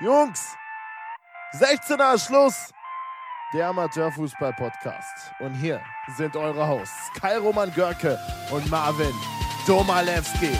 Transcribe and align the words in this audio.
Jungs, 0.00 0.56
16er 1.54 2.24
Schluss. 2.24 2.72
Der 3.52 3.66
Amateurfußball-Podcast. 3.66 5.32
Und 5.40 5.54
hier 5.54 5.80
sind 6.16 6.36
eure 6.36 6.68
Hosts 6.68 7.12
Kai 7.20 7.36
Roman 7.36 7.72
Görke 7.74 8.16
und 8.52 8.70
Marvin 8.70 9.12
Domalewski. 9.66 10.52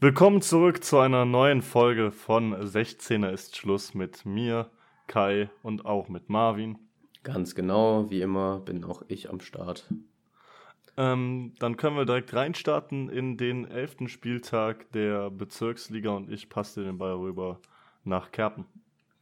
Willkommen 0.00 0.42
zurück 0.42 0.82
zu 0.82 0.98
einer 0.98 1.24
neuen 1.24 1.62
Folge 1.62 2.10
von 2.10 2.52
16er 2.52 3.30
ist 3.30 3.56
Schluss 3.56 3.94
mit 3.94 4.26
mir, 4.26 4.72
Kai 5.06 5.50
und 5.62 5.86
auch 5.86 6.08
mit 6.08 6.28
Marvin. 6.28 6.89
Ganz 7.22 7.54
genau, 7.54 8.10
wie 8.10 8.22
immer 8.22 8.60
bin 8.60 8.84
auch 8.84 9.02
ich 9.08 9.28
am 9.28 9.40
Start. 9.40 9.84
Ähm, 10.96 11.52
dann 11.58 11.76
können 11.76 11.96
wir 11.96 12.04
direkt 12.04 12.34
reinstarten 12.34 13.08
in 13.08 13.36
den 13.36 13.70
elften 13.70 14.08
Spieltag 14.08 14.90
der 14.92 15.30
Bezirksliga 15.30 16.10
und 16.10 16.30
ich 16.30 16.48
passe 16.48 16.82
den 16.84 16.98
Ball 16.98 17.14
rüber 17.14 17.60
nach 18.04 18.32
Kerpen. 18.32 18.64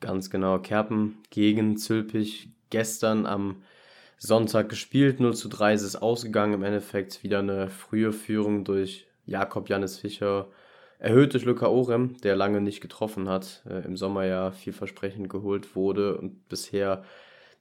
Ganz 0.00 0.30
genau, 0.30 0.58
Kerpen 0.58 1.18
gegen 1.30 1.76
Zülpich 1.76 2.50
gestern 2.70 3.26
am 3.26 3.62
Sonntag 4.18 4.68
gespielt. 4.68 5.20
0 5.20 5.34
zu 5.34 5.48
3 5.48 5.74
ist 5.74 5.82
es 5.82 5.96
ausgegangen. 5.96 6.54
Im 6.54 6.62
Endeffekt 6.62 7.22
wieder 7.22 7.40
eine 7.40 7.68
frühe 7.68 8.12
Führung 8.12 8.64
durch 8.64 9.06
Jakob 9.26 9.68
Janis 9.68 9.98
Fischer 9.98 10.48
erhöht 10.98 11.34
durch 11.34 11.44
Luca 11.44 11.66
Orem, 11.66 12.16
der 12.22 12.34
lange 12.34 12.60
nicht 12.60 12.80
getroffen 12.80 13.28
hat, 13.28 13.62
äh, 13.68 13.84
im 13.84 13.96
Sommer 13.96 14.24
ja 14.24 14.50
vielversprechend 14.50 15.28
geholt 15.28 15.76
wurde 15.76 16.18
und 16.18 16.48
bisher, 16.48 17.04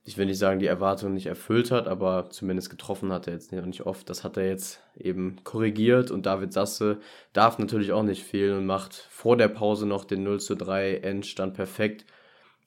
ich 0.08 0.18
will 0.18 0.26
nicht 0.26 0.38
sagen, 0.38 0.62
die 0.62 0.68
Erwartungen 0.68 1.16
nicht 1.16 1.26
erfüllt 1.26 1.70
hat, 1.70 1.86
aber 1.86 2.30
zumindest 2.30 2.70
getroffen 2.70 3.12
hat 3.12 3.28
er 3.28 3.34
jetzt 3.34 3.52
nicht, 3.52 3.66
nicht 3.66 3.86
oft. 3.86 4.10
Das 4.10 4.24
hat 4.24 4.38
er 4.38 4.48
jetzt 4.48 4.80
eben 4.96 5.36
korrigiert 5.44 6.12
und 6.12 6.26
David 6.26 6.54
Sasse 6.54 7.00
darf 7.34 7.60
natürlich 7.60 7.92
auch 7.92 8.04
nicht 8.04 8.24
fehlen 8.24 8.60
und 8.60 8.66
macht 8.66 8.94
vor 8.94 9.36
der 9.36 9.50
Pause 9.50 9.86
noch 9.86 10.06
den 10.06 10.24
0 10.24 10.40
zu 10.40 10.56
3 10.56 11.00
Endstand 11.00 11.56
perfekt. 11.56 12.06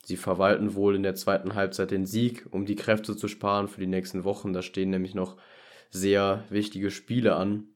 Sie 0.05 0.19
verwalten 0.19 0.75
wohl 0.75 0.95
in 0.95 1.03
der 1.03 1.15
zweiten 1.15 1.55
Halbzeit 1.55 1.93
den 1.93 2.05
Sieg, 2.05 2.47
um 2.51 2.67
die 2.67 2.77
Kräfte 2.77 3.17
zu 3.17 3.27
sparen 3.27 3.69
für 3.69 3.81
die 3.81 3.87
nächsten 3.87 4.25
Wochen. 4.25 4.53
Da 4.53 4.61
stehen 4.61 4.91
nämlich 4.91 5.15
noch 5.15 5.39
sehr 5.89 6.45
wichtige 6.51 6.91
Spiele 6.91 7.37
an 7.37 7.69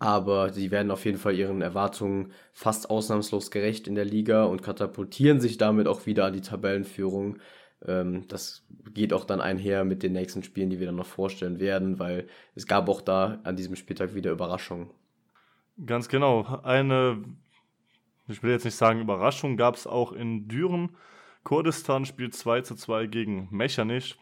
aber 0.00 0.50
sie 0.50 0.70
werden 0.70 0.90
auf 0.90 1.04
jeden 1.04 1.18
Fall 1.18 1.34
ihren 1.36 1.60
Erwartungen 1.60 2.32
fast 2.54 2.88
ausnahmslos 2.88 3.50
gerecht 3.50 3.86
in 3.86 3.94
der 3.94 4.06
Liga 4.06 4.44
und 4.44 4.62
katapultieren 4.62 5.40
sich 5.40 5.58
damit 5.58 5.86
auch 5.86 6.06
wieder 6.06 6.24
an 6.24 6.32
die 6.32 6.40
Tabellenführung. 6.40 7.36
Ähm, 7.86 8.26
das 8.28 8.64
geht 8.92 9.12
auch 9.12 9.24
dann 9.24 9.40
einher 9.40 9.84
mit 9.84 10.02
den 10.02 10.12
nächsten 10.12 10.42
Spielen, 10.42 10.70
die 10.70 10.78
wir 10.78 10.86
dann 10.86 10.96
noch 10.96 11.06
vorstellen 11.06 11.60
werden, 11.60 11.98
weil 11.98 12.28
es 12.54 12.66
gab 12.66 12.88
auch 12.88 13.00
da 13.00 13.40
an 13.44 13.56
diesem 13.56 13.76
Spieltag 13.76 14.14
wieder 14.14 14.30
Überraschungen. 14.30 14.90
Ganz 15.86 16.08
genau. 16.08 16.60
Eine, 16.62 17.24
ich 18.28 18.42
will 18.42 18.50
jetzt 18.50 18.64
nicht 18.64 18.74
sagen 18.74 19.00
Überraschung, 19.00 19.56
gab 19.56 19.76
es 19.76 19.86
auch 19.86 20.12
in 20.12 20.48
Düren. 20.48 20.96
Kurdistan 21.42 22.04
spielt 22.04 22.34
2 22.34 22.62
zu 22.62 22.74
2 22.74 23.06
gegen 23.06 23.48
Mechernich. 23.50 24.18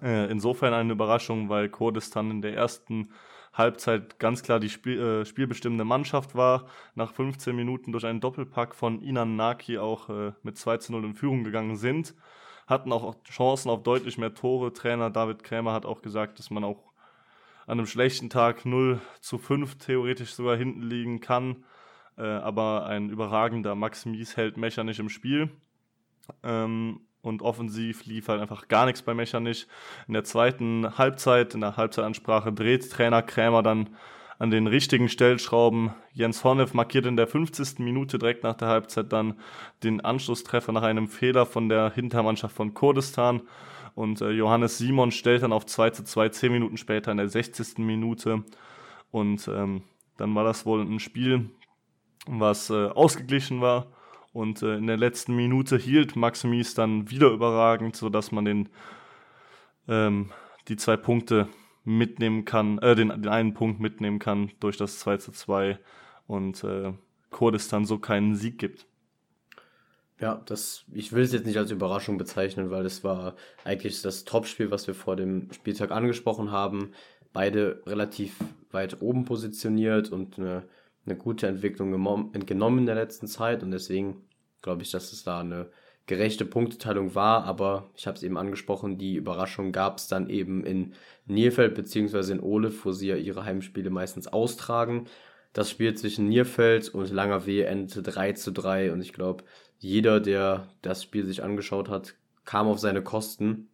Äh, 0.00 0.30
insofern 0.30 0.72
eine 0.72 0.92
Überraschung, 0.92 1.48
weil 1.48 1.68
Kurdistan 1.68 2.30
in 2.30 2.42
der 2.42 2.54
ersten 2.54 3.10
Halbzeit 3.52 4.18
ganz 4.18 4.42
klar 4.42 4.60
die 4.60 4.68
Spiel, 4.70 5.00
äh, 5.00 5.24
spielbestimmende 5.24 5.84
Mannschaft 5.84 6.34
war. 6.34 6.68
Nach 6.94 7.12
15 7.12 7.54
Minuten 7.54 7.92
durch 7.92 8.06
einen 8.06 8.20
Doppelpack 8.20 8.74
von 8.74 9.02
Inan 9.02 9.36
Naki 9.36 9.78
auch 9.78 10.08
äh, 10.08 10.32
mit 10.42 10.56
2 10.56 10.78
zu 10.78 10.92
0 10.92 11.04
in 11.04 11.14
Führung 11.14 11.44
gegangen 11.44 11.76
sind. 11.76 12.14
Hatten 12.68 12.92
auch 12.92 13.16
Chancen 13.24 13.70
auf 13.70 13.82
deutlich 13.82 14.18
mehr 14.18 14.34
Tore. 14.34 14.74
Trainer 14.74 15.08
David 15.08 15.42
Krämer 15.42 15.72
hat 15.72 15.86
auch 15.86 16.02
gesagt, 16.02 16.38
dass 16.38 16.50
man 16.50 16.64
auch 16.64 16.92
an 17.66 17.78
einem 17.78 17.86
schlechten 17.86 18.28
Tag 18.28 18.66
0 18.66 19.00
zu 19.20 19.38
5 19.38 19.78
theoretisch 19.78 20.34
sogar 20.34 20.56
hinten 20.56 20.82
liegen 20.82 21.20
kann. 21.20 21.64
Äh, 22.18 22.26
aber 22.26 22.86
ein 22.86 23.08
überragender 23.08 23.74
Max 23.74 24.04
Mies 24.04 24.36
hält 24.36 24.58
Mecher 24.58 24.84
nicht 24.84 25.00
im 25.00 25.08
Spiel. 25.08 25.50
Ähm, 26.42 27.00
und 27.22 27.42
offensiv 27.42 28.04
lief 28.04 28.28
halt 28.28 28.40
einfach 28.40 28.68
gar 28.68 28.84
nichts 28.84 29.02
bei 29.02 29.14
Mechernich. 29.14 29.66
In 30.06 30.14
der 30.14 30.24
zweiten 30.24 30.98
Halbzeit, 30.98 31.54
in 31.54 31.62
der 31.62 31.76
Halbzeitansprache, 31.76 32.52
dreht 32.52 32.90
Trainer 32.90 33.22
Krämer 33.22 33.62
dann 33.62 33.96
an 34.38 34.50
den 34.50 34.66
richtigen 34.66 35.08
Stellschrauben. 35.08 35.92
Jens 36.12 36.44
Horneff 36.44 36.72
markiert 36.72 37.06
in 37.06 37.16
der 37.16 37.26
50. 37.26 37.80
Minute 37.80 38.18
direkt 38.18 38.44
nach 38.44 38.54
der 38.54 38.68
Halbzeit 38.68 39.12
dann 39.12 39.34
den 39.82 40.00
Anschlusstreffer 40.00 40.72
nach 40.72 40.82
einem 40.82 41.08
Fehler 41.08 41.44
von 41.44 41.68
der 41.68 41.90
Hintermannschaft 41.90 42.54
von 42.54 42.72
Kurdistan. 42.72 43.42
Und 43.94 44.20
äh, 44.20 44.30
Johannes 44.30 44.78
Simon 44.78 45.10
stellt 45.10 45.42
dann 45.42 45.52
auf 45.52 45.66
2 45.66 45.90
zu 45.90 46.04
2, 46.04 46.28
10 46.28 46.52
Minuten 46.52 46.76
später 46.76 47.10
in 47.10 47.18
der 47.18 47.28
60. 47.28 47.78
Minute. 47.78 48.44
Und 49.10 49.48
ähm, 49.48 49.82
dann 50.16 50.34
war 50.34 50.44
das 50.44 50.64
wohl 50.64 50.82
ein 50.82 51.00
Spiel, 51.00 51.50
was 52.26 52.70
äh, 52.70 52.86
ausgeglichen 52.86 53.60
war. 53.60 53.86
Und 54.32 54.62
äh, 54.62 54.76
in 54.76 54.86
der 54.86 54.98
letzten 54.98 55.34
Minute 55.34 55.76
hielt 55.76 56.14
Max 56.14 56.44
Mies 56.44 56.74
dann 56.74 57.10
wieder 57.10 57.30
überragend, 57.30 57.96
sodass 57.96 58.30
man 58.30 58.44
den, 58.44 58.68
ähm, 59.88 60.30
die 60.68 60.76
zwei 60.76 60.96
Punkte 60.96 61.48
mitnehmen 61.88 62.44
kann, 62.44 62.78
äh, 62.78 62.94
den, 62.94 63.08
den 63.08 63.28
einen 63.28 63.54
Punkt 63.54 63.80
mitnehmen 63.80 64.18
kann 64.18 64.50
durch 64.60 64.76
das 64.76 64.98
2 65.00 65.16
zu 65.16 65.32
2 65.32 65.78
und 66.26 66.62
äh, 66.62 66.92
Kurdistan 67.30 67.86
so 67.86 67.98
keinen 67.98 68.36
Sieg 68.36 68.58
gibt. 68.58 68.86
Ja, 70.20 70.42
das, 70.46 70.84
ich 70.92 71.12
will 71.12 71.22
es 71.22 71.32
jetzt 71.32 71.46
nicht 71.46 71.58
als 71.58 71.70
Überraschung 71.70 72.18
bezeichnen, 72.18 72.70
weil 72.70 72.84
es 72.84 73.04
war 73.04 73.36
eigentlich 73.64 74.02
das 74.02 74.24
Topspiel, 74.24 74.70
was 74.70 74.86
wir 74.86 74.94
vor 74.94 75.16
dem 75.16 75.50
Spieltag 75.52 75.90
angesprochen 75.90 76.50
haben. 76.50 76.92
Beide 77.32 77.82
relativ 77.86 78.36
weit 78.70 79.00
oben 79.00 79.24
positioniert 79.24 80.10
und 80.10 80.38
eine, 80.38 80.64
eine 81.06 81.16
gute 81.16 81.46
Entwicklung 81.46 81.92
genommen 81.92 82.78
in 82.78 82.86
der 82.86 82.96
letzten 82.96 83.28
Zeit 83.28 83.62
und 83.62 83.70
deswegen 83.70 84.28
glaube 84.60 84.82
ich, 84.82 84.90
dass 84.90 85.12
es 85.12 85.22
da 85.22 85.40
eine 85.40 85.70
gerechte 86.08 86.46
Punkteteilung 86.46 87.14
war, 87.14 87.44
aber 87.44 87.90
ich 87.94 88.06
habe 88.06 88.16
es 88.16 88.22
eben 88.24 88.38
angesprochen, 88.38 88.98
die 88.98 89.14
Überraschung 89.14 89.70
gab 89.70 89.98
es 89.98 90.08
dann 90.08 90.28
eben 90.30 90.64
in 90.64 90.94
Nierfeld 91.26 91.74
bzw. 91.74 92.32
in 92.32 92.40
Olef, 92.40 92.84
wo 92.84 92.92
sie 92.92 93.08
ja 93.08 93.16
ihre 93.16 93.44
Heimspiele 93.44 93.90
meistens 93.90 94.26
austragen. 94.26 95.06
Das 95.52 95.70
Spiel 95.70 95.94
zwischen 95.94 96.28
Nierfeld 96.28 96.88
und 96.88 97.10
Langerwehe 97.10 97.66
endete 97.66 98.02
3 98.02 98.32
zu 98.32 98.52
3 98.52 98.92
und 98.92 99.02
ich 99.02 99.12
glaube, 99.12 99.44
jeder, 99.78 100.18
der 100.18 100.68
das 100.82 101.02
Spiel 101.02 101.26
sich 101.26 101.44
angeschaut 101.44 101.90
hat, 101.90 102.14
kam 102.44 102.66
auf 102.66 102.78
seine 102.78 103.02
Kosten. 103.02 103.68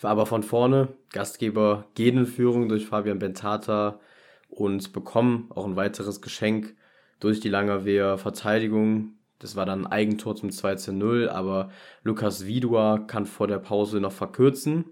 Aber 0.00 0.24
von 0.24 0.42
vorne, 0.42 0.88
Gastgeber 1.12 1.84
gehen 1.94 2.16
in 2.16 2.26
Führung 2.26 2.68
durch 2.68 2.86
Fabian 2.86 3.18
Bentata 3.18 4.00
und 4.48 4.94
bekommen 4.94 5.50
auch 5.54 5.66
ein 5.66 5.76
weiteres 5.76 6.22
Geschenk 6.22 6.74
durch 7.20 7.40
die 7.40 7.50
Langerweher 7.50 8.16
Verteidigung 8.16 9.17
das 9.38 9.56
war 9.56 9.66
dann 9.66 9.86
ein 9.86 9.92
Eigentor 9.92 10.36
zum 10.36 10.50
2 10.50 10.74
zu 10.76 10.92
0, 10.92 11.28
aber 11.28 11.70
Lukas 12.02 12.46
Vidua 12.46 12.98
kann 12.98 13.26
vor 13.26 13.46
der 13.46 13.58
Pause 13.58 14.00
noch 14.00 14.12
verkürzen. 14.12 14.86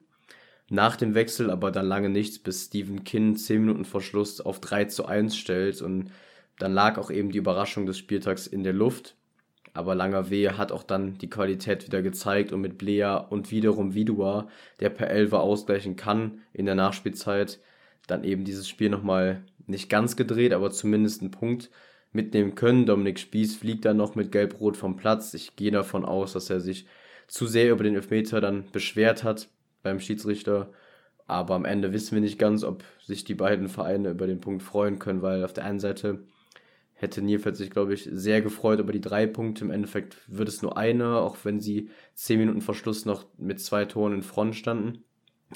Nach 0.68 0.96
dem 0.96 1.14
Wechsel 1.14 1.50
aber 1.50 1.70
dann 1.70 1.86
lange 1.86 2.08
nichts, 2.08 2.38
bis 2.38 2.66
Steven 2.66 3.04
Kinn 3.04 3.36
10 3.36 3.60
Minuten 3.60 3.84
vor 3.84 4.00
Schluss 4.00 4.40
auf 4.40 4.60
3 4.60 4.86
zu 4.86 5.06
1 5.06 5.36
stellt 5.36 5.80
und 5.82 6.10
dann 6.58 6.72
lag 6.72 6.98
auch 6.98 7.10
eben 7.10 7.30
die 7.30 7.38
Überraschung 7.38 7.86
des 7.86 7.98
Spieltags 7.98 8.46
in 8.46 8.64
der 8.64 8.72
Luft. 8.72 9.16
Aber 9.74 9.94
Langer 9.94 10.30
Wehe 10.30 10.56
hat 10.56 10.72
auch 10.72 10.82
dann 10.82 11.18
die 11.18 11.28
Qualität 11.28 11.86
wieder 11.86 12.00
gezeigt 12.00 12.50
und 12.50 12.62
mit 12.62 12.78
Blea 12.78 13.16
und 13.16 13.50
wiederum 13.50 13.94
Vidua, 13.94 14.48
der 14.80 14.88
per 14.88 15.10
Elfer 15.10 15.40
ausgleichen 15.40 15.96
kann 15.96 16.40
in 16.54 16.64
der 16.64 16.74
Nachspielzeit, 16.74 17.60
dann 18.06 18.24
eben 18.24 18.44
dieses 18.44 18.68
Spiel 18.68 18.88
nochmal 18.88 19.44
nicht 19.66 19.90
ganz 19.90 20.16
gedreht, 20.16 20.52
aber 20.52 20.70
zumindest 20.70 21.20
einen 21.20 21.30
Punkt 21.30 21.70
mitnehmen 22.16 22.56
können. 22.56 22.86
Dominik 22.86 23.20
Spieß 23.20 23.56
fliegt 23.56 23.84
dann 23.84 23.96
noch 23.96 24.16
mit 24.16 24.32
Gelb-Rot 24.32 24.76
vom 24.76 24.96
Platz. 24.96 25.34
Ich 25.34 25.54
gehe 25.54 25.70
davon 25.70 26.04
aus, 26.04 26.32
dass 26.32 26.50
er 26.50 26.60
sich 26.60 26.86
zu 27.28 27.46
sehr 27.46 27.70
über 27.70 27.84
den 27.84 27.94
Elfmeter 27.94 28.40
dann 28.40 28.64
beschwert 28.72 29.22
hat 29.22 29.48
beim 29.84 30.00
Schiedsrichter. 30.00 30.72
Aber 31.28 31.54
am 31.54 31.64
Ende 31.64 31.92
wissen 31.92 32.14
wir 32.14 32.22
nicht 32.22 32.38
ganz, 32.38 32.64
ob 32.64 32.84
sich 33.04 33.24
die 33.24 33.34
beiden 33.34 33.68
Vereine 33.68 34.10
über 34.10 34.26
den 34.26 34.40
Punkt 34.40 34.62
freuen 34.62 34.98
können, 34.98 35.22
weil 35.22 35.44
auf 35.44 35.52
der 35.52 35.64
einen 35.64 35.80
Seite 35.80 36.24
hätte 36.94 37.20
Nierfeld 37.20 37.56
sich, 37.56 37.70
glaube 37.70 37.94
ich, 37.94 38.08
sehr 38.10 38.40
gefreut 38.40 38.80
über 38.80 38.92
die 38.92 39.00
drei 39.00 39.26
Punkte. 39.26 39.64
Im 39.64 39.70
Endeffekt 39.70 40.16
wird 40.28 40.48
es 40.48 40.62
nur 40.62 40.76
einer, 40.76 41.20
auch 41.20 41.36
wenn 41.44 41.60
sie 41.60 41.90
zehn 42.14 42.38
Minuten 42.38 42.62
vor 42.62 42.74
Schluss 42.74 43.04
noch 43.04 43.26
mit 43.36 43.60
zwei 43.60 43.84
Toren 43.84 44.14
in 44.14 44.22
Front 44.22 44.56
standen. 44.56 45.04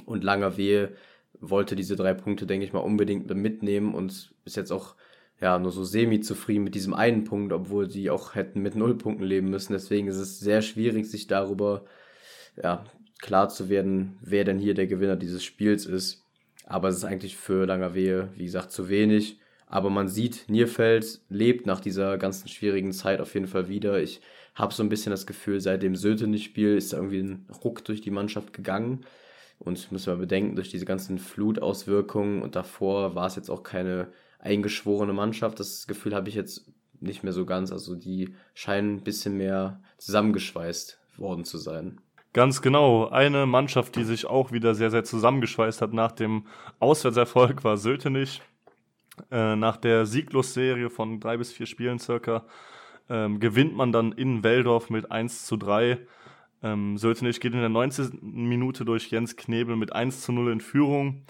Und 0.04 0.22
Langer 0.22 0.56
Wehe 0.56 0.92
wollte 1.40 1.76
diese 1.76 1.96
drei 1.96 2.14
Punkte, 2.14 2.46
denke 2.46 2.66
ich 2.66 2.72
mal, 2.72 2.80
unbedingt 2.80 3.32
mitnehmen 3.34 3.94
und 3.94 4.34
ist 4.44 4.56
jetzt 4.56 4.72
auch 4.72 4.94
ja, 5.40 5.58
nur 5.58 5.72
so 5.72 5.84
semi-zufrieden 5.84 6.64
mit 6.64 6.74
diesem 6.74 6.92
einen 6.92 7.24
Punkt, 7.24 7.52
obwohl 7.52 7.90
sie 7.90 8.10
auch 8.10 8.34
hätten 8.34 8.60
mit 8.60 8.74
null 8.74 8.96
Punkten 8.98 9.24
leben 9.24 9.48
müssen. 9.48 9.72
Deswegen 9.72 10.08
ist 10.08 10.16
es 10.16 10.38
sehr 10.38 10.60
schwierig, 10.60 11.10
sich 11.10 11.26
darüber 11.26 11.84
ja, 12.62 12.84
klar 13.20 13.48
zu 13.48 13.68
werden, 13.68 14.18
wer 14.20 14.44
denn 14.44 14.58
hier 14.58 14.74
der 14.74 14.86
Gewinner 14.86 15.16
dieses 15.16 15.42
Spiels 15.42 15.86
ist. 15.86 16.26
Aber 16.66 16.88
es 16.88 16.98
ist 16.98 17.04
eigentlich 17.04 17.36
für 17.36 17.66
Langerwehe, 17.66 18.28
wie 18.36 18.44
gesagt, 18.44 18.70
zu 18.70 18.88
wenig. 18.88 19.40
Aber 19.66 19.88
man 19.88 20.08
sieht, 20.08 20.44
Nierfeld 20.48 21.20
lebt 21.28 21.66
nach 21.66 21.80
dieser 21.80 22.18
ganzen 22.18 22.48
schwierigen 22.48 22.92
Zeit 22.92 23.20
auf 23.20 23.34
jeden 23.34 23.46
Fall 23.46 23.68
wieder. 23.68 24.02
Ich 24.02 24.20
habe 24.54 24.74
so 24.74 24.82
ein 24.82 24.88
bisschen 24.88 25.10
das 25.10 25.26
Gefühl, 25.26 25.60
seit 25.60 25.82
dem 25.82 25.96
Söte 25.96 26.26
nicht 26.26 26.44
spiel 26.44 26.76
ist 26.76 26.92
da 26.92 26.98
irgendwie 26.98 27.20
ein 27.20 27.46
Ruck 27.64 27.84
durch 27.84 28.00
die 28.00 28.10
Mannschaft 28.10 28.52
gegangen. 28.52 29.06
Und 29.58 29.92
müssen 29.92 30.12
wir 30.12 30.16
bedenken, 30.16 30.56
durch 30.56 30.70
diese 30.70 30.86
ganzen 30.86 31.18
Flutauswirkungen 31.18 32.42
und 32.42 32.56
davor 32.56 33.14
war 33.14 33.26
es 33.26 33.36
jetzt 33.36 33.50
auch 33.50 33.62
keine 33.62 34.08
eingeschworene 34.40 35.12
Mannschaft. 35.12 35.60
Das 35.60 35.86
Gefühl 35.86 36.14
habe 36.14 36.28
ich 36.28 36.34
jetzt 36.34 36.66
nicht 37.00 37.22
mehr 37.22 37.32
so 37.32 37.46
ganz. 37.46 37.72
Also 37.72 37.94
die 37.94 38.34
scheinen 38.54 38.96
ein 38.96 39.04
bisschen 39.04 39.36
mehr 39.36 39.80
zusammengeschweißt 39.98 40.98
worden 41.16 41.44
zu 41.44 41.58
sein. 41.58 42.00
Ganz 42.32 42.62
genau. 42.62 43.08
Eine 43.08 43.46
Mannschaft, 43.46 43.96
die 43.96 44.04
sich 44.04 44.26
auch 44.26 44.52
wieder 44.52 44.74
sehr, 44.74 44.90
sehr 44.90 45.04
zusammengeschweißt 45.04 45.82
hat 45.82 45.92
nach 45.92 46.12
dem 46.12 46.46
Auswärtserfolg, 46.78 47.64
war 47.64 47.76
Sötenich. 47.76 48.40
Äh, 49.30 49.56
nach 49.56 49.76
der 49.76 50.06
Sieglosserie 50.06 50.88
von 50.88 51.20
drei 51.20 51.36
bis 51.36 51.52
vier 51.52 51.66
Spielen 51.66 51.98
circa 51.98 52.46
ähm, 53.10 53.40
gewinnt 53.40 53.74
man 53.74 53.92
dann 53.92 54.12
in 54.12 54.44
Weldorf 54.44 54.88
mit 54.88 55.10
1 55.10 55.44
zu 55.44 55.56
3. 55.56 55.98
Ähm, 56.62 56.96
Sötenich 56.96 57.40
geht 57.40 57.52
in 57.52 57.60
der 57.60 57.68
19. 57.68 58.20
Minute 58.22 58.84
durch 58.84 59.10
Jens 59.10 59.36
Knebel 59.36 59.76
mit 59.76 59.92
1 59.92 60.22
zu 60.22 60.32
0 60.32 60.52
in 60.52 60.60
Führung. 60.60 61.22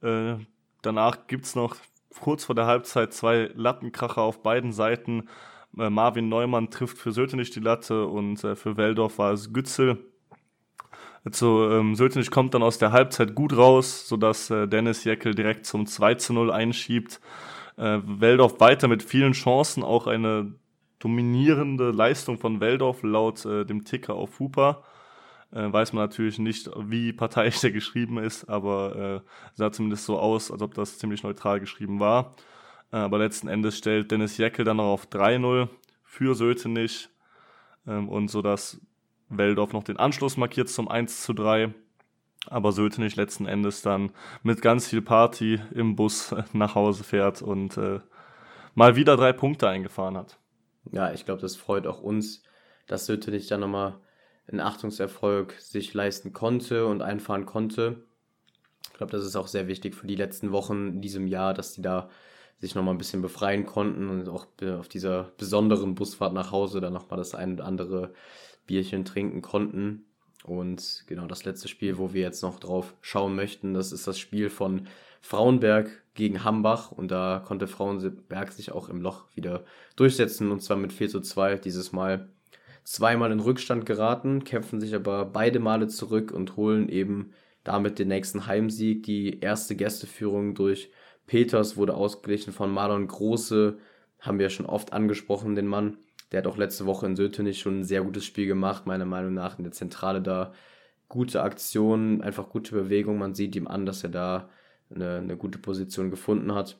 Äh, 0.00 0.36
danach 0.82 1.26
gibt's 1.26 1.54
noch 1.54 1.76
kurz 2.20 2.44
vor 2.44 2.54
der 2.54 2.66
Halbzeit 2.66 3.12
zwei 3.12 3.50
Lattenkracher 3.54 4.22
auf 4.22 4.42
beiden 4.42 4.72
Seiten. 4.72 5.28
Äh, 5.78 5.90
Marvin 5.90 6.28
Neumann 6.28 6.70
trifft 6.70 6.98
für 6.98 7.12
Sötenich 7.12 7.50
die 7.50 7.60
Latte 7.60 8.06
und 8.06 8.42
äh, 8.44 8.56
für 8.56 8.76
Weldorf 8.76 9.18
war 9.18 9.32
es 9.32 9.52
Gützel. 9.52 9.98
Also, 11.24 11.70
ähm, 11.70 11.94
Sötenich 11.94 12.30
kommt 12.30 12.52
dann 12.52 12.62
aus 12.62 12.78
der 12.78 12.92
Halbzeit 12.92 13.34
gut 13.34 13.56
raus, 13.56 14.06
sodass 14.08 14.50
äh, 14.50 14.68
Dennis 14.68 15.04
Jeckel 15.04 15.34
direkt 15.34 15.64
zum 15.64 15.86
2 15.86 16.16
zu 16.16 16.34
0 16.34 16.50
einschiebt. 16.50 17.20
Äh, 17.76 18.00
Weldorf 18.04 18.60
weiter 18.60 18.88
mit 18.88 19.02
vielen 19.02 19.32
Chancen, 19.32 19.82
auch 19.82 20.06
eine 20.06 20.54
dominierende 20.98 21.90
Leistung 21.90 22.38
von 22.38 22.60
Weldorf 22.60 23.02
laut 23.02 23.44
äh, 23.46 23.64
dem 23.64 23.84
Ticker 23.84 24.14
auf 24.14 24.38
Hupa. 24.38 24.84
Äh, 25.54 25.72
weiß 25.72 25.92
man 25.92 26.04
natürlich 26.04 26.38
nicht, 26.38 26.68
wie 26.76 27.12
parteiisch 27.12 27.60
der 27.62 27.70
geschrieben 27.70 28.18
ist, 28.18 28.44
aber 28.48 29.22
äh, 29.24 29.30
sah 29.54 29.70
zumindest 29.70 30.04
so 30.04 30.18
aus, 30.18 30.50
als 30.50 30.60
ob 30.62 30.74
das 30.74 30.98
ziemlich 30.98 31.22
neutral 31.22 31.60
geschrieben 31.60 32.00
war. 32.00 32.34
Äh, 32.92 32.96
aber 32.96 33.18
letzten 33.18 33.46
Endes 33.46 33.78
stellt 33.78 34.10
Dennis 34.10 34.36
Jeckel 34.36 34.64
dann 34.64 34.78
noch 34.78 34.92
auf 34.92 35.06
3-0 35.06 35.68
für 36.02 36.34
Sötenich 36.34 37.08
ähm, 37.86 38.08
und 38.08 38.28
so 38.28 38.42
dass 38.42 38.80
Weldorf 39.28 39.72
noch 39.72 39.84
den 39.84 39.96
Anschluss 39.96 40.36
markiert 40.36 40.68
zum 40.68 40.88
1 40.88 41.22
zu 41.22 41.32
3. 41.32 41.72
Aber 42.46 42.72
Sötenich 42.72 43.16
letzten 43.16 43.46
Endes 43.46 43.80
dann 43.80 44.10
mit 44.42 44.60
ganz 44.60 44.88
viel 44.88 45.02
Party 45.02 45.60
im 45.72 45.96
Bus 45.96 46.34
nach 46.52 46.74
Hause 46.74 47.04
fährt 47.04 47.42
und 47.42 47.76
äh, 47.78 48.00
mal 48.74 48.96
wieder 48.96 49.16
drei 49.16 49.32
Punkte 49.32 49.68
eingefahren 49.68 50.16
hat. 50.16 50.36
Ja, 50.90 51.12
ich 51.12 51.24
glaube, 51.24 51.40
das 51.40 51.56
freut 51.56 51.86
auch 51.86 52.02
uns, 52.02 52.42
dass 52.86 53.06
Sötenich 53.06 53.46
dann 53.46 53.60
nochmal 53.60 53.94
einen 54.46 54.60
Achtungserfolg 54.60 55.54
sich 55.58 55.94
leisten 55.94 56.32
konnte 56.32 56.86
und 56.86 57.02
einfahren 57.02 57.46
konnte. 57.46 58.04
Ich 58.90 58.98
glaube, 58.98 59.12
das 59.12 59.24
ist 59.24 59.36
auch 59.36 59.48
sehr 59.48 59.66
wichtig 59.66 59.94
für 59.94 60.06
die 60.06 60.16
letzten 60.16 60.52
Wochen 60.52 60.88
in 60.88 61.00
diesem 61.00 61.26
Jahr, 61.26 61.54
dass 61.54 61.72
die 61.72 61.82
da 61.82 62.10
sich 62.58 62.74
nochmal 62.74 62.94
ein 62.94 62.98
bisschen 62.98 63.22
befreien 63.22 63.66
konnten 63.66 64.08
und 64.08 64.28
auch 64.28 64.46
auf 64.78 64.88
dieser 64.88 65.32
besonderen 65.36 65.94
Busfahrt 65.94 66.32
nach 66.32 66.52
Hause 66.52 66.80
dann 66.80 66.92
nochmal 66.92 67.18
das 67.18 67.34
ein 67.34 67.54
oder 67.54 67.64
andere 67.64 68.12
Bierchen 68.66 69.04
trinken 69.04 69.42
konnten. 69.42 70.04
Und 70.44 71.04
genau 71.06 71.26
das 71.26 71.44
letzte 71.44 71.68
Spiel, 71.68 71.98
wo 71.98 72.12
wir 72.12 72.20
jetzt 72.20 72.42
noch 72.42 72.60
drauf 72.60 72.94
schauen 73.00 73.34
möchten, 73.34 73.74
das 73.74 73.92
ist 73.92 74.06
das 74.06 74.18
Spiel 74.18 74.50
von 74.50 74.86
Frauenberg 75.20 75.90
gegen 76.12 76.44
Hambach. 76.44 76.92
Und 76.92 77.10
da 77.10 77.42
konnte 77.44 77.66
Frauenberg 77.66 78.52
sich 78.52 78.70
auch 78.70 78.88
im 78.88 79.00
Loch 79.00 79.24
wieder 79.34 79.64
durchsetzen 79.96 80.52
und 80.52 80.60
zwar 80.60 80.76
mit 80.76 80.92
4 80.92 81.08
zu 81.08 81.20
2 81.20 81.56
dieses 81.56 81.92
Mal 81.92 82.28
zweimal 82.84 83.32
in 83.32 83.40
Rückstand 83.40 83.86
geraten, 83.86 84.44
kämpfen 84.44 84.80
sich 84.80 84.94
aber 84.94 85.24
beide 85.24 85.58
Male 85.58 85.88
zurück 85.88 86.30
und 86.30 86.56
holen 86.56 86.88
eben 86.88 87.32
damit 87.64 87.98
den 87.98 88.08
nächsten 88.08 88.46
Heimsieg. 88.46 89.02
Die 89.04 89.40
erste 89.40 89.74
Gästeführung 89.74 90.54
durch 90.54 90.90
Peters 91.26 91.76
wurde 91.76 91.94
ausgeglichen 91.94 92.52
von 92.52 92.70
Marlon 92.70 93.08
Große, 93.08 93.78
haben 94.20 94.38
wir 94.38 94.50
schon 94.50 94.66
oft 94.66 94.92
angesprochen, 94.92 95.54
den 95.54 95.66
Mann. 95.66 95.98
Der 96.32 96.38
hat 96.38 96.46
auch 96.46 96.56
letzte 96.56 96.86
Woche 96.86 97.06
in 97.06 97.16
Sötenich 97.16 97.60
schon 97.60 97.80
ein 97.80 97.84
sehr 97.84 98.02
gutes 98.02 98.24
Spiel 98.24 98.46
gemacht, 98.46 98.86
meiner 98.86 99.04
Meinung 99.04 99.34
nach. 99.34 99.58
In 99.58 99.64
der 99.64 99.72
Zentrale 99.72 100.20
da 100.22 100.52
gute 101.08 101.42
Aktionen, 101.42 102.22
einfach 102.22 102.48
gute 102.48 102.74
Bewegung. 102.74 103.18
Man 103.18 103.34
sieht 103.34 103.54
ihm 103.56 103.68
an, 103.68 103.86
dass 103.86 104.02
er 104.02 104.10
da 104.10 104.48
eine, 104.94 105.18
eine 105.18 105.36
gute 105.36 105.58
Position 105.58 106.10
gefunden 106.10 106.54
hat. 106.54 106.78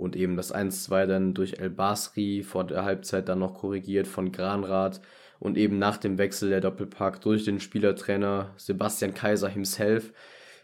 Und 0.00 0.16
eben 0.16 0.36
das 0.36 0.54
1-2 0.54 1.04
dann 1.04 1.34
durch 1.34 1.58
El 1.58 1.68
Basri 1.68 2.42
vor 2.42 2.64
der 2.64 2.84
Halbzeit 2.84 3.28
dann 3.28 3.40
noch 3.40 3.52
korrigiert 3.52 4.06
von 4.06 4.32
Granrad. 4.32 5.02
Und 5.38 5.58
eben 5.58 5.78
nach 5.78 5.98
dem 5.98 6.16
Wechsel 6.16 6.48
der 6.48 6.62
Doppelpack 6.62 7.20
durch 7.20 7.44
den 7.44 7.60
Spielertrainer 7.60 8.50
Sebastian 8.56 9.12
Kaiser 9.12 9.50
himself. 9.50 10.12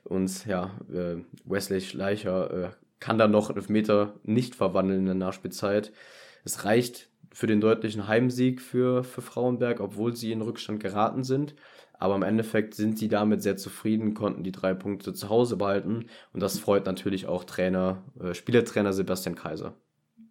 Und 0.05 0.47
ja, 0.47 0.71
äh, 0.91 1.17
Wesley 1.45 1.83
Schleicher 1.83 2.51
äh, 2.51 2.69
kann 2.99 3.19
dann 3.19 3.31
noch 3.31 3.55
Meter 3.69 4.15
nicht 4.23 4.55
verwandeln 4.55 5.01
in 5.01 5.07
der 5.07 5.15
Nachspielzeit. 5.15 5.93
Es 6.45 6.65
reicht 6.65 7.11
für 7.31 7.47
den 7.47 7.61
deutlichen 7.61 8.09
Heimsieg 8.09 8.63
für, 8.63 9.05
für 9.05 9.21
Frauenberg, 9.21 9.81
obwohl 9.81 10.17
sie 10.17 10.33
in 10.33 10.41
Rückstand 10.41 10.83
geraten 10.83 11.25
sind. 11.25 11.55
Aber 11.99 12.15
im 12.15 12.23
Endeffekt 12.23 12.75
sind 12.75 12.99
sie 12.99 13.09
damit 13.09 13.43
sehr 13.43 13.57
zufrieden, 13.57 14.15
konnten 14.15 14.43
die 14.43 14.53
drei 14.53 14.75
Punkte 14.75 15.15
zu 15.15 15.29
Hause 15.29 15.57
behalten. 15.57 16.07
Und 16.33 16.41
das 16.41 16.59
freut 16.59 16.87
natürlich 16.87 17.27
auch 17.27 17.45
Trainer, 17.45 18.03
äh, 18.21 18.35
Spielertrainer 18.35 18.93
Sebastian 18.93 19.35
Kaiser. 19.35 19.75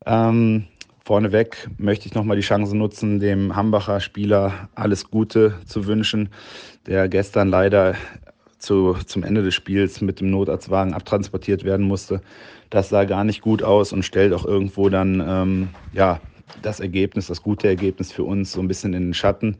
Ähm, 0.05 0.65
vorneweg 1.03 1.69
möchte 1.77 2.07
ich 2.07 2.13
nochmal 2.13 2.37
die 2.37 2.43
Chance 2.43 2.75
nutzen, 2.75 3.19
dem 3.19 3.55
Hambacher 3.55 3.99
Spieler 3.99 4.69
alles 4.75 5.09
Gute 5.09 5.55
zu 5.65 5.87
wünschen, 5.87 6.29
der 6.85 7.07
gestern 7.09 7.49
leider 7.49 7.95
zu, 8.59 8.95
zum 9.05 9.23
Ende 9.23 9.43
des 9.43 9.53
Spiels 9.53 10.01
mit 10.01 10.19
dem 10.19 10.29
Notarztwagen 10.29 10.93
abtransportiert 10.93 11.63
werden 11.63 11.85
musste. 11.85 12.21
Das 12.69 12.89
sah 12.89 13.05
gar 13.05 13.23
nicht 13.23 13.41
gut 13.41 13.63
aus 13.63 13.93
und 13.93 14.03
stellt 14.03 14.33
auch 14.33 14.45
irgendwo 14.45 14.89
dann 14.89 15.23
ähm, 15.25 15.69
ja, 15.93 16.19
das 16.61 16.79
Ergebnis, 16.79 17.27
das 17.27 17.41
gute 17.41 17.67
Ergebnis 17.67 18.11
für 18.11 18.23
uns 18.23 18.51
so 18.51 18.61
ein 18.61 18.67
bisschen 18.67 18.93
in 18.93 19.03
den 19.03 19.13
Schatten 19.13 19.57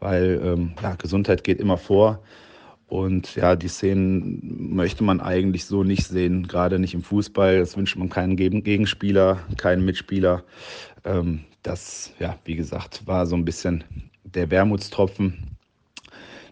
weil 0.00 0.40
ähm, 0.42 0.72
ja, 0.82 0.94
Gesundheit 0.94 1.44
geht 1.44 1.60
immer 1.60 1.76
vor. 1.76 2.22
Und 2.88 3.34
ja, 3.34 3.56
die 3.56 3.68
Szenen 3.68 4.74
möchte 4.74 5.02
man 5.02 5.20
eigentlich 5.20 5.64
so 5.64 5.82
nicht 5.82 6.06
sehen, 6.06 6.46
gerade 6.46 6.78
nicht 6.78 6.94
im 6.94 7.02
Fußball. 7.02 7.58
Das 7.58 7.76
wünscht 7.76 7.96
man 7.96 8.08
keinen 8.08 8.36
Gegenspieler, 8.36 9.40
keinen 9.56 9.84
Mitspieler. 9.84 10.44
Ähm, 11.04 11.40
das, 11.62 12.12
ja, 12.20 12.38
wie 12.44 12.54
gesagt, 12.54 13.06
war 13.06 13.26
so 13.26 13.34
ein 13.34 13.44
bisschen 13.44 13.82
der 14.22 14.50
Wermutstropfen. 14.50 15.56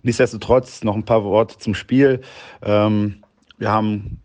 Nichtsdestotrotz 0.02 0.82
noch 0.82 0.96
ein 0.96 1.04
paar 1.04 1.24
Worte 1.24 1.56
zum 1.58 1.74
Spiel. 1.74 2.20
Ähm, 2.62 3.22
wir 3.58 3.70
haben 3.70 4.20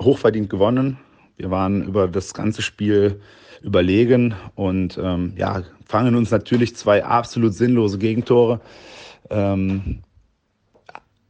hochverdient 0.00 0.50
gewonnen. 0.50 0.98
Wir 1.36 1.50
waren 1.50 1.84
über 1.84 2.08
das 2.08 2.34
ganze 2.34 2.60
Spiel 2.60 3.20
überlegen 3.62 4.34
und 4.54 4.98
ähm, 5.02 5.34
ja, 5.36 5.62
fangen 5.86 6.14
uns 6.16 6.30
natürlich 6.30 6.76
zwei 6.76 7.04
absolut 7.04 7.54
sinnlose 7.54 7.98
Gegentore. 7.98 8.60
Ähm, 9.30 10.02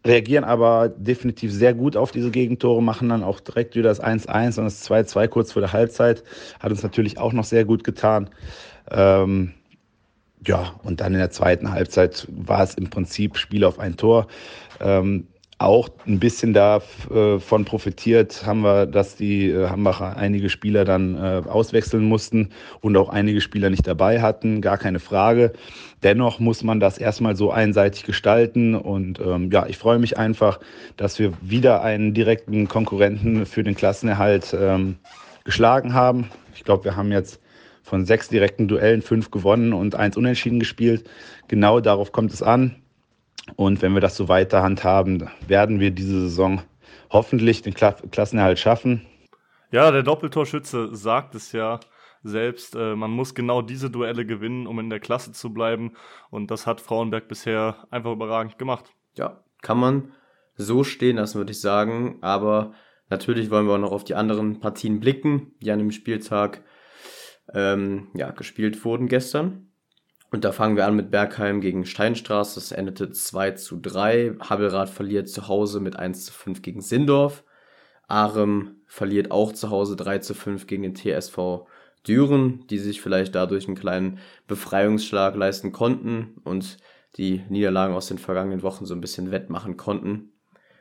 reagieren 0.05 0.45
aber 0.45 0.89
definitiv 0.89 1.53
sehr 1.53 1.75
gut 1.75 1.97
auf 1.97 2.11
diese 2.11 2.31
Gegentore, 2.31 2.83
machen 2.83 3.09
dann 3.09 3.23
auch 3.23 3.41
direkt 3.41 3.77
wieder 3.77 3.89
das 3.89 4.03
1-1 4.03 4.59
und 4.59 4.65
das 4.65 4.89
2-2 4.89 5.29
kurz 5.29 5.53
vor 5.53 5.63
der 5.63 5.73
Halbzeit. 5.73 6.25
Hat 6.61 6.73
uns 6.73 6.83
natürlich 6.83 7.19
auch 7.19 7.33
noch 7.33 7.45
sehr 7.45 7.65
gut 7.65 7.85
getan. 7.85 8.31
Ähm, 8.91 9.53
ja, 10.45 10.75
und 10.83 11.01
dann 11.01 11.13
in 11.13 11.21
der 11.21 11.31
zweiten 11.31 11.71
Halbzeit 11.71 12.27
war 12.31 12.65
es 12.65 12.75
im 12.75 12.91
Prinzip 12.91 13.37
Spiel 13.37 13.65
auf 13.65 13.79
ein 13.79 13.97
Tor. 13.97 14.27
Ähm, 14.81 15.29
auch 15.63 15.89
ein 16.07 16.19
bisschen 16.19 16.53
davon 16.53 17.65
profitiert 17.65 18.45
haben 18.47 18.63
wir, 18.63 18.87
dass 18.87 19.17
die 19.17 19.51
äh, 19.51 19.69
Hambacher 19.69 20.17
einige 20.17 20.51
Spieler 20.51 20.85
dann 20.85 21.17
äh, 21.17 21.43
auswechseln 21.49 22.05
mussten 22.05 22.51
und 22.81 22.97
auch 22.97 23.09
einige 23.09 23.41
Spieler 23.41 23.71
nicht 23.71 23.87
dabei 23.87 24.21
hatten, 24.21 24.61
gar 24.61 24.79
keine 24.79 25.01
Frage. 25.01 25.53
Dennoch 26.03 26.41
muss 26.41 26.63
man 26.63 26.81
das 26.81 26.99
erstmal 26.99 27.37
so 27.37 27.51
einseitig 27.51 28.05
gestalten 28.05 28.75
und 28.75 29.21
ähm, 29.21 29.51
ja, 29.53 29.67
ich 29.67 29.79
freue 29.79 29.99
mich 29.99 30.19
einfach, 30.19 30.61
dass 30.97 31.19
wir 31.19 31.33
wieder 31.41 31.83
einen 31.83 32.15
direkten 32.15 32.69
Konkurrenten 32.69 33.47
für 33.47 33.63
den 33.63 33.75
Klassenerhalt 33.75 34.57
ähm, 34.59 34.97
geschlagen 35.45 35.95
haben. 35.95 36.29
Ich 36.55 36.65
glaube, 36.65 36.85
wir 36.85 36.97
haben 36.97 37.13
jetzt 37.13 37.41
von 37.83 38.05
sechs 38.05 38.29
direkten 38.29 38.69
Duellen 38.69 39.03
fünf 39.03 39.31
gewonnen 39.31 39.73
und 39.73 39.95
eins 39.95 40.17
unentschieden 40.17 40.59
gespielt. 40.59 41.09
Genau 41.49 41.81
darauf 41.81 42.13
kommt 42.13 42.33
es 42.33 42.43
an. 42.43 42.82
Und 43.57 43.83
wenn 43.83 43.95
wir 43.95 44.01
das 44.01 44.17
so 44.17 44.29
weiter 44.29 44.63
handhaben, 44.63 45.29
werden 45.47 45.81
wir 45.81 45.91
diese 45.91 46.21
Saison 46.23 46.63
hoffentlich 47.11 47.63
den 47.63 47.75
Kla 47.75 47.93
Klassenerhalt 47.93 48.59
schaffen. 48.59 49.07
Ja, 49.71 49.91
der 49.91 50.03
Doppeltorschütze 50.03 50.95
sagt 50.95 51.35
es 51.35 51.53
ja 51.53 51.81
selbst. 52.23 52.77
Äh, 52.77 52.95
man 52.95 53.11
muss 53.11 53.35
genau 53.35 53.63
diese 53.63 53.91
Duelle 53.91 54.27
gewinnen, 54.27 54.67
um 54.67 54.79
in 54.79 54.91
der 54.91 55.01
Klasse 55.01 55.33
zu 55.33 55.53
bleiben. 55.53 55.93
Und 56.31 56.51
das 56.51 56.67
hat 56.67 56.81
Frauenberg 56.81 57.29
bisher 57.29 57.87
einfach 57.91 58.13
überragend 58.13 58.59
gemacht. 58.59 58.93
Ja, 59.17 59.43
kann 59.61 59.79
man 59.79 60.13
so 60.55 60.85
stehen 60.85 61.17
lassen, 61.17 61.39
würde 61.39 61.53
ich 61.53 61.61
sagen. 61.61 62.19
Aber 62.21 62.75
natürlich 63.09 63.51
wollen 63.51 63.67
wir 63.67 63.75
auch 63.75 63.79
noch 63.79 63.93
auf 63.93 64.05
die 64.05 64.15
anderen 64.15 64.61
Partien 64.61 65.01
blicken, 65.01 65.53
die 65.61 65.71
an 65.71 65.79
dem 65.79 65.91
Spieltag 65.91 66.63
ähm, 67.55 68.09
ja, 68.15 68.31
gespielt 68.31 68.85
wurden 68.85 69.09
gestern. 69.09 69.72
Und 70.33 70.45
da 70.45 70.53
fangen 70.53 70.77
wir 70.77 70.87
an 70.87 70.97
mit 70.97 71.11
Bergheim 71.11 71.61
gegen 71.61 71.85
Steinstraße. 71.85 72.55
Das 72.55 72.73
endete 72.73 73.11
2 73.11 73.51
zu 73.51 73.79
3. 73.79 74.37
Habelrad 74.41 74.89
verliert 74.89 75.29
zu 75.29 75.47
Hause 75.47 75.79
mit 75.79 75.97
1 75.97 76.25
zu 76.25 76.33
5 76.33 76.63
gegen 76.63 76.81
Sindorf. 76.81 77.45
Arem 78.09 78.77
verliert 78.87 79.31
auch 79.31 79.53
zu 79.53 79.69
Hause 79.69 79.95
3 79.95 80.19
zu 80.21 80.33
5 80.33 80.67
gegen 80.67 80.85
den 80.85 80.95
TSV 80.95 81.67
Düren, 82.09 82.67
die 82.69 82.79
sich 82.79 83.03
vielleicht 83.03 83.35
dadurch 83.35 83.67
einen 83.67 83.77
kleinen 83.77 84.21
Befreiungsschlag 84.49 85.37
leisten 85.37 85.71
konnten 85.71 86.41
und 86.45 86.79
die 87.19 87.43
Niederlagen 87.51 87.95
aus 87.95 88.07
den 88.07 88.19
vergangenen 88.19 88.63
Wochen 88.63 88.87
so 88.87 88.95
ein 88.95 89.03
bisschen 89.03 89.31
wettmachen 89.31 89.77
konnten. 89.77 90.33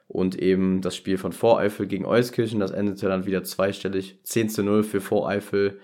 Und 0.08 0.40
eben 0.40 0.82
das 0.82 0.96
Spiel 0.96 1.18
von 1.18 1.34
Voreifel 1.34 1.88
gegen 1.88 2.06
Euskirchen, 2.06 2.62
das 2.62 2.72
endete 2.72 3.10
dann 3.10 3.26
wieder 3.26 3.44
zweistellig 3.44 4.22
10 4.24 4.50
zu 4.50 4.64
0 4.64 4.84
für 4.84 5.02
Voreifel. 5.02 5.82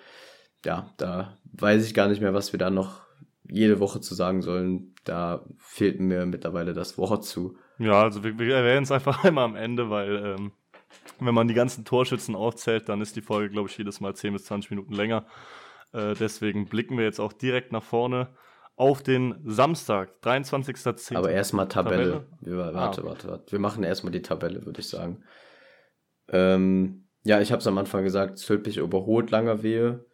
Ja, 0.64 0.94
da 0.96 1.38
weiß 1.52 1.86
ich 1.86 1.94
gar 1.94 2.08
nicht 2.08 2.22
mehr, 2.22 2.34
was 2.34 2.54
wir 2.54 2.60
da 2.60 2.70
noch 2.70 3.07
jede 3.50 3.80
Woche 3.80 4.02
zu 4.02 4.16
sagen 4.16 4.42
sollen. 4.42 4.94
Da 5.04 5.46
fehlt 5.58 6.00
mir 6.00 6.26
mittlerweile 6.26 6.74
das 6.74 6.98
Wort 6.98 7.26
zu. 7.26 7.58
Ja, 7.80 8.04
also 8.04 8.24
wir, 8.24 8.38
wir 8.38 8.56
erwähnen 8.56 8.84
es 8.84 8.92
einfach 8.92 9.24
einmal 9.24 9.46
am 9.46 9.56
Ende, 9.56 9.90
weil 9.90 10.36
ähm, 10.38 10.52
wenn 11.20 11.34
man 11.34 11.48
die 11.48 11.54
ganzen 11.54 11.86
Torschützen 11.86 12.36
aufzählt, 12.36 12.90
dann 12.90 13.02
ist 13.02 13.16
die 13.16 13.22
Folge, 13.22 13.50
glaube 13.50 13.70
ich, 13.70 13.78
jedes 13.78 14.00
Mal 14.00 14.16
10 14.16 14.34
bis 14.34 14.46
20 14.46 14.72
Minuten 14.72 14.94
länger. 14.94 15.26
Äh, 15.94 16.14
deswegen 16.16 16.66
blicken 16.66 16.98
wir 16.98 17.06
jetzt 17.06 17.20
auch 17.20 17.34
direkt 17.34 17.72
nach 17.72 17.84
vorne 17.84 18.30
auf 18.76 19.02
den 19.02 19.36
Samstag, 19.44 20.12
23.10. 20.24 21.18
Aber 21.18 21.32
erstmal 21.32 21.68
Tabelle. 21.68 22.28
Tabelle? 22.44 22.74
warte, 22.74 23.02
ah, 23.02 23.06
warte, 23.06 23.28
warte. 23.28 23.52
Wir 23.52 23.60
machen 23.60 23.84
erstmal 23.84 24.12
die 24.12 24.22
Tabelle, 24.22 24.66
würde 24.66 24.82
ich 24.82 24.88
sagen. 24.88 25.24
Ähm, 26.30 27.08
ja, 27.24 27.42
ich 27.42 27.52
habe 27.52 27.60
es 27.60 27.68
am 27.68 27.78
Anfang 27.78 28.04
gesagt, 28.04 28.38
Zülpich 28.38 28.78
überholt 28.78 29.32
Langerwehe 29.32 30.06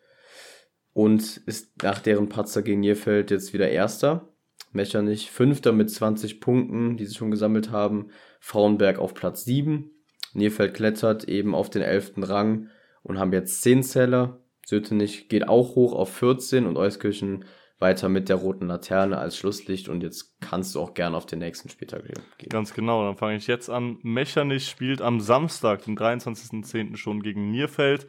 und 0.93 1.37
ist 1.45 1.83
nach 1.83 1.99
deren 1.99 2.29
Patzer 2.29 2.61
gegen 2.61 2.81
Nierfeld 2.81 3.31
jetzt 3.31 3.53
wieder 3.53 3.69
Erster. 3.69 4.29
Mechernich 4.71 5.29
Fünfter 5.29 5.71
mit 5.71 5.89
20 5.89 6.39
Punkten, 6.39 6.97
die 6.97 7.05
sie 7.05 7.15
schon 7.15 7.31
gesammelt 7.31 7.71
haben. 7.71 8.09
Frauenberg 8.39 8.99
auf 8.99 9.13
Platz 9.13 9.45
7. 9.45 9.91
Nierfeld 10.33 10.73
klettert 10.73 11.25
eben 11.25 11.53
auf 11.53 11.69
den 11.69 11.81
11. 11.83 12.13
Rang 12.17 12.69
und 13.03 13.19
haben 13.19 13.33
jetzt 13.33 13.61
10 13.61 13.83
Zähler. 13.83 14.39
Sötenich 14.65 15.29
geht 15.29 15.47
auch 15.47 15.75
hoch 15.75 15.93
auf 15.93 16.11
14 16.13 16.65
und 16.65 16.77
Euskirchen 16.77 17.45
weiter 17.79 18.07
mit 18.07 18.29
der 18.29 18.37
roten 18.37 18.67
Laterne 18.67 19.17
als 19.17 19.37
Schlusslicht 19.37 19.89
und 19.89 20.03
jetzt 20.03 20.39
kannst 20.39 20.73
du 20.73 20.79
auch 20.79 20.93
gerne 20.93 21.17
auf 21.17 21.25
den 21.25 21.39
nächsten 21.39 21.69
Spieltag 21.69 22.05
gehen. 22.05 22.49
Ganz 22.49 22.73
genau, 22.73 23.05
dann 23.05 23.17
fange 23.17 23.35
ich 23.35 23.45
jetzt 23.45 23.69
an. 23.69 23.97
Mechernich 24.03 24.69
spielt 24.69 25.01
am 25.01 25.19
Samstag, 25.19 25.83
den 25.83 25.97
23.10. 25.97 26.95
schon 26.95 27.21
gegen 27.21 27.51
Nierfeld 27.51 28.07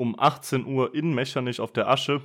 um 0.00 0.18
18 0.18 0.64
Uhr 0.64 0.94
in 0.94 1.14
Mechernich 1.14 1.60
auf 1.60 1.72
der 1.72 1.88
Asche. 1.88 2.22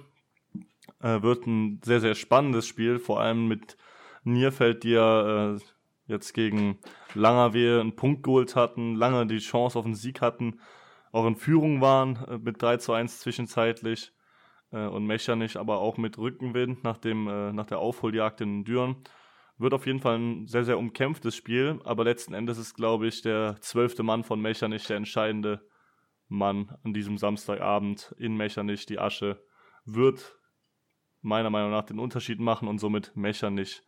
Äh, 1.01 1.22
wird 1.22 1.46
ein 1.46 1.82
sehr, 1.84 2.00
sehr 2.00 2.15
spannendes 2.15 2.65
Spiel, 2.65 3.00
vor 3.00 3.20
allem 3.20 3.50
mit 3.50 3.75
Nierfeld, 4.24 4.84
die 4.84 4.91
ja 4.91 5.55
äh, 5.55 5.60
jetzt 6.08 6.34
gegen 6.34 6.79
Langerwehe 7.15 7.82
einen 7.82 7.98
Punkt 7.98 8.24
geholt 8.24 8.55
hatten, 8.55 8.96
lange 8.96 9.27
die 9.27 9.39
Chance 9.39 9.77
auf 9.77 9.84
einen 9.84 9.96
Sieg 9.96 10.22
hatten, 10.22 10.62
auch 11.12 11.27
in 11.27 11.36
Führung 11.36 11.82
waren 11.82 12.15
äh, 12.27 12.38
mit 12.38 12.62
3 12.62 12.77
zu 12.77 12.94
1 12.94 13.20
zwischenzeitlich 13.20 14.13
äh, 14.72 14.86
und 14.86 15.05
Mechernich 15.05 15.58
aber 15.58 15.79
auch 15.79 15.98
mit 15.98 16.17
Rückenwind 16.17 16.82
nach, 16.86 16.98
dem, 16.98 17.27
äh, 17.27 17.51
nach 17.51 17.65
der 17.65 17.79
Aufholjagd 17.79 18.39
in 18.39 18.63
Düren. 18.63 19.03
Wird 19.58 19.74
auf 19.74 19.86
jeden 19.86 20.00
Fall 20.00 20.17
ein 20.17 20.48
sehr, 20.48 20.63
sehr 20.63 20.77
umkämpftes 20.77 21.36
Spiel, 21.36 21.82
aber 21.84 22.05
letzten 22.05 22.34
Endes 22.34 22.58
ist, 22.58 22.74
glaube 22.74 23.08
ich, 23.08 23.22
der 23.22 23.58
zwölfte 23.60 24.03
Mann 24.03 24.24
von 24.24 24.41
Mechernich 24.41 24.88
der 24.88 24.96
entscheidende 24.96 25.67
Mann 26.27 26.75
an 26.84 26.94
diesem 26.94 27.17
Samstagabend 27.17 28.15
in 28.17 28.36
Mechernich. 28.36 28.86
Die 28.86 29.00
Asche 29.00 29.44
wird 29.86 30.38
meiner 31.22 31.50
Meinung 31.50 31.72
nach 31.72 31.86
den 31.86 32.00
Unterschied 32.00 32.39
machen 32.39 32.67
und 32.67 32.79
somit 32.79 33.15
Mechernich 33.15 33.82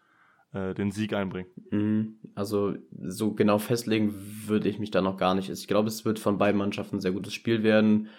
äh, 0.53 0.73
den 0.73 0.91
Sieg 0.91 1.13
einbringen. 1.13 1.49
Mhm. 1.71 2.19
Also 2.35 2.75
so 3.03 3.33
genau 3.33 3.57
festlegen 3.57 4.13
würde 4.47 4.69
ich 4.69 4.79
mich 4.79 4.91
da 4.91 5.01
noch 5.01 5.17
gar 5.17 5.35
nicht. 5.35 5.49
Ich 5.49 5.67
glaube, 5.67 5.87
es 5.87 6.05
wird 6.05 6.19
von 6.19 6.37
beiden 6.37 6.57
Mannschaften 6.57 6.97
ein 6.97 7.01
sehr 7.01 7.11
gutes 7.11 7.33
Spiel 7.33 7.63
werden. 7.63 8.09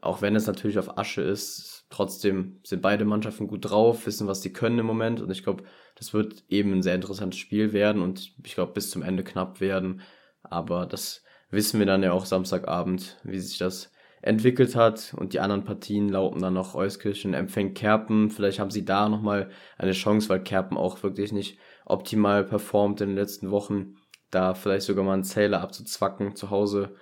Auch 0.00 0.20
wenn 0.20 0.34
es 0.34 0.46
natürlich 0.46 0.78
auf 0.78 0.98
Asche 0.98 1.22
ist, 1.22 1.86
trotzdem 1.88 2.58
sind 2.64 2.82
beide 2.82 3.04
Mannschaften 3.04 3.46
gut 3.46 3.70
drauf, 3.70 4.06
wissen, 4.06 4.26
was 4.26 4.42
sie 4.42 4.52
können 4.52 4.80
im 4.80 4.86
Moment. 4.86 5.20
Und 5.20 5.30
ich 5.30 5.44
glaube, 5.44 5.64
das 5.94 6.12
wird 6.12 6.44
eben 6.48 6.72
ein 6.72 6.82
sehr 6.82 6.96
interessantes 6.96 7.38
Spiel 7.38 7.72
werden 7.72 8.02
und 8.02 8.34
ich 8.44 8.54
glaube, 8.54 8.72
bis 8.72 8.90
zum 8.90 9.02
Ende 9.02 9.22
knapp 9.22 9.60
werden. 9.60 10.00
Aber 10.42 10.86
das 10.86 11.22
wissen 11.52 11.78
wir 11.78 11.86
dann 11.86 12.02
ja 12.02 12.12
auch 12.12 12.24
Samstagabend, 12.24 13.18
wie 13.22 13.38
sich 13.38 13.58
das 13.58 13.92
entwickelt 14.22 14.74
hat 14.74 15.14
und 15.16 15.32
die 15.32 15.40
anderen 15.40 15.64
Partien 15.64 16.08
lauten 16.08 16.40
dann 16.40 16.54
noch 16.54 16.74
Euskirchen 16.74 17.34
empfängt 17.34 17.76
Kerpen. 17.76 18.30
Vielleicht 18.30 18.58
haben 18.58 18.70
sie 18.70 18.84
da 18.84 19.08
nochmal 19.08 19.50
eine 19.76 19.92
Chance, 19.92 20.28
weil 20.28 20.42
Kerpen 20.42 20.76
auch 20.76 21.02
wirklich 21.02 21.32
nicht 21.32 21.58
optimal 21.84 22.44
performt 22.44 23.00
in 23.00 23.10
den 23.10 23.16
letzten 23.16 23.50
Wochen. 23.50 23.96
Da 24.30 24.54
vielleicht 24.54 24.86
sogar 24.86 25.04
mal 25.04 25.14
einen 25.14 25.24
Zähler 25.24 25.60
abzuzwacken 25.60 26.36
zu 26.36 26.50
Hause. 26.50 26.94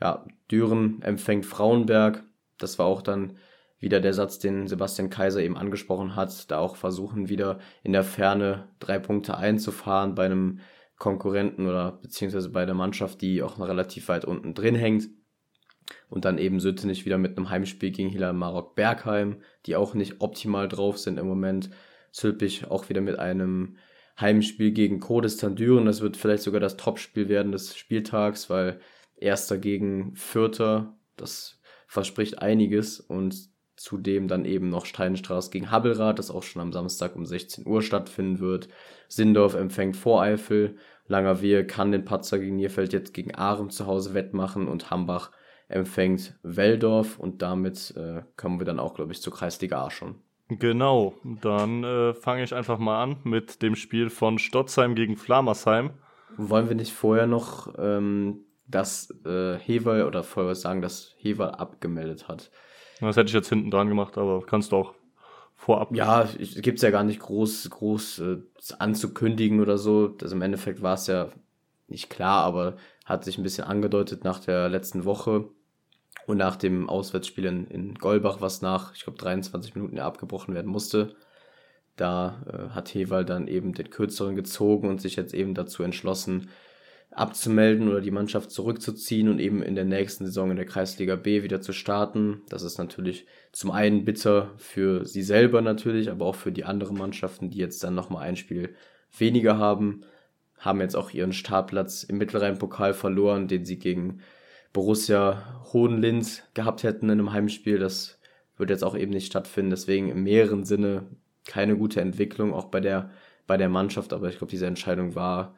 Ja, 0.00 0.24
Düren 0.50 1.02
empfängt 1.02 1.46
Frauenberg. 1.46 2.22
Das 2.58 2.78
war 2.78 2.86
auch 2.86 3.02
dann 3.02 3.38
wieder 3.78 4.00
der 4.00 4.12
Satz, 4.12 4.38
den 4.38 4.68
Sebastian 4.68 5.10
Kaiser 5.10 5.40
eben 5.40 5.56
angesprochen 5.56 6.14
hat. 6.14 6.50
Da 6.50 6.58
auch 6.58 6.76
versuchen 6.76 7.28
wieder 7.30 7.58
in 7.82 7.92
der 7.92 8.04
Ferne 8.04 8.68
drei 8.78 8.98
Punkte 8.98 9.36
einzufahren 9.36 10.14
bei 10.14 10.26
einem 10.26 10.60
Konkurrenten 10.98 11.66
oder 11.66 11.92
beziehungsweise 11.92 12.50
bei 12.50 12.64
der 12.64 12.74
Mannschaft, 12.74 13.20
die 13.20 13.42
auch 13.42 13.58
noch 13.58 13.68
relativ 13.68 14.08
weit 14.08 14.24
unten 14.24 14.54
drin 14.54 14.74
hängt. 14.74 15.08
Und 16.08 16.24
dann 16.24 16.38
eben 16.38 16.58
Süttenich 16.58 17.04
wieder 17.04 17.18
mit 17.18 17.36
einem 17.36 17.50
Heimspiel 17.50 17.92
gegen 17.92 18.08
Hilal 18.08 18.32
Marok 18.32 18.74
Bergheim, 18.74 19.40
die 19.66 19.76
auch 19.76 19.94
nicht 19.94 20.20
optimal 20.20 20.68
drauf 20.68 20.98
sind 20.98 21.18
im 21.18 21.28
Moment. 21.28 21.70
Zülpich 22.10 22.66
auch 22.68 22.88
wieder 22.88 23.00
mit 23.00 23.18
einem 23.18 23.76
Heimspiel 24.20 24.72
gegen 24.72 24.98
Kurdistan 25.00 25.54
Düren. 25.54 25.84
Das 25.84 26.00
wird 26.00 26.16
vielleicht 26.16 26.42
sogar 26.42 26.60
das 26.60 26.76
Topspiel 26.76 27.28
werden 27.28 27.52
des 27.52 27.76
Spieltags, 27.76 28.50
weil 28.50 28.80
Erster 29.16 29.58
gegen 29.58 30.14
Vierter, 30.16 30.98
das 31.16 31.60
verspricht 31.86 32.42
einiges. 32.42 33.00
Und 33.00 33.48
zudem 33.76 34.28
dann 34.28 34.44
eben 34.44 34.68
noch 34.68 34.86
Steinstraß 34.86 35.50
gegen 35.50 35.70
Habelrad, 35.70 36.18
das 36.18 36.30
auch 36.30 36.42
schon 36.42 36.62
am 36.62 36.72
Samstag 36.72 37.14
um 37.14 37.26
16 37.26 37.66
Uhr 37.66 37.82
stattfinden 37.82 38.40
wird. 38.40 38.68
Sindorf 39.08 39.54
empfängt 39.54 39.96
Voreifel. 39.96 40.76
Langerwehe 41.06 41.66
kann 41.66 41.92
den 41.92 42.04
Patzer 42.04 42.38
gegen 42.38 42.56
Nierfeld 42.56 42.92
jetzt 42.92 43.14
gegen 43.14 43.34
Arem 43.34 43.70
zu 43.70 43.86
Hause 43.86 44.14
wettmachen 44.14 44.66
und 44.66 44.90
Hambach 44.90 45.30
empfängt 45.68 46.34
Weldorf 46.42 47.18
und 47.18 47.42
damit 47.42 47.94
äh, 47.96 48.22
kommen 48.36 48.60
wir 48.60 48.64
dann 48.64 48.80
auch, 48.80 48.94
glaube 48.94 49.12
ich, 49.12 49.20
zur 49.20 49.34
Kreisliga 49.34 49.84
A 49.84 49.90
schon. 49.90 50.16
Genau, 50.48 51.14
dann 51.24 51.82
äh, 51.82 52.14
fange 52.14 52.44
ich 52.44 52.54
einfach 52.54 52.78
mal 52.78 53.02
an 53.02 53.16
mit 53.24 53.62
dem 53.62 53.74
Spiel 53.74 54.10
von 54.10 54.38
Stotzheim 54.38 54.94
gegen 54.94 55.16
Flamersheim. 55.16 55.90
Wollen 56.36 56.68
wir 56.68 56.76
nicht 56.76 56.92
vorher 56.92 57.26
noch 57.26 57.74
ähm, 57.78 58.44
das 58.68 59.12
äh, 59.24 59.58
Heval 59.58 60.04
oder 60.04 60.22
vorher 60.22 60.54
sagen, 60.54 60.82
dass 60.82 61.14
Heval 61.18 61.50
abgemeldet 61.50 62.28
hat? 62.28 62.50
Das 63.00 63.16
hätte 63.16 63.28
ich 63.28 63.34
jetzt 63.34 63.48
hinten 63.48 63.70
dran 63.70 63.88
gemacht, 63.88 64.16
aber 64.18 64.44
kannst 64.44 64.72
du 64.72 64.76
auch 64.76 64.94
vorab. 65.54 65.94
Ja, 65.94 66.28
gibt 66.38 66.78
es 66.78 66.82
ja 66.82 66.90
gar 66.90 67.04
nicht 67.04 67.20
groß, 67.20 67.70
groß 67.70 68.18
äh, 68.20 68.36
anzukündigen 68.78 69.60
oder 69.60 69.78
so. 69.78 70.08
Das 70.08 70.32
im 70.32 70.42
Endeffekt 70.42 70.82
war 70.82 70.94
es 70.94 71.06
ja 71.06 71.30
nicht 71.88 72.10
klar, 72.10 72.44
aber 72.44 72.76
hat 73.04 73.24
sich 73.24 73.38
ein 73.38 73.42
bisschen 73.42 73.64
angedeutet 73.64 74.24
nach 74.24 74.40
der 74.40 74.68
letzten 74.68 75.04
Woche 75.04 75.48
und 76.26 76.38
nach 76.38 76.56
dem 76.56 76.88
Auswärtsspiel 76.88 77.44
in, 77.44 77.66
in 77.68 77.94
Golbach, 77.94 78.40
was 78.40 78.62
nach, 78.62 78.94
ich 78.94 79.04
glaube, 79.04 79.18
23 79.18 79.74
Minuten 79.74 79.96
ja 79.96 80.06
abgebrochen 80.06 80.54
werden 80.54 80.70
musste. 80.70 81.14
Da 81.96 82.42
äh, 82.52 82.74
hat 82.74 82.94
Heval 82.94 83.24
dann 83.24 83.48
eben 83.48 83.72
den 83.72 83.90
kürzeren 83.90 84.36
gezogen 84.36 84.88
und 84.88 85.00
sich 85.00 85.16
jetzt 85.16 85.34
eben 85.34 85.54
dazu 85.54 85.82
entschlossen, 85.82 86.50
abzumelden 87.10 87.88
oder 87.88 88.00
die 88.00 88.10
Mannschaft 88.10 88.50
zurückzuziehen 88.50 89.28
und 89.28 89.38
eben 89.38 89.62
in 89.62 89.74
der 89.74 89.84
nächsten 89.84 90.26
Saison 90.26 90.50
in 90.50 90.56
der 90.56 90.66
Kreisliga 90.66 91.16
B 91.16 91.42
wieder 91.42 91.60
zu 91.60 91.72
starten. 91.72 92.42
Das 92.48 92.62
ist 92.62 92.78
natürlich 92.78 93.26
zum 93.52 93.70
einen 93.70 94.04
bitter 94.04 94.52
für 94.58 95.06
sie 95.06 95.22
selber 95.22 95.62
natürlich, 95.62 96.10
aber 96.10 96.26
auch 96.26 96.34
für 96.34 96.52
die 96.52 96.64
anderen 96.64 96.98
Mannschaften, 96.98 97.48
die 97.50 97.58
jetzt 97.58 97.82
dann 97.82 97.94
nochmal 97.94 98.24
ein 98.24 98.36
Spiel 98.36 98.74
weniger 99.16 99.56
haben, 99.56 100.02
haben 100.58 100.80
jetzt 100.80 100.96
auch 100.96 101.10
ihren 101.10 101.32
Startplatz 101.32 102.02
im 102.02 102.18
Mittelrhein-Pokal 102.18 102.92
verloren, 102.92 103.48
den 103.48 103.64
sie 103.64 103.78
gegen 103.78 104.20
Borussia 104.72 105.62
Hohenlinz 105.72 106.42
gehabt 106.54 106.82
hätten 106.82 107.06
in 107.06 107.12
einem 107.12 107.32
Heimspiel. 107.32 107.78
Das 107.78 108.18
wird 108.58 108.70
jetzt 108.70 108.84
auch 108.84 108.96
eben 108.96 109.12
nicht 109.12 109.26
stattfinden. 109.26 109.70
Deswegen 109.70 110.10
im 110.10 110.22
mehreren 110.22 110.64
Sinne 110.64 111.06
keine 111.46 111.76
gute 111.76 112.00
Entwicklung, 112.00 112.52
auch 112.52 112.66
bei 112.66 112.80
der, 112.80 113.10
bei 113.46 113.56
der 113.56 113.68
Mannschaft. 113.68 114.12
Aber 114.12 114.28
ich 114.28 114.38
glaube, 114.38 114.50
diese 114.50 114.66
Entscheidung 114.66 115.14
war 115.14 115.54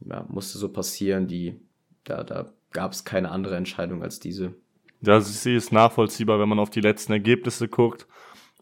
ja, 0.00 0.24
musste 0.28 0.58
so 0.58 0.68
passieren. 0.68 1.26
Die, 1.26 1.60
da 2.04 2.22
da 2.24 2.52
gab 2.72 2.92
es 2.92 3.04
keine 3.04 3.30
andere 3.30 3.56
Entscheidung 3.56 4.02
als 4.02 4.20
diese. 4.20 4.54
Ja, 5.00 5.20
sie 5.20 5.54
ist 5.54 5.72
nachvollziehbar, 5.72 6.40
wenn 6.40 6.48
man 6.48 6.58
auf 6.58 6.70
die 6.70 6.80
letzten 6.80 7.12
Ergebnisse 7.12 7.68
guckt, 7.68 8.06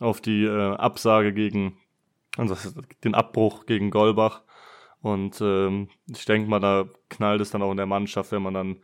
auf 0.00 0.20
die 0.20 0.44
äh, 0.44 0.74
Absage 0.74 1.32
gegen, 1.32 1.78
also 2.36 2.56
den 3.04 3.14
Abbruch 3.14 3.66
gegen 3.66 3.90
Golbach. 3.90 4.42
Und 5.00 5.40
ähm, 5.40 5.88
ich 6.06 6.24
denke 6.24 6.48
mal, 6.48 6.60
da 6.60 6.88
knallt 7.10 7.40
es 7.40 7.50
dann 7.50 7.62
auch 7.62 7.70
in 7.70 7.76
der 7.76 7.86
Mannschaft, 7.86 8.32
wenn 8.32 8.42
man 8.42 8.54
dann 8.54 8.80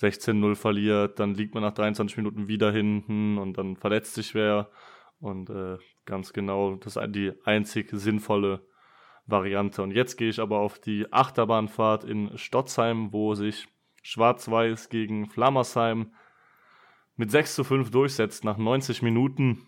16-0 0.00 0.54
verliert, 0.54 1.18
dann 1.18 1.34
liegt 1.34 1.54
man 1.54 1.62
nach 1.62 1.74
23 1.74 2.16
Minuten 2.16 2.48
wieder 2.48 2.72
hinten 2.72 3.36
und 3.36 3.58
dann 3.58 3.76
verletzt 3.76 4.14
sich 4.14 4.34
wer. 4.34 4.70
Und 5.20 5.50
äh, 5.50 5.76
ganz 6.04 6.32
genau, 6.32 6.76
das 6.76 6.96
ist 6.96 7.14
die 7.14 7.32
einzig 7.44 7.90
sinnvolle 7.92 8.60
Variante. 9.28 9.82
Und 9.82 9.92
jetzt 9.92 10.16
gehe 10.16 10.30
ich 10.30 10.40
aber 10.40 10.58
auf 10.58 10.78
die 10.78 11.12
Achterbahnfahrt 11.12 12.04
in 12.04 12.36
Stotzheim, 12.36 13.12
wo 13.12 13.34
sich 13.34 13.68
Schwarz-Weiß 14.02 14.88
gegen 14.88 15.28
Flammersheim 15.28 16.12
mit 17.16 17.30
6 17.30 17.54
zu 17.56 17.64
5 17.64 17.90
durchsetzt 17.90 18.44
nach 18.44 18.56
90 18.56 19.02
Minuten. 19.02 19.66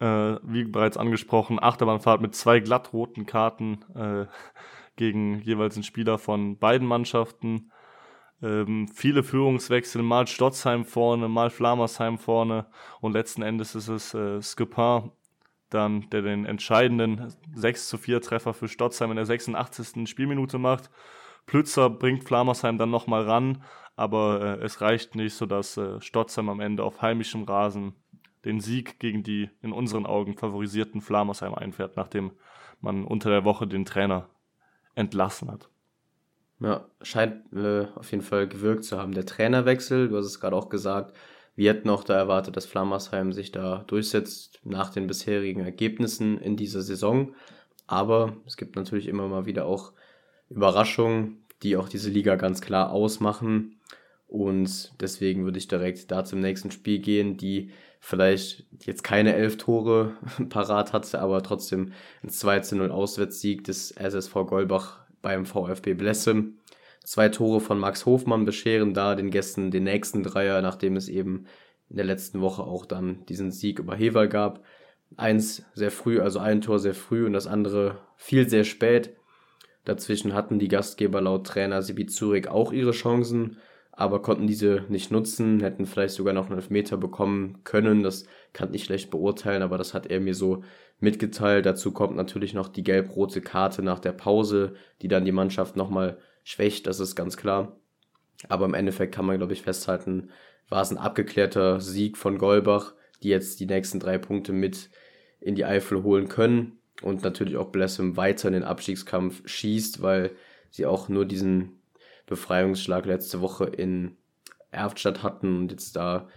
Äh, 0.00 0.36
wie 0.42 0.64
bereits 0.64 0.96
angesprochen, 0.96 1.62
Achterbahnfahrt 1.62 2.22
mit 2.22 2.34
zwei 2.34 2.60
glattroten 2.60 3.26
Karten 3.26 3.84
äh, 3.94 4.26
gegen 4.96 5.40
jeweils 5.40 5.76
einen 5.76 5.82
Spieler 5.82 6.18
von 6.18 6.58
beiden 6.58 6.86
Mannschaften. 6.86 7.70
Ähm, 8.42 8.88
viele 8.88 9.22
Führungswechsel, 9.22 10.02
mal 10.02 10.26
Stotzheim 10.26 10.84
vorne, 10.84 11.28
mal 11.28 11.50
Flamersheim 11.50 12.18
vorne 12.18 12.66
und 13.00 13.12
letzten 13.12 13.42
Endes 13.42 13.74
ist 13.74 13.88
es 13.88 14.14
äh, 14.14 14.40
Skipin, 14.42 15.10
dann, 15.74 16.08
der 16.10 16.22
den 16.22 16.46
entscheidenden 16.46 17.32
6 17.54 17.88
zu 17.88 17.98
4 17.98 18.20
Treffer 18.20 18.54
für 18.54 18.68
Stotzheim 18.68 19.10
in 19.10 19.16
der 19.16 19.26
86. 19.26 20.08
Spielminute 20.08 20.58
macht. 20.58 20.90
Plützer 21.46 21.90
bringt 21.90 22.24
Flamersheim 22.24 22.78
dann 22.78 22.90
nochmal 22.90 23.24
ran, 23.24 23.62
aber 23.96 24.58
äh, 24.60 24.64
es 24.64 24.80
reicht 24.80 25.14
nicht, 25.14 25.34
sodass 25.34 25.76
äh, 25.76 26.00
Stotzheim 26.00 26.48
am 26.48 26.60
Ende 26.60 26.84
auf 26.84 27.02
heimischem 27.02 27.44
Rasen 27.44 27.94
den 28.44 28.60
Sieg 28.60 28.98
gegen 28.98 29.22
die 29.22 29.50
in 29.62 29.72
unseren 29.72 30.06
Augen 30.06 30.36
favorisierten 30.36 31.00
Flamersheim 31.00 31.54
einfährt, 31.54 31.96
nachdem 31.96 32.32
man 32.80 33.04
unter 33.04 33.30
der 33.30 33.44
Woche 33.44 33.66
den 33.66 33.84
Trainer 33.84 34.28
entlassen 34.94 35.50
hat. 35.50 35.68
Ja, 36.60 36.86
scheint 37.02 37.52
äh, 37.52 37.86
auf 37.94 38.10
jeden 38.10 38.22
Fall 38.22 38.48
gewirkt 38.48 38.84
zu 38.84 38.98
haben. 38.98 39.12
Der 39.12 39.26
Trainerwechsel, 39.26 40.08
du 40.08 40.16
hast 40.16 40.26
es 40.26 40.40
gerade 40.40 40.56
auch 40.56 40.68
gesagt, 40.68 41.14
wir 41.56 41.70
hätten 41.70 41.90
auch 41.90 42.04
da 42.04 42.16
erwartet, 42.16 42.56
dass 42.56 42.66
Flammersheim 42.66 43.32
sich 43.32 43.52
da 43.52 43.84
durchsetzt 43.86 44.60
nach 44.64 44.90
den 44.90 45.06
bisherigen 45.06 45.60
Ergebnissen 45.60 46.38
in 46.38 46.56
dieser 46.56 46.82
Saison. 46.82 47.34
Aber 47.86 48.36
es 48.46 48.56
gibt 48.56 48.76
natürlich 48.76 49.06
immer 49.06 49.28
mal 49.28 49.46
wieder 49.46 49.66
auch 49.66 49.92
Überraschungen, 50.48 51.44
die 51.62 51.76
auch 51.76 51.88
diese 51.88 52.10
Liga 52.10 52.36
ganz 52.36 52.60
klar 52.60 52.90
ausmachen. 52.90 53.80
Und 54.26 54.94
deswegen 55.00 55.44
würde 55.44 55.58
ich 55.58 55.68
direkt 55.68 56.10
da 56.10 56.24
zum 56.24 56.40
nächsten 56.40 56.70
Spiel 56.70 56.98
gehen, 56.98 57.36
die 57.36 57.70
vielleicht 58.00 58.66
jetzt 58.84 59.04
keine 59.04 59.34
elf 59.34 59.56
Tore 59.56 60.16
parat 60.48 60.92
hatte, 60.92 61.20
aber 61.20 61.42
trotzdem 61.42 61.92
ein 62.22 62.30
2 62.30 62.62
0 62.72 62.90
Auswärtssieg 62.90 63.64
des 63.64 63.92
SSV 63.92 64.32
Golbach 64.46 65.04
beim 65.22 65.46
VfB 65.46 65.94
Blessem. 65.94 66.58
Zwei 67.04 67.28
Tore 67.28 67.60
von 67.60 67.78
Max 67.78 68.06
Hofmann 68.06 68.46
bescheren 68.46 68.94
da 68.94 69.14
den 69.14 69.30
Gästen 69.30 69.70
den 69.70 69.84
nächsten 69.84 70.22
Dreier, 70.22 70.62
nachdem 70.62 70.96
es 70.96 71.08
eben 71.08 71.44
in 71.90 71.96
der 71.96 72.06
letzten 72.06 72.40
Woche 72.40 72.62
auch 72.62 72.86
dann 72.86 73.26
diesen 73.26 73.52
Sieg 73.52 73.78
über 73.78 73.94
Heval 73.94 74.28
gab. 74.28 74.64
Eins 75.16 75.64
sehr 75.74 75.90
früh, 75.90 76.20
also 76.20 76.38
ein 76.38 76.62
Tor 76.62 76.78
sehr 76.78 76.94
früh 76.94 77.26
und 77.26 77.34
das 77.34 77.46
andere 77.46 77.98
viel 78.16 78.48
sehr 78.48 78.64
spät. 78.64 79.14
Dazwischen 79.84 80.32
hatten 80.32 80.58
die 80.58 80.68
Gastgeber 80.68 81.20
laut 81.20 81.46
Trainer 81.46 81.82
Sibi 81.82 82.06
Zurich 82.06 82.48
auch 82.48 82.72
ihre 82.72 82.92
Chancen, 82.92 83.58
aber 83.92 84.22
konnten 84.22 84.46
diese 84.46 84.84
nicht 84.88 85.10
nutzen, 85.10 85.60
hätten 85.60 85.84
vielleicht 85.84 86.14
sogar 86.14 86.32
noch 86.32 86.46
einen 86.46 86.56
Elfmeter 86.56 86.96
bekommen 86.96 87.60
können. 87.64 88.02
Das 88.02 88.24
kann 88.54 88.72
ich 88.72 88.84
schlecht 88.84 89.10
beurteilen, 89.10 89.62
aber 89.62 89.76
das 89.76 89.92
hat 89.92 90.06
er 90.06 90.20
mir 90.20 90.34
so 90.34 90.64
mitgeteilt. 91.00 91.66
Dazu 91.66 91.92
kommt 91.92 92.16
natürlich 92.16 92.54
noch 92.54 92.68
die 92.68 92.82
gelb-rote 92.82 93.42
Karte 93.42 93.82
nach 93.82 93.98
der 93.98 94.12
Pause, 94.12 94.72
die 95.02 95.08
dann 95.08 95.26
die 95.26 95.32
Mannschaft 95.32 95.76
nochmal 95.76 96.18
schwächt, 96.44 96.86
das 96.86 97.00
ist 97.00 97.16
ganz 97.16 97.36
klar. 97.36 97.76
Aber 98.48 98.66
im 98.66 98.74
Endeffekt 98.74 99.14
kann 99.14 99.26
man, 99.26 99.38
glaube 99.38 99.54
ich, 99.54 99.62
festhalten, 99.62 100.30
war 100.68 100.82
es 100.82 100.90
ein 100.90 100.98
abgeklärter 100.98 101.80
Sieg 101.80 102.16
von 102.16 102.38
Golbach, 102.38 102.94
die 103.22 103.28
jetzt 103.28 103.58
die 103.60 103.66
nächsten 103.66 104.00
drei 104.00 104.18
Punkte 104.18 104.52
mit 104.52 104.90
in 105.40 105.54
die 105.54 105.64
Eifel 105.64 106.02
holen 106.02 106.28
können 106.28 106.78
und 107.02 107.22
natürlich 107.22 107.56
auch 107.56 107.70
Blessem 107.70 108.16
weiter 108.16 108.48
in 108.48 108.54
den 108.54 108.64
Abstiegskampf 108.64 109.42
schießt, 109.46 110.02
weil 110.02 110.30
sie 110.70 110.86
auch 110.86 111.08
nur 111.08 111.24
diesen 111.24 111.80
Befreiungsschlag 112.26 113.04
letzte 113.06 113.40
Woche 113.40 113.64
in 113.64 114.16
Erftstadt 114.70 115.22
hatten 115.22 115.58
und 115.58 115.70
jetzt 115.70 115.96
da 115.96 116.28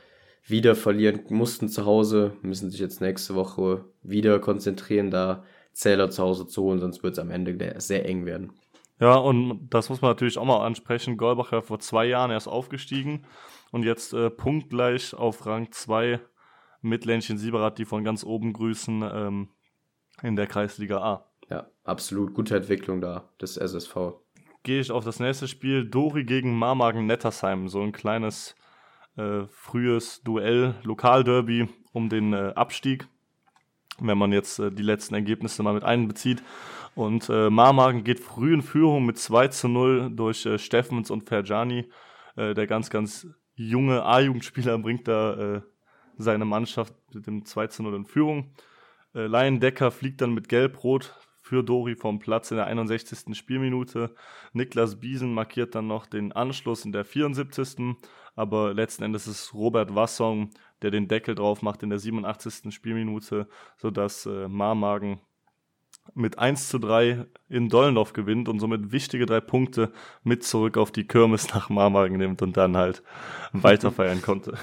wieder 0.46 0.76
verlieren 0.76 1.22
mussten 1.30 1.68
zu 1.68 1.86
Hause, 1.86 2.34
müssen 2.42 2.70
sich 2.70 2.80
jetzt 2.80 3.02
nächste 3.02 3.36
Woche 3.36 3.86
wieder 4.02 4.40
konzentrieren, 4.40 5.12
da 5.12 5.44
Zähler 5.74 6.10
zu 6.10 6.24
Hause 6.24 6.48
zu 6.48 6.64
holen, 6.64 6.80
sonst 6.80 7.04
wird 7.04 7.14
es 7.14 7.20
am 7.20 7.30
Ende 7.30 7.76
sehr 7.80 8.06
eng 8.06 8.26
werden. 8.26 8.54
Ja, 9.00 9.16
und 9.16 9.70
das 9.70 9.90
muss 9.90 10.02
man 10.02 10.12
natürlich 10.12 10.38
auch 10.38 10.46
mal 10.46 10.66
ansprechen. 10.66 11.18
Golbach 11.18 11.52
ja 11.52 11.62
vor 11.62 11.80
zwei 11.80 12.06
Jahren 12.06 12.32
erst 12.32 12.48
aufgestiegen 12.48 13.26
und 13.72 13.84
jetzt 13.84 14.14
äh, 14.14 14.30
punktgleich 14.30 15.14
auf 15.14 15.46
Rang 15.46 15.72
2 15.72 16.20
mit 16.82 17.06
Ländchen 17.06 17.38
Sieberath, 17.38 17.78
die 17.78 17.86
von 17.86 18.04
ganz 18.04 18.24
oben 18.24 18.54
grüßen, 18.54 19.04
ähm, 19.04 19.50
in 20.24 20.36
der 20.36 20.48
Kreisliga 20.48 20.98
A. 20.98 21.30
Ja, 21.50 21.68
absolut 21.84 22.34
gute 22.34 22.56
Entwicklung 22.56 23.02
da 23.02 23.30
des 23.40 23.58
SSV. 23.58 23.96
Gehe 24.64 24.82
ich 24.82 24.92
auf 24.92 25.06
das 25.06 25.20
nächste 25.20 25.48
Spiel. 25.48 25.86
Dori 25.86 26.24
gegen 26.24 26.58
Marmagen-Nettersheim. 26.58 27.70
So 27.70 27.82
ein 27.82 27.92
kleines 27.92 28.56
äh, 29.16 29.46
frühes 29.48 30.22
Duell, 30.24 30.76
Lokalderby 30.84 31.70
um 31.94 32.10
den 32.10 32.34
äh, 32.34 32.54
Abstieg, 32.56 33.08
wenn 34.00 34.18
man 34.18 34.32
jetzt 34.32 34.60
äh, 34.60 34.72
die 34.72 34.84
letzten 34.84 35.16
Ergebnisse 35.16 35.64
mal 35.64 35.74
mit 35.74 35.84
einbezieht. 35.84 36.44
Und 36.98 37.30
äh, 37.30 37.52
Marmagen 37.52 38.04
geht 38.04 38.20
früh 38.20 38.56
in 38.56 38.64
Führung 38.64 39.06
mit 39.06 39.20
2 39.20 39.50
zu 39.50 39.68
0 39.68 40.10
durch 40.16 40.48
äh, 40.48 40.58
Steffens 40.58 41.12
und 41.12 41.30
Ferjani. 41.30 41.92
Äh, 42.36 42.56
der 42.56 42.66
ganz, 42.66 42.90
ganz 42.90 43.28
junge 43.54 44.04
A-Jugendspieler 44.04 44.80
bringt 44.80 45.08
da 45.08 45.58
äh, 45.58 45.62
seine 46.18 46.46
Mannschaft 46.46 46.96
mit 47.14 47.28
dem 47.28 47.46
2 47.46 47.68
zu 47.68 47.84
0 47.84 47.98
in 47.98 48.06
Führung. 48.08 48.52
Äh, 49.14 49.28
Lion 49.28 49.60
Decker 49.60 49.92
fliegt 49.92 50.22
dann 50.22 50.34
mit 50.34 50.50
Gelb-Rot 50.50 51.14
für 51.44 51.64
Dori 51.64 51.96
vom 51.96 52.18
Platz 52.18 52.50
in 52.50 52.58
der 52.58 52.66
61. 52.66 53.38
Spielminute. 53.38 54.16
Niklas 54.54 55.00
Biesen 55.00 55.36
markiert 55.36 55.76
dann 55.76 55.86
noch 55.86 56.08
den 56.08 56.32
Anschluss 56.32 56.84
in 56.84 56.94
der 56.94 57.06
74. 57.06 57.96
Aber 58.36 58.74
letzten 58.74 59.04
Endes 59.04 59.28
ist 59.28 59.54
Robert 59.54 59.94
Wassong, 59.94 60.50
der 60.82 60.90
den 60.90 61.08
Deckel 61.08 61.36
drauf 61.36 61.62
macht 61.62 61.84
in 61.84 61.92
der 61.92 62.00
87. 62.00 62.74
Spielminute, 62.74 63.48
sodass 63.78 64.26
äh, 64.26 64.48
Marmagen 64.48 65.22
mit 66.14 66.40
1 66.40 66.70
zu 66.70 66.80
3 66.80 67.26
in 67.50 67.70
Dollendorf 67.70 68.14
gewinnt 68.14 68.50
und 68.50 68.60
somit 68.60 68.92
wichtige 68.92 69.26
drei 69.26 69.42
Punkte 69.42 69.92
mit 70.24 70.44
zurück 70.44 70.78
auf 70.78 70.92
die 70.92 71.08
Kirmes 71.08 71.50
nach 71.54 71.70
Marmagen 71.70 72.18
nimmt 72.18 72.42
und 72.42 72.58
dann 72.58 72.78
halt 72.78 73.04
weiter 73.54 73.92
feiern 73.92 74.22
konnte. 74.22 74.54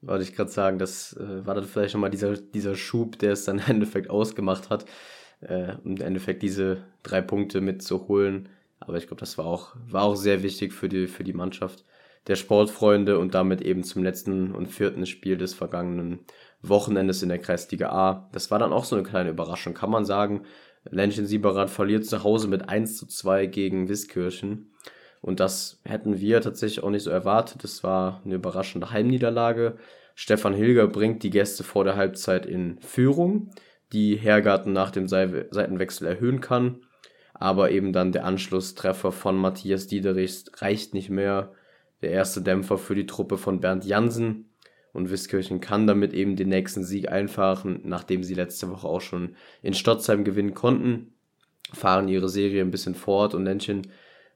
Wollte 0.00 0.24
ich 0.24 0.34
gerade 0.34 0.50
sagen, 0.50 0.78
das 0.78 1.16
äh, 1.16 1.46
war 1.46 1.54
dann 1.54 1.64
vielleicht 1.64 1.94
nochmal 1.94 2.10
dieser, 2.10 2.36
dieser 2.36 2.74
Schub, 2.74 3.18
der 3.18 3.32
es 3.32 3.44
dann 3.44 3.58
im 3.66 3.66
Endeffekt 3.66 4.10
ausgemacht 4.10 4.70
hat, 4.70 4.86
äh, 5.40 5.74
um 5.84 5.96
im 5.96 6.02
Endeffekt 6.02 6.42
diese 6.42 6.84
drei 7.02 7.20
Punkte 7.20 7.60
mitzuholen. 7.60 8.48
Aber 8.80 8.96
ich 8.96 9.06
glaube, 9.06 9.20
das 9.20 9.38
war 9.38 9.46
auch, 9.46 9.76
war 9.88 10.02
auch 10.02 10.16
sehr 10.16 10.42
wichtig 10.42 10.72
für 10.72 10.88
die, 10.88 11.06
für 11.06 11.22
die 11.22 11.32
Mannschaft 11.32 11.84
der 12.26 12.36
Sportfreunde 12.36 13.18
und 13.18 13.34
damit 13.34 13.62
eben 13.62 13.82
zum 13.82 14.02
letzten 14.02 14.52
und 14.52 14.66
vierten 14.66 15.06
Spiel 15.06 15.36
des 15.36 15.54
vergangenen 15.54 16.20
Wochenendes 16.62 17.22
in 17.22 17.28
der 17.28 17.38
Kreisliga 17.38 17.90
A. 17.90 18.28
Das 18.32 18.50
war 18.50 18.58
dann 18.58 18.72
auch 18.72 18.84
so 18.84 18.96
eine 18.96 19.04
kleine 19.04 19.30
Überraschung, 19.30 19.74
kann 19.74 19.90
man 19.90 20.04
sagen. 20.04 20.42
Ländchen 20.90 21.26
Sieberath 21.26 21.70
verliert 21.70 22.06
zu 22.06 22.24
Hause 22.24 22.48
mit 22.48 22.68
1 22.68 22.96
zu 22.96 23.06
2 23.06 23.46
gegen 23.46 23.88
Wiskirchen. 23.88 24.72
Und 25.20 25.38
das 25.38 25.80
hätten 25.84 26.20
wir 26.20 26.40
tatsächlich 26.40 26.82
auch 26.82 26.90
nicht 26.90 27.04
so 27.04 27.10
erwartet. 27.10 27.62
Das 27.62 27.84
war 27.84 28.22
eine 28.24 28.34
überraschende 28.34 28.90
Heimniederlage. 28.90 29.76
Stefan 30.14 30.54
Hilger 30.54 30.88
bringt 30.88 31.22
die 31.22 31.30
Gäste 31.30 31.62
vor 31.62 31.84
der 31.84 31.96
Halbzeit 31.96 32.44
in 32.44 32.78
Führung, 32.80 33.50
die 33.92 34.16
Hergarten 34.16 34.72
nach 34.72 34.90
dem 34.90 35.06
Seitenwechsel 35.08 36.06
erhöhen 36.06 36.40
kann. 36.40 36.82
Aber 37.34 37.70
eben 37.70 37.92
dann 37.92 38.12
der 38.12 38.24
Anschlusstreffer 38.24 39.12
von 39.12 39.36
Matthias 39.36 39.86
Diederichs 39.86 40.44
reicht 40.58 40.94
nicht 40.94 41.10
mehr. 41.10 41.52
Der 42.02 42.10
erste 42.10 42.42
Dämpfer 42.42 42.78
für 42.78 42.94
die 42.94 43.06
Truppe 43.06 43.38
von 43.38 43.60
Bernd 43.60 43.84
Jansen. 43.84 44.51
Und 44.92 45.10
Wiskirchen 45.10 45.60
kann 45.60 45.86
damit 45.86 46.12
eben 46.12 46.36
den 46.36 46.50
nächsten 46.50 46.84
Sieg 46.84 47.10
einfahren, 47.10 47.80
nachdem 47.84 48.22
sie 48.24 48.34
letzte 48.34 48.70
Woche 48.70 48.86
auch 48.86 49.00
schon 49.00 49.36
in 49.62 49.74
Stotzheim 49.74 50.24
gewinnen 50.24 50.54
konnten. 50.54 51.14
Fahren 51.72 52.08
ihre 52.08 52.28
Serie 52.28 52.60
ein 52.60 52.70
bisschen 52.70 52.94
fort 52.94 53.34
und 53.34 53.44
Ländchen 53.44 53.86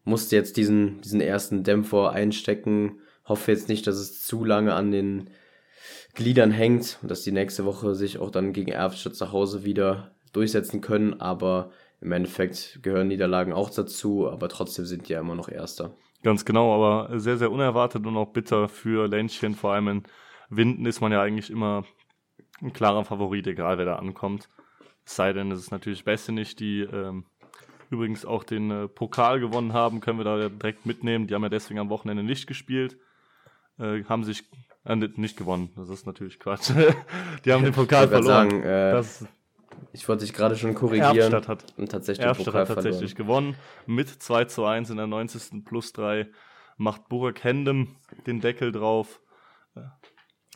musste 0.04 0.36
jetzt 0.36 0.56
diesen, 0.56 1.00
diesen 1.02 1.20
ersten 1.20 1.62
Dämpfer 1.62 2.10
einstecken. 2.12 3.00
Hoffe 3.26 3.52
jetzt 3.52 3.68
nicht, 3.68 3.86
dass 3.86 3.96
es 3.96 4.24
zu 4.24 4.44
lange 4.44 4.72
an 4.74 4.92
den 4.92 5.28
Gliedern 6.14 6.50
hängt 6.50 6.98
und 7.02 7.10
dass 7.10 7.22
die 7.22 7.32
nächste 7.32 7.64
Woche 7.66 7.94
sich 7.94 8.18
auch 8.18 8.30
dann 8.30 8.52
gegen 8.54 8.70
Erftstadt 8.70 9.16
zu 9.16 9.32
Hause 9.32 9.64
wieder 9.64 10.14
durchsetzen 10.32 10.80
können. 10.80 11.20
Aber 11.20 11.70
im 12.00 12.12
Endeffekt 12.12 12.80
gehören 12.82 13.08
Niederlagen 13.08 13.52
auch 13.52 13.68
dazu, 13.68 14.30
aber 14.30 14.48
trotzdem 14.48 14.86
sind 14.86 15.08
die 15.08 15.12
ja 15.12 15.20
immer 15.20 15.34
noch 15.34 15.48
Erster. 15.48 15.94
Ganz 16.22 16.44
genau, 16.44 16.74
aber 16.74 17.20
sehr, 17.20 17.36
sehr 17.36 17.52
unerwartet 17.52 18.06
und 18.06 18.16
auch 18.16 18.32
bitter 18.32 18.68
für 18.68 19.06
Ländchen. 19.06 19.54
Vor 19.54 19.72
allem 19.72 19.88
in 19.88 20.02
Winden 20.48 20.86
ist 20.86 21.00
man 21.00 21.12
ja 21.12 21.22
eigentlich 21.22 21.50
immer 21.50 21.84
ein 22.62 22.72
klarer 22.72 23.04
Favorit, 23.04 23.46
egal 23.46 23.78
wer 23.78 23.84
da 23.84 23.96
ankommt. 23.96 24.48
Es 25.04 25.16
sei 25.16 25.32
denn, 25.32 25.50
es 25.52 25.60
ist 25.60 25.70
natürlich 25.70 26.04
nicht 26.28 26.60
die 26.60 26.80
ähm, 26.80 27.24
übrigens 27.90 28.24
auch 28.24 28.44
den 28.44 28.70
äh, 28.70 28.88
Pokal 28.88 29.40
gewonnen 29.40 29.72
haben, 29.72 30.00
können 30.00 30.18
wir 30.18 30.24
da 30.24 30.48
direkt 30.48 30.86
mitnehmen. 30.86 31.26
Die 31.26 31.34
haben 31.34 31.42
ja 31.42 31.48
deswegen 31.48 31.78
am 31.80 31.90
Wochenende 31.90 32.22
nicht 32.22 32.46
gespielt. 32.46 32.96
Äh, 33.78 34.04
haben 34.04 34.24
sich 34.24 34.44
Äh, 34.84 34.94
nicht 34.96 35.36
gewonnen, 35.36 35.70
das 35.76 35.88
ist 35.88 36.06
natürlich 36.06 36.38
Quatsch. 36.38 36.70
die 37.44 37.52
haben 37.52 37.64
den 37.64 37.72
Pokal 37.72 38.04
Ich 38.04 38.10
verloren. 38.10 38.50
sagen, 38.50 38.62
äh, 38.62 39.02
Ich 39.92 40.08
wollte 40.08 40.24
dich 40.24 40.32
gerade 40.32 40.56
schon 40.56 40.74
korrigieren. 40.74 41.16
Erfstadt 41.16 41.48
hat, 41.48 41.64
und 41.76 41.90
tatsächlich 41.90 42.24
Erfstadt 42.24 42.46
Pokal 42.46 42.60
hat 42.62 42.68
tatsächlich 42.68 43.14
verloren. 43.14 43.52
gewonnen. 43.52 43.56
Mit 43.86 44.08
2 44.08 44.44
zu 44.44 44.64
1 44.64 44.90
in 44.90 44.96
der 44.96 45.06
90. 45.08 45.64
plus 45.64 45.92
3 45.92 46.28
macht 46.76 47.08
Burak 47.08 47.42
Hendem 47.42 47.96
den 48.26 48.40
Deckel 48.40 48.70
drauf. 48.72 49.20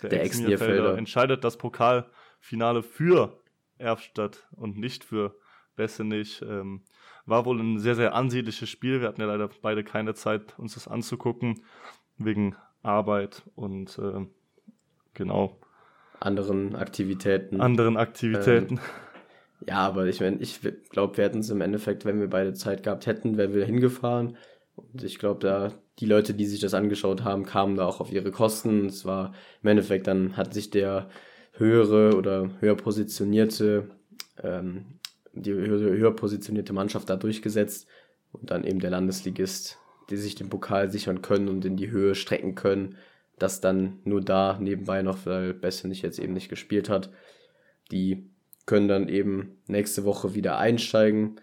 Äh, 0.03 0.09
Der 0.09 0.25
Ex-Nierfelder 0.25 0.97
entscheidet 0.97 1.45
das 1.45 1.57
Pokalfinale 1.59 2.83
für 2.83 3.39
Erfstadt 3.79 4.47
und 4.53 4.79
nicht 4.79 5.05
für 5.05 5.35
Bessenich. 5.77 6.43
Ähm, 6.43 6.83
war 7.27 7.45
wohl 7.45 7.61
ein 7.61 7.79
sehr, 7.79 7.95
sehr 7.95 8.15
ansehnliches 8.15 8.69
Spiel. 8.69 9.01
Wir 9.01 9.09
hatten 9.09 9.21
ja 9.21 9.27
leider 9.27 9.49
beide 9.63 9.85
keine 9.85 10.15
Zeit, 10.15 10.59
uns 10.59 10.75
das 10.75 10.89
anzugucken, 10.89 11.63
wegen 12.19 12.57
Arbeit 12.83 13.43
und 13.55 13.99
äh, 13.99 14.27
genau 15.15 15.59
Anderen 16.21 16.77
Aktivitäten. 16.77 17.61
anderen 17.63 17.97
Aktivitäten. 17.97 18.79
Ja, 19.67 19.87
aber 19.87 20.07
ich 20.07 20.21
meine, 20.21 20.37
ich 20.37 20.61
glaube, 20.91 21.17
wir 21.17 21.25
hätten 21.25 21.39
es 21.39 21.51
im 21.51 21.63
Endeffekt, 21.63 22.05
wenn 22.05 22.21
wir 22.21 22.29
beide 22.29 22.53
Zeit 22.53 22.83
gehabt 22.83 23.07
hätten, 23.07 23.39
wären 23.39 23.55
wir 23.55 23.65
hingefahren. 23.65 24.37
Ich 25.03 25.18
glaube, 25.18 25.40
da 25.40 25.72
die 25.98 26.07
Leute, 26.07 26.35
die 26.35 26.46
sich 26.46 26.61
das 26.61 26.74
angeschaut 26.74 27.24
haben, 27.24 27.44
kamen 27.44 27.76
da 27.76 27.87
auch 27.87 28.00
auf 28.00 28.11
ihre 28.11 28.31
Kosten. 28.31 28.87
Es 28.87 29.05
war 29.05 29.35
im 29.62 29.68
Endeffekt, 29.68 30.07
dann 30.07 30.37
hat 30.37 30.55
sich 30.55 30.70
der 30.70 31.11
höhere 31.53 32.16
oder 32.16 32.50
höher 32.61 32.76
positionierte, 32.76 33.90
ähm, 34.42 34.87
die 35.35 35.53
höher, 35.53 35.79
höher 35.79 36.16
positionierte 36.16 36.72
Mannschaft 36.72 37.11
da 37.11 37.16
durchgesetzt 37.16 37.87
und 38.33 38.50
dann 38.50 38.64
eben 38.64 38.81
der 38.81 38.90
Landesligist, 38.90 39.79
die 40.09 40.16
sich 40.16 40.35
den 40.35 40.48
Pokal 40.48 40.90
sichern 40.90 41.22
können 41.22 41.48
und 41.48 41.64
in 41.64 41.76
die 41.76 41.90
Höhe 41.90 42.14
strecken 42.14 42.55
können. 42.55 42.96
Das 43.38 43.61
dann 43.61 44.00
nur 44.05 44.22
da 44.22 44.59
nebenbei 44.59 45.03
noch, 45.03 45.26
weil 45.26 45.55
Bessenich 45.55 46.03
jetzt 46.03 46.18
eben 46.18 46.33
nicht 46.33 46.48
gespielt 46.48 46.88
hat. 46.88 47.11
Die 47.90 48.31
können 48.66 48.88
dann 48.88 49.09
eben 49.09 49.59
nächste 49.66 50.05
Woche 50.05 50.35
wieder 50.35 50.59
einsteigen. 50.59 51.40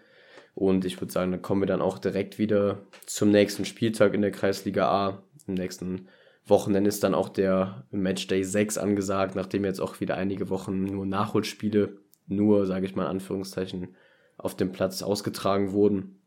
Und 0.58 0.84
ich 0.84 1.00
würde 1.00 1.12
sagen, 1.12 1.30
dann 1.30 1.40
kommen 1.40 1.62
wir 1.62 1.66
dann 1.66 1.80
auch 1.80 2.00
direkt 2.00 2.40
wieder 2.40 2.80
zum 3.06 3.30
nächsten 3.30 3.64
Spieltag 3.64 4.12
in 4.12 4.22
der 4.22 4.32
Kreisliga 4.32 4.88
A. 4.90 5.22
Im 5.46 5.54
nächsten 5.54 6.08
Wochenende 6.46 6.88
ist 6.88 7.04
dann 7.04 7.14
auch 7.14 7.28
der 7.28 7.84
Matchday 7.92 8.42
6 8.42 8.76
angesagt, 8.76 9.36
nachdem 9.36 9.64
jetzt 9.64 9.78
auch 9.78 10.00
wieder 10.00 10.16
einige 10.16 10.50
Wochen 10.50 10.82
nur 10.82 11.06
Nachholspiele, 11.06 11.98
nur, 12.26 12.66
sage 12.66 12.86
ich 12.86 12.96
mal 12.96 13.04
in 13.04 13.10
Anführungszeichen, 13.10 13.94
auf 14.36 14.56
dem 14.56 14.72
Platz 14.72 15.00
ausgetragen 15.00 15.70
wurden. 15.70 16.18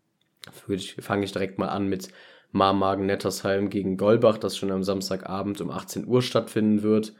Fange 1.02 1.26
ich 1.26 1.32
direkt 1.34 1.60
mal 1.60 1.67
an 1.67 1.88
mit 1.88 2.08
Marmagen-Nettersheim 2.54 3.70
gegen 3.70 3.98
Golbach, 3.98 4.38
das 4.38 4.56
schon 4.56 4.72
am 4.72 4.84
Samstagabend 4.84 5.60
um 5.60 5.72
18 5.72 6.08
Uhr 6.08 6.22
stattfinden 6.22 6.84
wird. 6.84 7.15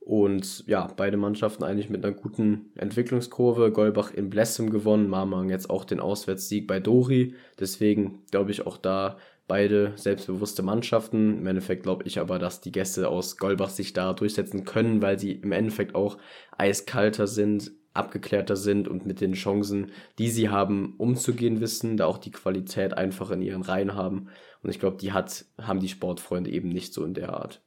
Und 0.00 0.66
ja, 0.66 0.88
beide 0.96 1.18
Mannschaften 1.18 1.62
eigentlich 1.62 1.90
mit 1.90 2.04
einer 2.04 2.14
guten 2.14 2.72
Entwicklungskurve. 2.74 3.70
Golbach 3.70 4.12
in 4.12 4.30
Blessem 4.30 4.70
gewonnen, 4.70 5.08
Marmagen 5.08 5.50
jetzt 5.50 5.68
auch 5.68 5.84
den 5.84 6.00
Auswärtssieg 6.00 6.66
bei 6.66 6.80
Dori. 6.80 7.34
Deswegen 7.58 8.22
glaube 8.30 8.50
ich 8.50 8.66
auch 8.66 8.78
da 8.78 9.18
beide 9.46 9.92
selbstbewusste 9.96 10.62
Mannschaften. 10.62 11.38
Im 11.38 11.46
Endeffekt 11.46 11.82
glaube 11.82 12.04
ich 12.06 12.18
aber, 12.18 12.38
dass 12.38 12.60
die 12.60 12.72
Gäste 12.72 13.08
aus 13.08 13.36
Golbach 13.36 13.68
sich 13.68 13.92
da 13.92 14.12
durchsetzen 14.12 14.64
können, 14.64 15.02
weil 15.02 15.18
sie 15.18 15.32
im 15.32 15.52
Endeffekt 15.52 15.94
auch 15.94 16.18
eiskalter 16.56 17.26
sind, 17.26 17.72
abgeklärter 17.92 18.56
sind 18.56 18.88
und 18.88 19.06
mit 19.06 19.20
den 19.20 19.32
Chancen, 19.32 19.90
die 20.18 20.30
sie 20.30 20.48
haben, 20.48 20.94
umzugehen 20.98 21.60
wissen, 21.60 21.96
da 21.96 22.06
auch 22.06 22.18
die 22.18 22.30
Qualität 22.30 22.94
einfach 22.94 23.30
in 23.32 23.42
ihren 23.42 23.62
Reihen 23.62 23.94
haben. 23.94 24.28
Und 24.62 24.70
ich 24.70 24.78
glaube, 24.78 24.96
die 24.98 25.12
hat, 25.12 25.44
haben 25.60 25.80
die 25.80 25.88
Sportfreunde 25.88 26.50
eben 26.50 26.68
nicht 26.68 26.94
so 26.94 27.04
in 27.04 27.14
der 27.14 27.34
Art. 27.34 27.60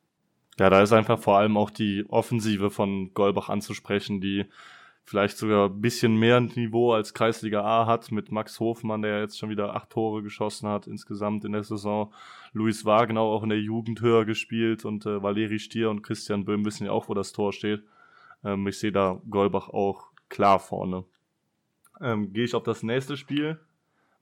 Ja, 0.59 0.69
da 0.69 0.81
ist 0.81 0.93
einfach 0.93 1.19
vor 1.19 1.37
allem 1.37 1.57
auch 1.57 1.69
die 1.69 2.05
Offensive 2.09 2.69
von 2.69 3.13
Golbach 3.13 3.49
anzusprechen, 3.49 4.21
die 4.21 4.45
vielleicht 5.05 5.37
sogar 5.37 5.69
ein 5.69 5.81
bisschen 5.81 6.15
mehr 6.15 6.39
Niveau 6.39 6.93
als 6.93 7.13
Kreisliga 7.13 7.63
A 7.63 7.85
hat, 7.85 8.11
mit 8.11 8.31
Max 8.31 8.59
Hofmann, 8.59 9.01
der 9.01 9.19
jetzt 9.19 9.37
schon 9.37 9.49
wieder 9.49 9.75
acht 9.75 9.89
Tore 9.89 10.23
geschossen 10.23 10.69
hat 10.69 10.87
insgesamt 10.87 11.43
in 11.43 11.51
der 11.51 11.63
Saison. 11.63 12.13
Luis 12.53 12.85
Wagner 12.85 13.21
auch 13.21 13.43
in 13.43 13.49
der 13.49 13.59
Jugend 13.59 14.01
höher 14.01 14.25
gespielt 14.25 14.85
und 14.85 15.05
äh, 15.05 15.21
Valeri 15.21 15.59
Stier 15.59 15.89
und 15.89 16.03
Christian 16.03 16.45
Böhm 16.45 16.65
wissen 16.65 16.85
ja 16.85 16.91
auch, 16.91 17.09
wo 17.09 17.13
das 17.13 17.33
Tor 17.33 17.51
steht. 17.51 17.83
Ähm, 18.43 18.67
ich 18.67 18.79
sehe 18.79 18.91
da 18.91 19.19
Golbach 19.29 19.69
auch 19.69 20.07
klar 20.29 20.59
vorne. 20.59 21.03
Ähm, 21.99 22.31
Gehe 22.31 22.45
ich 22.45 22.55
auf 22.55 22.63
das 22.63 22.83
nächste 22.83 23.17
Spiel. 23.17 23.59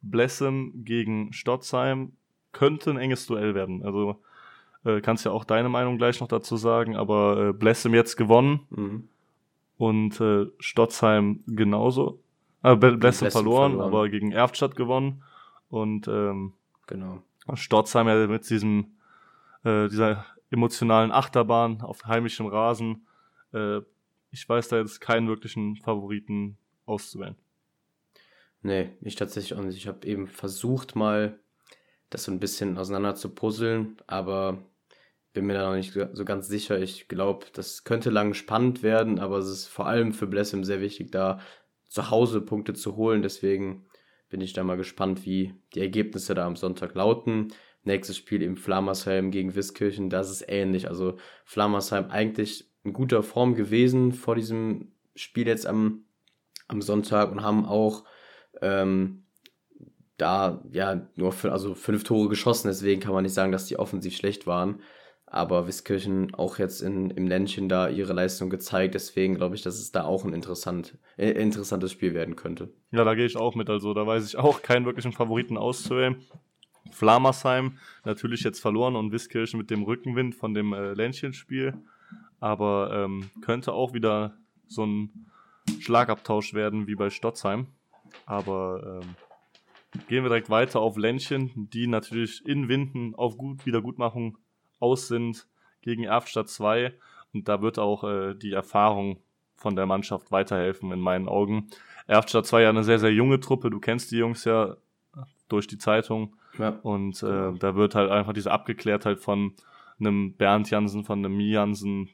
Blessem 0.02 0.84
gegen 0.84 1.32
Stotzheim 1.32 2.14
könnte 2.54 2.90
ein 2.90 2.98
enges 2.98 3.28
Duell 3.28 3.54
werden. 3.54 3.84
Also 3.84 4.22
äh, 4.86 5.02
kannst 5.02 5.26
ja 5.26 5.32
auch 5.32 5.44
deine 5.44 5.70
Meinung 5.70 5.98
gleich 5.98 6.20
noch 6.22 6.28
dazu 6.28 6.58
sagen, 6.58 6.96
aber 6.96 7.50
äh, 7.50 7.54
Blessem 7.54 7.94
jetzt 7.94 8.16
gewonnen 8.18 8.62
Mhm. 8.70 9.08
und 9.78 10.20
äh, 10.22 10.48
Stotzheim 10.60 11.44
genauso. 11.48 12.20
Äh, 12.64 12.76
Blessem 12.76 13.00
Blessem 13.00 13.32
verloren, 13.32 13.72
verloren. 13.74 13.88
aber 13.88 14.10
gegen 14.10 14.32
Erftstadt 14.32 14.76
gewonnen. 14.76 15.24
Und 15.70 16.08
ähm, 16.08 16.54
Genau. 16.88 17.22
Stotzheim 17.54 18.08
ja 18.08 18.28
mit 18.28 18.50
diesem, 18.50 18.92
äh, 19.64 19.88
dieser 19.88 20.26
emotionalen 20.52 21.12
Achterbahn 21.12 21.82
auf 21.82 22.06
heimischem 22.06 22.46
Rasen. 22.48 23.08
Äh, 23.54 23.80
ich 24.32 24.48
weiß 24.48 24.68
da 24.68 24.78
jetzt 24.78 25.00
keinen 25.02 25.28
wirklichen 25.28 25.78
Favoriten 25.78 26.58
auszuwählen. 26.86 27.36
Nee, 28.62 28.92
ich 29.02 29.16
tatsächlich 29.16 29.58
auch 29.58 29.64
nicht. 29.64 29.78
Ich 29.78 29.88
habe 29.88 30.06
eben 30.06 30.28
versucht, 30.28 30.96
mal 30.96 31.40
das 32.10 32.26
so 32.26 32.32
ein 32.32 32.40
bisschen 32.40 32.78
auseinander 32.78 33.16
zu 33.16 33.30
puzzeln, 33.30 33.98
aber 34.08 34.58
bin 35.34 35.46
mir 35.46 35.54
da 35.54 35.68
noch 35.70 35.76
nicht 35.76 35.94
so 35.94 36.26
ganz 36.26 36.48
sicher. 36.48 36.80
Ich 36.80 37.08
glaube, 37.08 37.46
das 37.54 37.84
könnte 37.84 38.10
lang 38.10 38.34
spannend 38.34 38.84
werden, 38.84 39.20
aber 39.20 39.38
es 39.38 39.48
ist 39.48 39.68
vor 39.68 39.88
allem 39.88 40.14
für 40.14 40.28
Blessem 40.28 40.64
sehr 40.64 40.82
wichtig, 40.82 41.12
da 41.12 41.40
zu 41.88 42.10
Hause 42.10 42.42
Punkte 42.42 42.74
zu 42.74 42.96
holen. 42.96 43.22
Deswegen 43.22 43.86
bin 44.30 44.42
ich 44.42 44.54
da 44.54 44.64
mal 44.64 44.78
gespannt, 44.78 45.26
wie 45.26 45.54
die 45.74 45.82
Ergebnisse 45.82 46.34
da 46.34 46.46
am 46.46 46.56
Sonntag 46.56 46.96
lauten. 46.96 47.54
Nächstes 47.84 48.18
Spiel 48.18 48.42
im 48.42 48.58
Flammersheim 48.58 49.32
gegen 49.32 49.56
Wiskirchen, 49.56 50.10
das 50.10 50.30
ist 50.30 50.46
ähnlich. 50.48 50.88
Also 50.88 51.18
Flammersheim 51.46 52.10
eigentlich 52.10 52.70
in 52.84 52.94
guter 52.94 53.24
Form 53.24 53.56
gewesen 53.56 54.12
vor 54.12 54.36
diesem 54.36 54.92
Spiel 55.16 55.48
jetzt 55.48 55.66
am, 55.66 56.06
am 56.68 56.82
Sonntag 56.82 57.32
und 57.32 57.44
haben 57.44 57.66
auch 57.66 58.04
ähm, 58.62 59.24
da 60.18 60.64
ja 60.72 61.08
nur 61.16 61.32
für, 61.32 61.52
also 61.52 61.74
fünf 61.74 62.04
Tore 62.04 62.30
geschossen, 62.30 62.68
deswegen 62.68 63.02
kann 63.02 63.14
man 63.14 63.24
nicht 63.24 63.34
sagen, 63.34 63.52
dass 63.52 63.66
die 63.66 63.80
offensiv 63.80 64.16
schlecht 64.16 64.46
waren. 64.46 64.82
Aber 65.34 65.66
Wiskirchen 65.66 66.34
auch 66.34 66.58
jetzt 66.58 66.82
in, 66.82 67.10
im 67.10 67.26
Ländchen 67.26 67.70
da 67.70 67.88
ihre 67.88 68.12
Leistung 68.12 68.50
gezeigt, 68.50 68.96
deswegen 68.96 69.36
glaube 69.36 69.56
ich, 69.56 69.62
dass 69.62 69.76
es 69.76 69.94
da 69.94 70.04
auch 70.04 70.26
ein 70.26 70.34
interessant, 70.34 70.98
äh, 71.16 71.30
interessantes 71.32 71.94
Spiel 71.94 72.14
werden 72.14 72.36
könnte. 72.36 72.74
Ja, 72.92 73.06
da 73.06 73.16
gehe 73.16 73.26
ich 73.26 73.38
auch 73.38 73.56
mit. 73.56 73.70
Also 73.70 73.94
da 73.94 74.06
weiß 74.06 74.28
ich 74.28 74.38
auch 74.38 74.62
keinen 74.62 74.86
wirklichen 74.86 75.14
Favoriten 75.14 75.58
auszuwählen. 75.58 76.18
Flamersheim 76.92 77.78
natürlich 78.04 78.42
jetzt 78.42 78.60
verloren 78.60 78.98
und 78.98 79.14
Wiskirchen 79.14 79.58
mit 79.58 79.70
dem 79.70 79.84
Rückenwind 79.84 80.36
von 80.36 80.54
dem 80.54 80.74
äh, 80.74 80.92
Ländchenspiel. 80.92 81.76
Aber 82.42 82.92
ähm, 82.94 83.30
könnte 83.40 83.72
auch 83.72 83.94
wieder 83.94 84.36
so 84.68 84.86
ein 84.86 85.28
Schlagabtausch 85.80 86.54
werden 86.54 86.88
wie 86.88 86.96
bei 86.96 87.10
Stotzheim. 87.10 87.68
Aber 88.26 89.02
ähm, 89.02 89.16
gehen 90.10 90.24
wir 90.26 90.30
direkt 90.30 90.50
weiter 90.50 90.82
auf 90.82 90.98
Ländchen, 90.98 91.70
die 91.72 91.88
natürlich 91.88 92.46
in 92.46 92.68
Winden 92.68 93.16
auf 93.16 93.38
gut 93.38 93.66
Wiedergutmachung 93.66 94.38
aus 94.82 95.08
sind 95.08 95.48
gegen 95.82 96.04
Erfstadt 96.04 96.50
2. 96.50 96.94
Und 97.34 97.48
da 97.48 97.62
wird 97.62 97.80
auch 97.80 98.04
äh, 98.04 98.34
die 98.36 98.52
Erfahrung 98.52 99.22
von 99.56 99.76
der 99.76 99.86
Mannschaft 99.86 100.32
weiterhelfen, 100.32 100.92
in 100.92 101.00
meinen 101.00 101.30
Augen. 101.30 101.68
Erfstadt 102.08 102.46
2 102.46 102.64
ja 102.64 102.70
eine 102.70 102.84
sehr, 102.84 103.00
sehr 103.00 103.14
junge 103.14 103.40
Truppe. 103.40 103.70
Du 103.70 103.80
kennst 103.80 104.12
die 104.12 104.18
Jungs 104.18 104.44
ja 104.44 104.76
durch 105.48 105.68
die 105.68 105.78
Zeitung. 105.78 106.36
Ja, 106.58 106.80
Und 106.82 107.24
äh, 107.24 107.54
da 107.54 107.76
wird 107.76 107.96
halt 107.96 108.12
einfach 108.12 108.34
diese 108.34 108.52
Abgeklärtheit 108.52 109.20
von 109.20 109.54
einem 110.00 110.34
Bernd 110.34 110.70
Jansen, 110.70 111.04
von 111.04 111.20
einem 111.20 111.38
Mie 111.38 111.52
Jansen 111.52 112.10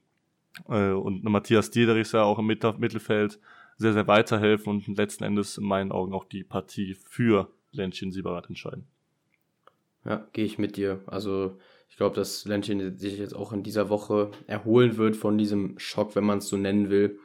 äh, 0.69 0.91
und 0.91 1.21
einem 1.21 1.31
Matthias 1.31 1.71
Diederichs 1.71 2.11
ja 2.11 2.23
auch 2.23 2.39
im 2.39 2.45
Mit 2.45 2.63
Mittelfeld 2.79 3.39
sehr, 3.77 3.93
sehr 3.93 4.07
weiterhelfen 4.07 4.73
und 4.73 4.97
letzten 4.97 5.23
Endes 5.23 5.57
in 5.57 5.65
meinen 5.65 5.91
Augen 5.91 6.13
auch 6.13 6.25
die 6.25 6.43
Partie 6.43 6.95
für 6.95 7.49
Ländchen 7.71 8.11
Sieberath 8.11 8.49
entscheiden. 8.49 8.87
ja 10.05 10.27
gehe 10.33 10.45
ich 10.45 10.57
mit 10.57 10.77
dir. 10.77 11.01
Also 11.05 11.57
ich 11.89 11.97
glaube, 11.97 12.15
dass 12.15 12.45
Ländchen 12.45 12.97
sich 12.97 13.17
jetzt 13.17 13.35
auch 13.35 13.53
in 13.53 13.63
dieser 13.63 13.89
Woche 13.89 14.31
erholen 14.45 14.97
wird 14.97 15.15
von 15.15 15.37
diesem 15.37 15.79
Schock, 15.79 16.15
wenn 16.15 16.25
man 16.25 16.39
es 16.39 16.47
so 16.47 16.57
nennen 16.57 16.89
will. 16.89 17.19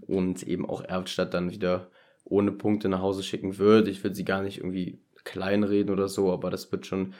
Und 0.00 0.42
eben 0.42 0.68
auch 0.68 0.82
Erftstadt 0.82 1.32
dann 1.32 1.52
wieder 1.52 1.90
ohne 2.24 2.50
Punkte 2.50 2.88
nach 2.88 3.00
Hause 3.00 3.22
schicken 3.22 3.58
wird. 3.58 3.86
Ich 3.86 4.02
würde 4.02 4.16
sie 4.16 4.24
gar 4.24 4.42
nicht 4.42 4.58
irgendwie 4.58 5.00
kleinreden 5.22 5.92
oder 5.92 6.08
so, 6.08 6.32
aber 6.32 6.50
das 6.50 6.72
wird 6.72 6.86
schon, 6.86 7.14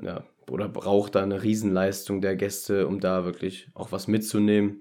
ja, 0.00 0.24
oder 0.48 0.68
braucht 0.68 1.14
da 1.14 1.22
eine 1.22 1.42
Riesenleistung 1.42 2.20
der 2.20 2.36
Gäste, 2.36 2.86
um 2.86 3.00
da 3.00 3.24
wirklich 3.24 3.68
auch 3.74 3.90
was 3.90 4.06
mitzunehmen. 4.06 4.80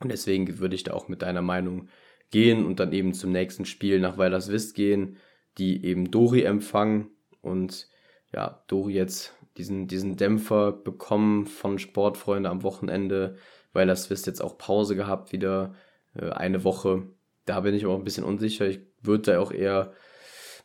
Und 0.00 0.10
deswegen 0.10 0.58
würde 0.58 0.74
ich 0.74 0.84
da 0.84 0.94
auch 0.94 1.08
mit 1.08 1.22
deiner 1.22 1.42
Meinung 1.42 1.88
gehen 2.30 2.64
und 2.64 2.80
dann 2.80 2.92
eben 2.92 3.14
zum 3.14 3.32
nächsten 3.32 3.64
Spiel 3.64 4.00
nach 4.00 4.16
Weilerswist 4.16 4.74
gehen, 4.74 5.16
die 5.58 5.84
eben 5.84 6.10
Dori 6.10 6.42
empfangen 6.42 7.10
und 7.40 7.88
ja, 8.32 8.62
Dori 8.68 8.94
jetzt 8.94 9.34
diesen, 9.58 9.88
diesen 9.88 10.16
Dämpfer 10.16 10.72
bekommen 10.72 11.46
von 11.46 11.78
Sportfreunde 11.78 12.48
am 12.48 12.62
Wochenende, 12.62 13.36
weil 13.72 13.86
das 13.86 14.08
wisst 14.08 14.26
jetzt 14.26 14.40
auch 14.40 14.56
Pause 14.56 14.96
gehabt, 14.96 15.32
wieder 15.32 15.74
äh, 16.14 16.30
eine 16.30 16.64
Woche. 16.64 17.02
Da 17.44 17.60
bin 17.60 17.74
ich 17.74 17.84
auch 17.86 17.98
ein 17.98 18.04
bisschen 18.04 18.24
unsicher. 18.24 18.66
Ich 18.66 18.80
würde 19.02 19.32
da 19.32 19.40
auch 19.40 19.52
eher 19.52 19.92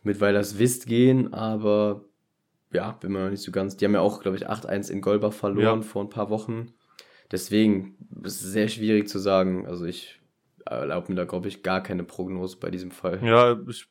mit 0.04 0.20
weil 0.22 0.34
das 0.34 0.60
wisst 0.60 0.86
gehen, 0.86 1.34
aber 1.34 2.06
ja, 2.72 2.92
bin 2.92 3.12
mir 3.12 3.24
noch 3.24 3.30
nicht 3.30 3.44
so 3.44 3.52
ganz. 3.52 3.78
Die 3.78 3.86
haben 3.86 3.94
ja 3.94 4.02
auch, 4.02 4.22
glaube 4.22 4.38
ich, 4.38 4.50
8-1 4.50 4.92
in 4.92 5.02
Golbach 5.02 5.34
verloren 5.34 5.82
ja. 5.82 5.88
vor 5.88 6.04
ein 6.04 6.10
paar 6.10 6.30
Wochen. 6.30 6.74
Deswegen 7.32 7.96
ist 8.24 8.42
es 8.42 8.52
sehr 8.52 8.68
schwierig 8.68 9.08
zu 9.08 9.20
sagen. 9.20 9.66
Also 9.66 9.86
ich 9.86 10.20
erlaube 10.66 11.12
mir 11.12 11.16
da, 11.16 11.26
glaube 11.26 11.48
ich, 11.48 11.64
gar 11.64 11.82
keine 11.82 12.04
Prognose 12.04 12.58
bei 12.60 12.70
diesem 12.70 12.92
Fall. 12.92 13.24
Ja, 13.24 13.58
ich 13.68 13.88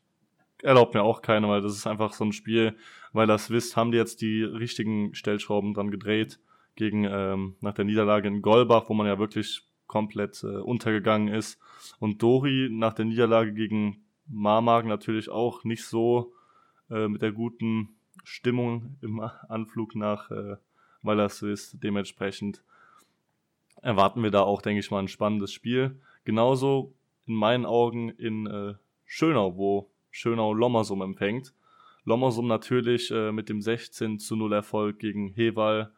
erlaube 0.63 0.99
mir 0.99 1.05
auch 1.05 1.23
keine, 1.23 1.49
weil 1.49 1.61
das 1.61 1.77
ist 1.77 1.87
einfach 1.87 2.13
so 2.13 2.25
ein 2.25 2.33
Spiel, 2.33 2.77
weil 3.13 3.27
das 3.27 3.51
wisst, 3.51 3.77
haben 3.77 3.93
die 3.93 3.99
jetzt 3.99 4.21
die 4.21 4.43
richtigen 4.43 5.15
Stellschrauben 5.15 5.75
dran 5.75 5.91
gedreht 5.91 6.39
gegen 6.75 7.05
ähm, 7.05 7.57
nach 7.61 7.75
der 7.75 7.85
Niederlage 7.85 8.29
in 8.29 8.43
Golbach, 8.43 8.89
wo 8.89 8.95
man 8.95 9.07
ja 9.07 9.19
wirklich 9.19 9.63
komplett 9.87 10.43
äh, 10.43 10.57
untergegangen 10.57 11.29
ist. 11.29 11.59
Und 11.99 12.23
Dori 12.23 12.69
nach 12.71 12.95
der 12.95 13.05
Niederlage 13.05 13.53
gegen 13.53 14.05
Marmagen 14.27 14.89
natürlich 14.89 15.29
auch 15.29 15.65
nicht 15.65 15.85
so 15.85 16.33
äh, 16.91 17.09
mit 17.09 17.21
der 17.23 17.33
guten 17.33 17.91
Stimmung 18.25 18.97
im 19.03 19.21
Anflug 19.21 19.95
nach 19.95 20.31
äh, 20.31 20.57
Wallerswiss. 21.03 21.77
Dementsprechend 21.83 22.63
erwarten 23.83 24.23
wir 24.23 24.31
da 24.31 24.43
auch, 24.43 24.63
denke 24.63 24.81
ich 24.81 24.91
mal, 24.91 25.01
ein 25.01 25.09
spannendes 25.09 25.53
Spiel. 25.53 26.01
Genauso 26.25 26.95
in 27.27 27.35
meinen 27.35 27.67
Augen 27.67 28.09
in 28.11 28.47
äh, 28.47 28.75
Schönau, 29.05 29.57
wo 29.57 29.91
Schönau 30.11 30.55
Lommersum 30.55 31.03
empfängt. 31.03 31.53
Lommersum 32.05 32.47
natürlich 32.47 33.11
äh, 33.11 33.33
mit 33.33 33.49
dem 33.49 33.61
16 33.61 34.19
zu 34.19 34.37
0 34.37 34.53
Erfolg 34.53 34.99
gegen 34.99 35.29
Hewal 35.29 35.93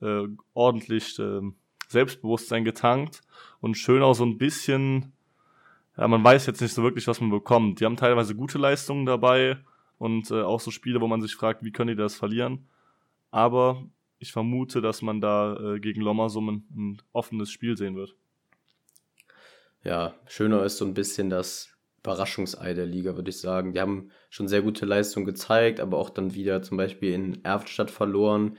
äh, 0.00 0.24
ordentlich 0.54 1.18
äh, 1.18 1.40
Selbstbewusstsein 1.88 2.64
getankt 2.64 3.22
und 3.60 3.76
Schönau 3.76 4.12
so 4.12 4.24
ein 4.24 4.38
bisschen, 4.38 5.12
ja, 5.96 6.06
man 6.06 6.22
weiß 6.22 6.46
jetzt 6.46 6.60
nicht 6.60 6.74
so 6.74 6.82
wirklich, 6.82 7.06
was 7.08 7.20
man 7.20 7.30
bekommt. 7.30 7.80
Die 7.80 7.84
haben 7.84 7.96
teilweise 7.96 8.34
gute 8.34 8.58
Leistungen 8.58 9.06
dabei 9.06 9.58
und 9.98 10.30
äh, 10.30 10.42
auch 10.42 10.60
so 10.60 10.70
Spiele, 10.70 11.00
wo 11.00 11.08
man 11.08 11.20
sich 11.20 11.34
fragt, 11.34 11.64
wie 11.64 11.72
können 11.72 11.96
die 11.96 12.02
das 12.02 12.14
verlieren. 12.14 12.68
Aber 13.30 13.84
ich 14.18 14.32
vermute, 14.32 14.80
dass 14.80 15.02
man 15.02 15.20
da 15.20 15.56
äh, 15.56 15.80
gegen 15.80 16.00
Lommersum 16.00 16.48
ein, 16.48 16.64
ein 16.74 17.02
offenes 17.12 17.50
Spiel 17.50 17.76
sehen 17.76 17.96
wird. 17.96 18.14
Ja, 19.84 20.14
Schönau 20.26 20.62
ist 20.62 20.76
so 20.76 20.84
ein 20.84 20.94
bisschen 20.94 21.30
das 21.30 21.77
Überraschungsei 22.08 22.72
der 22.72 22.86
Liga, 22.86 23.16
würde 23.16 23.28
ich 23.28 23.38
sagen. 23.38 23.74
Die 23.74 23.80
haben 23.80 24.10
schon 24.30 24.48
sehr 24.48 24.62
gute 24.62 24.86
Leistungen 24.86 25.26
gezeigt, 25.26 25.78
aber 25.78 25.98
auch 25.98 26.08
dann 26.08 26.34
wieder 26.34 26.62
zum 26.62 26.78
Beispiel 26.78 27.12
in 27.12 27.44
Erftstadt 27.44 27.90
verloren. 27.90 28.56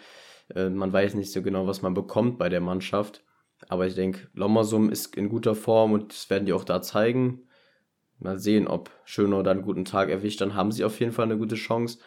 Äh, 0.54 0.70
man 0.70 0.94
weiß 0.94 1.16
nicht 1.16 1.32
so 1.32 1.42
genau, 1.42 1.66
was 1.66 1.82
man 1.82 1.96
bekommt 1.96 2.38
bei 2.38 2.48
der 2.48 2.62
Mannschaft. 2.62 3.24
Aber 3.68 3.88
ich 3.88 3.96
denke, 3.96 4.28
Lommersum 4.34 4.92
ist 4.92 5.16
in 5.16 5.30
guter 5.30 5.56
Form 5.56 5.94
und 5.94 6.14
das 6.14 6.30
werden 6.30 6.46
die 6.46 6.54
auch 6.54 6.64
da 6.64 6.84
zeigen. 6.84 7.48
Mal 8.20 8.38
sehen, 8.38 8.68
ob 8.68 8.92
Schönau 9.04 9.42
da 9.42 9.50
einen 9.50 9.64
guten 9.64 9.84
Tag 9.84 10.10
erwischt. 10.10 10.42
Dann 10.42 10.54
haben 10.54 10.72
sie 10.72 10.84
auf 10.84 11.00
jeden 11.00 11.12
Fall 11.12 11.26
eine 11.26 11.38
gute 11.38 11.56
Chance. 11.56 11.98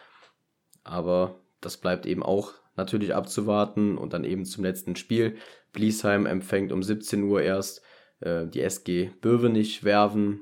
Aber 0.85 1.41
das 1.59 1.75
bleibt 1.75 2.05
eben 2.05 2.23
auch 2.23 2.53
natürlich 2.77 3.13
abzuwarten. 3.13 3.97
Und 3.97 4.13
dann 4.13 4.23
eben 4.23 4.45
zum 4.45 4.63
letzten 4.63 4.95
Spiel. 4.95 5.35
Bliesheim 5.73 6.25
empfängt 6.25 6.71
um 6.71 6.83
17 6.83 7.23
Uhr 7.23 7.41
erst 7.41 7.81
äh, 8.21 8.47
die 8.47 8.61
SG 8.61 9.11
Böwenich 9.19 9.83
werfen 9.83 10.39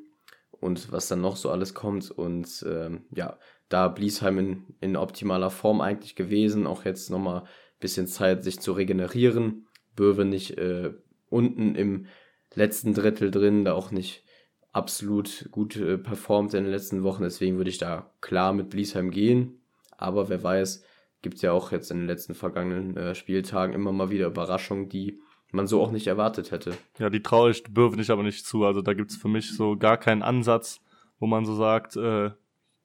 und 0.61 0.91
was 0.91 1.09
dann 1.09 1.19
noch 1.19 1.35
so 1.35 1.49
alles 1.49 1.73
kommt. 1.73 2.09
Und 2.09 2.65
ähm, 2.69 3.03
ja, 3.13 3.37
da 3.67 3.89
Bliesheim 3.89 4.37
in, 4.37 4.63
in 4.79 4.95
optimaler 4.95 5.49
Form 5.49 5.81
eigentlich 5.81 6.15
gewesen, 6.15 6.67
auch 6.67 6.85
jetzt 6.85 7.09
nochmal 7.09 7.41
ein 7.41 7.79
bisschen 7.81 8.07
Zeit, 8.07 8.43
sich 8.43 8.59
zu 8.59 8.71
regenerieren. 8.71 9.67
Böwenich 9.95 10.57
äh, 10.57 10.93
unten 11.29 11.75
im 11.75 12.05
letzten 12.53 12.93
Drittel 12.93 13.31
drin, 13.31 13.65
da 13.65 13.73
auch 13.73 13.91
nicht 13.91 14.23
absolut 14.71 15.49
gut 15.51 15.75
äh, 15.75 15.97
performt 15.97 16.53
in 16.53 16.63
den 16.63 16.71
letzten 16.71 17.03
Wochen. 17.03 17.23
Deswegen 17.23 17.57
würde 17.57 17.69
ich 17.69 17.77
da 17.77 18.13
klar 18.21 18.53
mit 18.53 18.69
Bliesheim 18.69 19.11
gehen. 19.11 19.61
Aber 19.97 20.29
wer 20.29 20.43
weiß, 20.43 20.83
gibt 21.21 21.35
es 21.35 21.41
ja 21.41 21.51
auch 21.51 21.71
jetzt 21.71 21.91
in 21.91 21.97
den 21.97 22.07
letzten 22.07 22.35
vergangenen 22.35 22.95
äh, 22.97 23.15
Spieltagen 23.15 23.73
immer 23.73 23.91
mal 23.91 24.09
wieder 24.11 24.27
Überraschungen, 24.27 24.89
die 24.89 25.19
man 25.53 25.67
so 25.67 25.81
auch 25.81 25.91
nicht 25.91 26.07
erwartet 26.07 26.51
hätte. 26.51 26.77
Ja, 26.97 27.09
die 27.09 27.21
traue 27.21 27.51
ich 27.51 27.63
Böwe 27.63 27.95
nicht 27.95 28.09
aber 28.09 28.23
nicht 28.23 28.45
zu. 28.45 28.65
Also 28.65 28.81
da 28.81 28.93
gibt 28.93 29.11
es 29.11 29.17
für 29.17 29.27
mich 29.27 29.53
so 29.55 29.77
gar 29.77 29.97
keinen 29.97 30.21
Ansatz, 30.21 30.81
wo 31.19 31.27
man 31.27 31.45
so 31.45 31.55
sagt, 31.55 31.95
äh, 31.95 32.31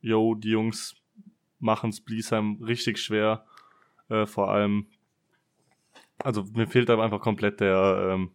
yo, 0.01 0.35
die 0.35 0.51
Jungs 0.51 0.97
machen 1.59 1.91
es 1.91 2.01
Bliesheim 2.01 2.63
richtig 2.63 2.99
schwer. 2.99 3.47
Äh, 4.09 4.27
vor 4.27 4.51
allem, 4.51 4.87
also 6.19 6.45
mir 6.55 6.67
fehlt 6.67 6.91
aber 6.91 7.05
einfach 7.05 7.21
komplett 7.21 7.61
der. 7.61 8.11
Ähm, 8.13 8.31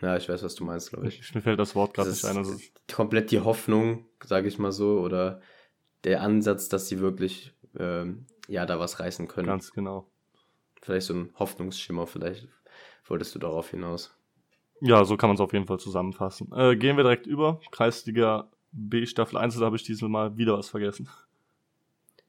ja, 0.00 0.16
ich 0.16 0.28
weiß, 0.28 0.42
was 0.42 0.54
du 0.54 0.64
meinst, 0.64 0.90
glaube 0.90 1.08
ich. 1.08 1.34
Mir 1.34 1.40
fällt 1.40 1.58
das 1.58 1.74
Wort 1.74 1.94
gerade 1.94 2.10
nicht 2.10 2.24
ein. 2.24 2.36
Also 2.36 2.58
komplett 2.92 3.30
die 3.30 3.40
Hoffnung, 3.40 4.06
sage 4.22 4.48
ich 4.48 4.58
mal 4.58 4.72
so, 4.72 5.00
oder 5.00 5.40
der 6.04 6.22
Ansatz, 6.22 6.68
dass 6.68 6.88
sie 6.88 7.00
wirklich 7.00 7.54
ähm, 7.78 8.26
ja 8.46 8.66
da 8.66 8.78
was 8.78 9.00
reißen 9.00 9.26
können. 9.26 9.46
Ganz 9.46 9.72
genau. 9.72 10.10
Vielleicht 10.82 11.06
so 11.06 11.14
ein 11.14 11.32
Hoffnungsschimmer, 11.38 12.06
vielleicht 12.06 12.48
wolltest 13.08 13.34
du 13.34 13.38
darauf 13.38 13.70
hinaus. 13.70 14.16
Ja, 14.80 15.04
so 15.04 15.16
kann 15.16 15.28
man 15.28 15.36
es 15.36 15.40
auf 15.40 15.52
jeden 15.52 15.66
Fall 15.66 15.78
zusammenfassen. 15.78 16.52
Äh, 16.54 16.76
gehen 16.76 16.96
wir 16.96 17.04
direkt 17.04 17.26
über. 17.26 17.60
Kreisliga 17.70 18.50
B 18.72 19.06
Staffel 19.06 19.38
1, 19.38 19.58
da 19.58 19.64
habe 19.64 19.76
ich 19.76 19.84
dieses 19.84 20.02
Mal 20.02 20.36
wieder 20.36 20.58
was 20.58 20.68
vergessen. 20.68 21.08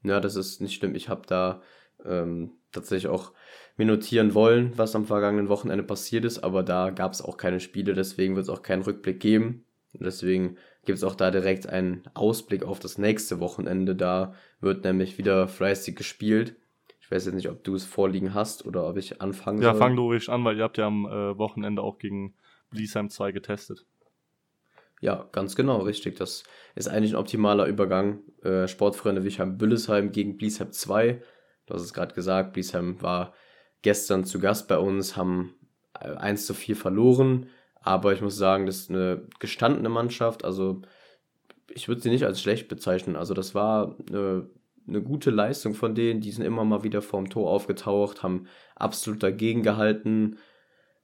Ja, 0.04 0.20
das 0.20 0.36
ist 0.36 0.62
nicht 0.62 0.76
schlimm. 0.76 0.96
Ich 0.96 1.10
habe 1.10 1.24
da 1.28 1.62
ähm, 2.06 2.52
tatsächlich 2.72 3.12
auch 3.12 3.34
mir 3.76 3.86
notieren 3.86 4.34
wollen, 4.34 4.78
was 4.78 4.96
am 4.96 5.06
vergangenen 5.06 5.50
Wochenende 5.50 5.84
passiert 5.84 6.26
ist, 6.26 6.40
aber 6.40 6.64
da 6.64 6.90
gab 6.90 7.14
es 7.14 7.22
auch 7.22 7.38
keine 7.38 7.60
Spiele, 7.60 7.94
deswegen 7.94 8.36
wird 8.36 8.44
es 8.44 8.50
auch 8.50 8.64
keinen 8.64 8.82
Rückblick 8.82 9.20
geben. 9.20 9.66
Deswegen 9.94 10.58
gibt 10.86 10.98
es 10.98 11.04
auch 11.04 11.16
da 11.16 11.32
direkt 11.32 11.68
einen 11.68 12.04
Ausblick 12.14 12.64
auf 12.64 12.80
das 12.80 12.98
nächste 12.98 13.40
Wochenende. 13.40 13.96
Da 13.96 14.34
wird 14.62 14.84
nämlich 14.84 15.18
wieder 15.18 15.48
fleißig 15.48 15.96
gespielt. 15.96 16.56
Ich 17.08 17.12
weiß 17.12 17.24
jetzt 17.24 17.36
nicht, 17.36 17.48
ob 17.48 17.64
du 17.64 17.74
es 17.74 17.86
vorliegen 17.86 18.34
hast 18.34 18.66
oder 18.66 18.86
ob 18.86 18.98
ich 18.98 19.22
anfangen 19.22 19.62
ja, 19.62 19.70
soll. 19.70 19.76
Ja, 19.76 19.80
fang 19.80 19.96
du 19.96 20.02
ruhig 20.08 20.28
an, 20.28 20.44
weil 20.44 20.58
ihr 20.58 20.64
habt 20.66 20.78
ja 20.78 20.88
am 20.88 21.06
äh, 21.06 21.38
Wochenende 21.38 21.82
auch 21.82 22.00
gegen 22.00 22.36
Bliesheim 22.70 23.10
2 23.10 23.32
getestet. 23.32 23.86
Ja, 25.00 25.30
ganz 25.32 25.56
genau, 25.56 25.78
richtig. 25.84 26.18
Das 26.18 26.44
ist 26.76 26.90
eigentlich 26.90 27.14
ein 27.14 27.18
optimaler 27.18 27.66
Übergang. 27.66 28.24
Äh, 28.44 28.68
Sportfreunde 28.68 29.24
Wichheim 29.24 29.58
Büllesheim 29.58 30.12
gegen 30.12 30.36
Bliesheim 30.36 30.74
2. 30.74 31.22
Du 31.66 31.74
hast 31.74 31.84
es 31.84 31.94
gerade 31.94 32.14
gesagt, 32.14 32.52
Bliesheim 32.52 33.02
war 33.02 33.34
gestern 33.84 34.26
zu 34.26 34.42
Gast 34.42 34.68
bei 34.68 34.78
uns, 34.78 35.16
haben 35.16 35.56
1 35.94 36.42
äh, 36.42 36.46
zu 36.46 36.54
4 36.54 36.76
verloren. 36.76 37.48
Aber 37.76 38.12
ich 38.12 38.22
muss 38.22 38.36
sagen, 38.36 38.66
das 38.66 38.80
ist 38.80 38.90
eine 38.90 39.26
gestandene 39.40 39.88
Mannschaft. 39.88 40.44
Also 40.44 40.82
ich 41.70 41.88
würde 41.88 42.02
sie 42.02 42.10
nicht 42.10 42.26
als 42.26 42.42
schlecht 42.42 42.68
bezeichnen. 42.68 43.16
Also 43.16 43.34
das 43.34 43.56
war 43.56 43.96
eine 44.10 44.50
eine 44.88 45.02
gute 45.02 45.32
Leistung 45.32 45.74
von 45.74 45.96
denen. 45.96 46.22
Die 46.22 46.32
sind 46.32 46.46
immer 46.46 46.64
mal 46.64 46.84
wieder 46.84 47.02
vorm 47.02 47.30
Tor 47.30 47.50
aufgetaucht, 47.50 48.24
haben 48.24 48.48
absolut 48.76 49.22
dagegen 49.24 49.64
gehalten 49.64 50.38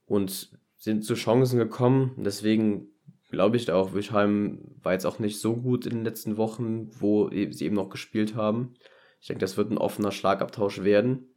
und 0.06 0.52
sind 0.76 1.06
zu 1.06 1.16
Chancen 1.16 1.60
gekommen. 1.60 2.14
Deswegen 2.18 2.88
glaube 3.30 3.58
ich 3.58 3.72
auch, 3.72 3.94
Wischheim 3.94 4.60
war 4.82 4.94
jetzt 4.94 5.06
auch 5.06 5.20
nicht 5.20 5.40
so 5.40 5.56
gut 5.56 5.86
in 5.86 5.94
den 5.94 6.06
letzten 6.06 6.38
Wochen, 6.38 6.90
wo 7.00 7.30
sie 7.30 7.66
eben 7.66 7.76
noch 7.76 7.90
gespielt 7.90 8.36
haben. 8.36 8.74
Ich 9.22 9.28
denke, 9.28 9.42
das 9.42 9.58
wird 9.58 9.72
ein 9.72 9.78
offener 9.78 10.12
Schlagabtausch 10.12 10.84
werden. 10.84 11.28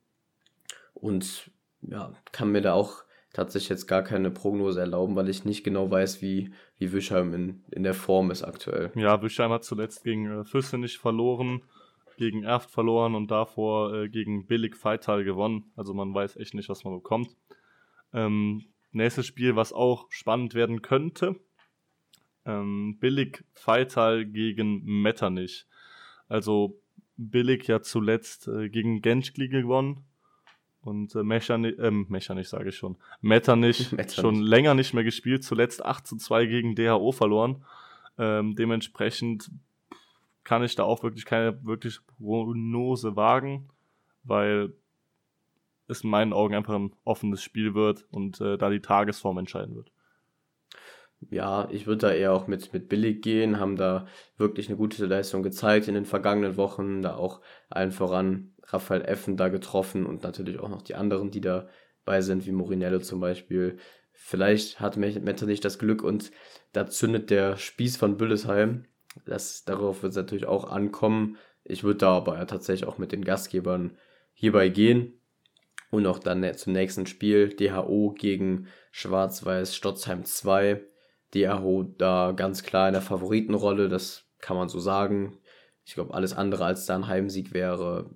Und 0.94 1.50
ja, 1.82 2.12
kann 2.32 2.52
mir 2.52 2.62
da 2.62 2.72
auch 2.72 3.04
tatsächlich 3.32 3.68
jetzt 3.68 3.86
gar 3.86 4.02
keine 4.02 4.30
Prognose 4.30 4.80
erlauben, 4.80 5.14
weil 5.14 5.28
ich 5.28 5.44
nicht 5.44 5.62
genau 5.62 5.90
weiß, 5.90 6.22
wie, 6.22 6.52
wie 6.78 6.92
Wischheim 6.92 7.34
in, 7.34 7.64
in 7.70 7.82
der 7.82 7.94
Form 7.94 8.30
ist 8.30 8.42
aktuell. 8.42 8.90
Ja, 8.94 9.22
Wischheim 9.22 9.50
hat 9.50 9.64
zuletzt 9.64 10.04
gegen 10.04 10.40
äh, 10.40 10.44
Füsse 10.44 10.78
nicht 10.78 10.98
verloren 10.98 11.62
gegen 12.16 12.42
Erft 12.44 12.70
verloren 12.70 13.14
und 13.14 13.30
davor 13.30 13.94
äh, 13.94 14.08
gegen 14.08 14.46
Billig 14.46 14.76
Feital 14.76 15.24
gewonnen. 15.24 15.70
Also 15.76 15.94
man 15.94 16.14
weiß 16.14 16.36
echt 16.36 16.54
nicht, 16.54 16.68
was 16.68 16.84
man 16.84 16.94
bekommt. 16.94 17.36
Ähm, 18.12 18.64
nächstes 18.92 19.26
Spiel, 19.26 19.56
was 19.56 19.72
auch 19.72 20.06
spannend 20.10 20.54
werden 20.54 20.82
könnte. 20.82 21.36
Ähm, 22.44 22.98
Billig 22.98 23.44
Feital 23.52 24.24
gegen 24.24 24.82
Metternich. 24.84 25.66
Also 26.28 26.80
Billig 27.16 27.66
ja 27.66 27.82
zuletzt 27.82 28.48
äh, 28.48 28.68
gegen 28.68 29.02
Genschkli 29.02 29.48
gewonnen. 29.48 30.04
Und 30.82 31.14
äh, 31.16 31.24
Mechanich, 31.24 31.78
äh, 31.78 31.90
Mechanich 31.90 32.48
sage 32.48 32.68
ich 32.68 32.76
schon. 32.76 32.96
Metternich, 33.20 33.90
Metternich 33.92 34.14
schon 34.14 34.40
länger 34.40 34.74
nicht 34.74 34.94
mehr 34.94 35.04
gespielt. 35.04 35.42
Zuletzt 35.42 35.84
8 35.84 36.06
zu 36.06 36.16
2 36.16 36.46
gegen 36.46 36.74
DHO 36.76 37.12
verloren. 37.12 37.64
Ähm, 38.18 38.54
dementsprechend 38.54 39.50
kann 40.46 40.62
ich 40.62 40.76
da 40.76 40.84
auch 40.84 41.02
wirklich 41.02 41.24
keine 41.24 41.64
wirklich 41.64 41.98
Prognose 42.06 43.16
wagen, 43.16 43.68
weil 44.22 44.72
es 45.88 46.04
in 46.04 46.10
meinen 46.10 46.32
Augen 46.32 46.54
einfach 46.54 46.74
ein 46.74 46.94
offenes 47.04 47.42
Spiel 47.42 47.74
wird 47.74 48.06
und 48.10 48.40
äh, 48.40 48.56
da 48.56 48.70
die 48.70 48.80
Tagesform 48.80 49.38
entscheiden 49.38 49.74
wird. 49.74 49.90
Ja, 51.30 51.68
ich 51.72 51.86
würde 51.86 52.08
da 52.08 52.12
eher 52.12 52.32
auch 52.32 52.46
mit, 52.46 52.72
mit 52.72 52.88
billig 52.88 53.22
gehen, 53.22 53.58
haben 53.58 53.74
da 53.74 54.06
wirklich 54.36 54.68
eine 54.68 54.76
gute 54.76 55.04
Leistung 55.06 55.42
gezeigt 55.42 55.88
in 55.88 55.94
den 55.94 56.04
vergangenen 56.04 56.56
Wochen, 56.56 57.02
da 57.02 57.16
auch 57.16 57.40
allen 57.68 57.90
voran 57.90 58.54
Raphael 58.62 59.02
Effen 59.02 59.36
da 59.36 59.48
getroffen 59.48 60.06
und 60.06 60.22
natürlich 60.22 60.60
auch 60.60 60.68
noch 60.68 60.82
die 60.82 60.94
anderen, 60.94 61.32
die 61.32 61.40
dabei 61.40 62.20
sind, 62.20 62.46
wie 62.46 62.52
Morinello 62.52 63.00
zum 63.00 63.18
Beispiel. 63.18 63.78
Vielleicht 64.12 64.78
hat 64.78 64.96
Metternich 64.96 65.60
das 65.60 65.78
Glück 65.80 66.04
und 66.04 66.30
da 66.72 66.86
zündet 66.86 67.30
der 67.30 67.56
Spieß 67.56 67.96
von 67.96 68.16
Büllesheim. 68.16 68.84
Das, 69.24 69.64
darauf 69.64 70.02
wird 70.02 70.10
es 70.10 70.16
natürlich 70.16 70.46
auch 70.46 70.70
ankommen. 70.70 71.36
Ich 71.64 71.82
würde 71.84 71.98
da 71.98 72.16
aber 72.16 72.36
ja 72.36 72.44
tatsächlich 72.44 72.88
auch 72.88 72.98
mit 72.98 73.12
den 73.12 73.24
Gastgebern 73.24 73.96
hierbei 74.34 74.68
gehen. 74.68 75.20
Und 75.90 76.06
auch 76.06 76.18
dann 76.18 76.54
zum 76.56 76.72
nächsten 76.72 77.06
Spiel, 77.06 77.48
DHO 77.48 78.14
gegen 78.18 78.66
Schwarz-Weiß 78.90 79.74
Stotzheim 79.74 80.24
2. 80.24 80.82
DHO 81.34 81.82
da 81.96 82.32
ganz 82.32 82.62
klar 82.62 82.88
in 82.88 82.92
der 82.92 83.02
Favoritenrolle, 83.02 83.88
das 83.88 84.24
kann 84.40 84.56
man 84.56 84.68
so 84.68 84.78
sagen. 84.78 85.38
Ich 85.84 85.94
glaube, 85.94 86.14
alles 86.14 86.32
andere 86.32 86.64
als 86.64 86.86
da 86.86 86.96
ein 86.96 87.06
Heimsieg 87.06 87.54
wäre, 87.54 88.10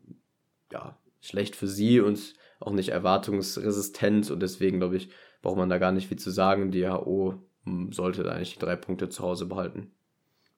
ja, 0.72 0.98
schlecht 1.20 1.56
für 1.56 1.68
sie 1.68 2.00
und 2.00 2.34
auch 2.58 2.72
nicht 2.72 2.90
erwartungsresistent. 2.90 4.30
Und 4.30 4.40
deswegen, 4.40 4.78
glaube 4.78 4.96
ich, 4.96 5.10
braucht 5.42 5.56
man 5.56 5.70
da 5.70 5.78
gar 5.78 5.92
nicht 5.92 6.08
viel 6.08 6.18
zu 6.18 6.30
sagen. 6.30 6.70
DHO 6.70 7.34
hm, 7.64 7.92
sollte 7.92 8.30
eigentlich 8.30 8.54
die 8.54 8.58
drei 8.58 8.76
Punkte 8.76 9.08
zu 9.08 9.22
Hause 9.22 9.46
behalten. 9.46 9.92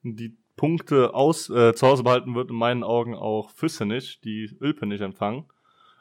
Die 0.03 0.37
Punkte 0.57 1.15
aus, 1.15 1.49
äh, 1.51 1.75
zu 1.75 1.87
Hause 1.87 2.03
behalten 2.03 2.35
wird 2.35 2.51
in 2.51 2.57
meinen 2.57 2.85
Augen 2.85 3.15
auch 3.15 3.51
Füssenich, 3.51 4.21
die 4.21 4.57
Ölpenich 4.61 5.01
empfangen. 5.01 5.45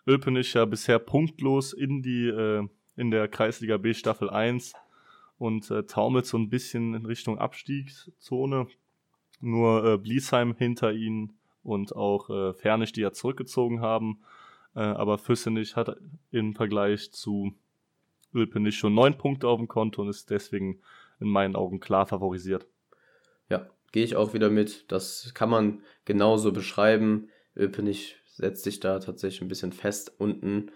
Ölpenich 0.08 0.54
ja 0.54 0.66
bisher 0.66 1.00
punktlos 1.00 1.74
in 1.74 2.02
die 2.02 2.28
äh, 2.28 2.68
in 2.96 3.12
der 3.12 3.28
Kreisliga 3.28 3.78
B 3.78 3.94
Staffel 3.94 4.30
1 4.30 4.74
und 5.38 5.72
äh, 5.72 5.84
taumelt 5.84 6.26
so 6.26 6.38
ein 6.38 6.50
bisschen 6.50 6.94
in 6.94 7.06
Richtung 7.06 7.38
Abstiegszone. 7.40 8.68
Nur 9.40 9.86
äh, 9.86 9.98
Bliesheim 9.98 10.56
hinter 10.56 10.92
ihnen 10.94 11.34
und 11.64 11.96
auch 11.96 12.30
äh, 12.30 12.54
Fernig, 12.54 12.94
die 12.94 13.02
ja 13.02 13.12
zurückgezogen 13.12 13.82
haben. 13.82 14.22
Äh, 14.76 14.82
aber 14.82 15.18
Füssenich 15.18 15.76
hat 15.76 15.98
im 16.32 16.54
Vergleich 16.56 17.12
zu 17.12 17.54
Ölpenich 18.34 18.78
schon 18.78 18.94
neun 18.94 19.18
Punkte 19.18 19.48
auf 19.48 19.58
dem 19.58 19.68
Konto 19.68 20.02
und 20.02 20.10
ist 20.10 20.30
deswegen 20.30 20.80
in 21.20 21.28
meinen 21.28 21.56
Augen 21.56 21.80
klar 21.80 22.06
favorisiert. 22.06 22.68
Ja, 23.50 23.68
gehe 23.92 24.04
ich 24.04 24.16
auch 24.16 24.34
wieder 24.34 24.50
mit. 24.50 24.92
Das 24.92 25.32
kann 25.34 25.50
man 25.50 25.84
genauso 26.06 26.52
beschreiben. 26.52 27.30
Ölpenich 27.56 28.18
setzt 28.26 28.64
sich 28.64 28.80
da 28.80 29.00
tatsächlich 29.00 29.42
ein 29.42 29.48
bisschen 29.48 29.74
fest 29.74 30.14
unten, 30.18 30.72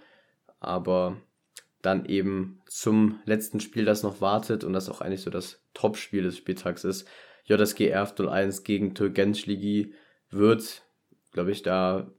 aber 0.59 1.17
dann 1.81 2.05
eben 2.05 2.61
zum 2.67 3.19
letzten 3.25 3.59
Spiel, 3.59 3.85
das 3.85 4.03
noch 4.03 4.21
wartet 4.21 4.63
und 4.63 4.73
das 4.73 4.89
auch 4.89 5.01
eigentlich 5.01 5.21
so 5.21 5.29
das 5.29 5.61
Topspiel 5.73 6.23
des 6.23 6.37
Spieltags 6.37 6.83
ist. 6.83 7.07
JSG 7.45 7.87
Erft 7.87 8.19
01 8.19 8.63
gegen 8.63 8.95
Türkenschligi 8.95 9.93
wird, 10.31 10.83
glaube 11.31 11.51
ich, 11.51 11.61
da 11.61 12.11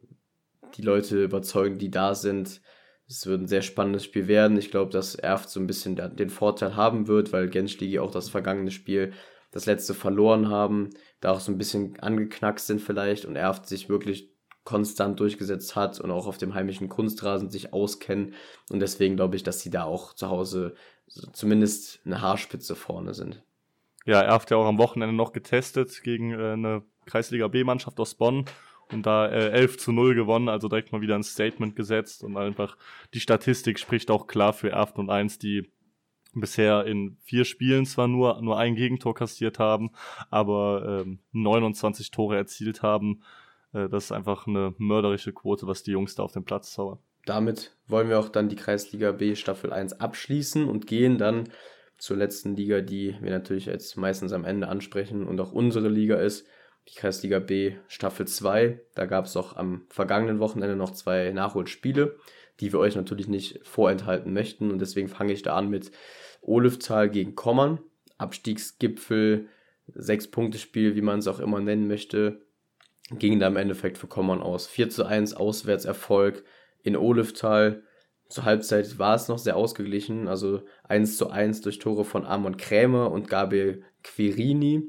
die 0.76 0.82
Leute 0.82 1.24
überzeugen, 1.24 1.78
die 1.78 1.90
da 1.90 2.14
sind. 2.14 2.61
Es 3.09 3.26
wird 3.26 3.42
ein 3.42 3.48
sehr 3.48 3.62
spannendes 3.62 4.04
Spiel 4.04 4.28
werden. 4.28 4.56
Ich 4.56 4.70
glaube, 4.70 4.92
dass 4.92 5.14
Erft 5.14 5.48
so 5.48 5.61
ein 5.61 5.66
bisschen 5.66 5.96
den 6.16 6.30
Vorteil 6.30 6.76
haben 6.76 7.09
wird, 7.09 7.32
weil 7.32 7.48
Genschligi 7.48 7.98
auch 7.98 8.11
das 8.11 8.28
vergangene 8.28 8.70
Spiel, 8.70 9.12
das 9.57 9.66
letzte 9.66 9.95
verloren 9.95 10.49
haben, 10.51 10.90
da 11.21 11.33
auch 11.33 11.40
so 11.40 11.51
ein 11.51 11.59
bisschen 11.59 11.99
angeknackst 11.99 12.66
sind 12.66 12.81
vielleicht 12.81 13.25
und 13.25 13.37
Erft 13.37 13.66
sich 13.66 13.88
wirklich 13.88 14.31
konstant 14.64 15.19
durchgesetzt 15.19 15.77
hat 15.77 15.99
und 15.99 16.11
auch 16.11 16.27
auf 16.27 16.37
dem 16.37 16.55
heimischen 16.55 16.88
Kunstrasen 16.88 17.49
sich 17.49 17.73
auskennen. 17.73 18.35
Und 18.69 18.81
deswegen 18.81 19.16
glaube 19.16 19.37
ich, 19.37 19.42
dass 19.42 19.61
sie 19.61 19.71
da 19.71 19.85
auch 19.85 20.12
zu 20.12 20.29
Hause 20.29 20.75
zumindest 21.33 22.01
eine 22.05 22.21
Haarspitze 22.21 22.75
vorne 22.75 23.14
sind. 23.14 23.42
Ja, 24.05 24.21
er 24.21 24.35
hat 24.35 24.51
ja 24.51 24.57
auch 24.59 24.66
am 24.66 24.79
Wochenende 24.79 25.14
noch 25.14 25.33
getestet 25.33 26.03
gegen 26.03 26.33
äh, 26.33 26.53
eine 26.53 26.83
Kreisliga 27.07 27.49
B-Mannschaft 27.49 27.99
aus 27.99 28.14
Bonn 28.14 28.45
und 28.92 29.07
da 29.07 29.29
äh, 29.29 29.51
11 29.51 29.79
zu 29.79 29.92
0 29.92 30.14
gewonnen, 30.14 30.49
also 30.49 30.69
direkt 30.69 30.92
mal 30.92 31.01
wieder 31.01 31.14
ein 31.14 31.23
Statement 31.23 31.77
gesetzt 31.77 32.23
und 32.23 32.37
einfach 32.37 32.77
die 33.14 33.21
Statistik 33.21 33.79
spricht 33.79 34.11
auch 34.11 34.27
klar 34.27 34.53
für 34.53 34.71
Erft 34.71 34.99
und 34.99 35.11
1, 35.11 35.38
die 35.38 35.71
bisher 36.40 36.85
in 36.87 37.16
vier 37.22 37.44
Spielen 37.44 37.87
zwar 37.87 38.09
nur, 38.09 38.40
nur 38.42 38.59
ein 38.59 38.75
Gegentor 38.75 39.14
kassiert 39.14 39.59
haben, 39.59 39.90
aber 40.31 41.03
ähm, 41.05 41.18
29 41.33 42.11
Tore 42.11 42.37
erzielt 42.37 42.83
haben. 42.83 43.22
Äh, 43.72 43.88
das 43.88 44.07
ist 44.07 44.12
einfach 44.12 44.46
eine 44.46 44.75
mörderische 44.79 45.33
Quote, 45.33 45.66
was 45.66 45.83
die 45.83 45.92
Jungs 45.92 46.14
da 46.14 46.22
auf 46.22 46.33
dem 46.33 46.44
Platz 46.44 46.72
zaubern. 46.72 46.99
Damit 47.25 47.77
wollen 47.88 48.09
wir 48.09 48.20
auch 48.20 48.29
dann 48.29 48.49
die 48.49 48.57
Kreisliga 48.57 49.12
B 49.12 49.35
Staffel 49.35 49.72
1 49.72 50.01
abschließen 50.01 50.68
und 50.68 50.87
gehen 50.87 51.18
dann 51.18 51.49
zur 51.99 52.16
letzten 52.16 52.55
Liga, 52.57 52.81
die 52.81 53.16
wir 53.20 53.31
natürlich 53.31 53.66
jetzt 53.66 53.96
meistens 53.96 54.33
am 54.33 54.44
Ende 54.44 54.68
ansprechen 54.68 55.27
und 55.27 55.40
auch 55.40 55.53
unsere 55.53 55.88
Liga 55.88 56.16
ist, 56.16 56.46
die 56.88 56.94
Kreisliga 56.94 57.38
B 57.40 57.75
Staffel 57.88 58.27
2. 58.27 58.81
Da 58.94 59.07
gab 59.07 59.25
es 59.25 59.37
auch 59.37 59.57
am 59.57 59.87
vergangenen 59.88 60.38
Wochenende 60.38 60.77
noch 60.77 60.92
zwei 60.92 61.33
Nachholspiele, 61.33 62.16
die 62.61 62.72
wir 62.72 62.79
euch 62.79 62.94
natürlich 62.94 63.29
nicht 63.29 63.61
vorenthalten 63.66 64.33
möchten 64.33 64.70
und 64.70 64.79
deswegen 64.79 65.09
fange 65.09 65.33
ich 65.33 65.42
da 65.42 65.57
an 65.57 65.68
mit 65.68 65.90
Oleftal 66.46 67.11
gegen 67.11 67.35
Kommern, 67.35 67.78
Abstiegsgipfel, 68.18 69.48
Sechs-Punkte-Spiel, 69.88 70.96
wie 70.96 71.02
man 71.02 71.20
es 71.20 71.28
auch 71.28 71.38
immer 71.38 71.61
nennen 71.61 71.87
möchte 71.87 72.40
ging 73.11 73.38
da 73.38 73.46
im 73.46 73.56
Endeffekt 73.56 73.98
für 73.98 74.06
Kommern 74.06 74.42
aus. 74.42 74.66
4 74.66 74.90
zu 74.90 75.04
1 75.04 75.35
Auswärtserfolg 75.35 76.44
in 76.82 76.96
Oleftal. 76.96 77.82
Zur 78.28 78.44
Halbzeit 78.44 78.98
war 78.98 79.14
es 79.14 79.28
noch 79.28 79.38
sehr 79.38 79.56
ausgeglichen, 79.56 80.26
also 80.26 80.62
1 80.85 81.16
zu 81.16 81.30
1 81.30 81.61
durch 81.61 81.78
Tore 81.78 82.04
von 82.04 82.26
Amon 82.26 82.56
Krämer 82.56 83.12
und 83.12 83.28
Gabriel 83.28 83.85
Quirini. 84.02 84.82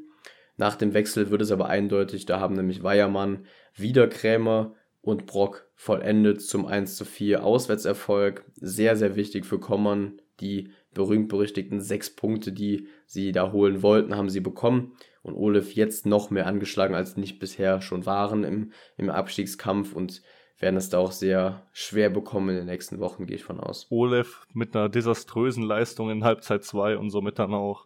Nach 0.57 0.75
dem 0.75 0.95
Wechsel 0.95 1.29
wird 1.29 1.43
es 1.43 1.51
aber 1.51 1.67
eindeutig, 1.67 2.25
da 2.25 2.39
haben 2.39 2.55
nämlich 2.55 2.81
Weiermann 2.81 3.45
wieder 3.75 4.07
Krämer 4.07 4.73
und 5.01 5.27
Brock 5.27 5.69
vollendet 5.75 6.41
zum 6.41 6.65
1 6.65 6.97
zu 6.97 7.05
4 7.05 7.43
Auswärtserfolg. 7.43 8.43
Sehr, 8.55 8.95
sehr 8.95 9.15
wichtig 9.15 9.45
für 9.45 9.59
Kommern. 9.59 10.19
Die 10.39 10.71
berühmt-berüchtigten 10.97 11.79
sechs 11.79 12.13
Punkte, 12.13 12.51
die 12.51 12.87
sie 13.05 13.31
da 13.31 13.53
holen 13.53 13.81
wollten, 13.81 14.17
haben 14.17 14.29
sie 14.29 14.41
bekommen 14.41 14.97
und 15.23 15.35
Olef 15.35 15.73
jetzt 15.73 16.05
noch 16.05 16.29
mehr 16.29 16.47
angeschlagen, 16.47 16.95
als 16.95 17.15
nicht 17.15 17.39
bisher 17.39 17.81
schon 17.81 18.05
waren 18.05 18.43
im, 18.43 18.71
im 18.97 19.09
Abstiegskampf 19.09 19.93
und 19.93 20.21
werden 20.59 20.75
es 20.75 20.89
da 20.89 20.97
auch 20.97 21.11
sehr 21.11 21.61
schwer 21.71 22.09
bekommen 22.09 22.49
in 22.49 22.55
den 22.55 22.65
nächsten 22.65 22.99
Wochen, 22.99 23.27
gehe 23.27 23.35
ich 23.35 23.43
von 23.43 23.59
aus. 23.59 23.87
Olef 23.89 24.47
mit 24.53 24.75
einer 24.75 24.89
desaströsen 24.89 25.63
Leistung 25.63 26.09
in 26.09 26.23
Halbzeit 26.23 26.63
2 26.63 26.97
und 26.97 27.11
somit 27.11 27.39
dann 27.39 27.53
auch 27.53 27.85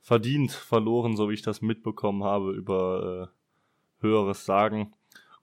verdient 0.00 0.52
verloren, 0.52 1.16
so 1.16 1.28
wie 1.28 1.34
ich 1.34 1.42
das 1.42 1.60
mitbekommen 1.60 2.22
habe 2.22 2.52
über 2.52 3.30
äh, 3.30 4.02
höheres 4.02 4.44
Sagen. 4.44 4.92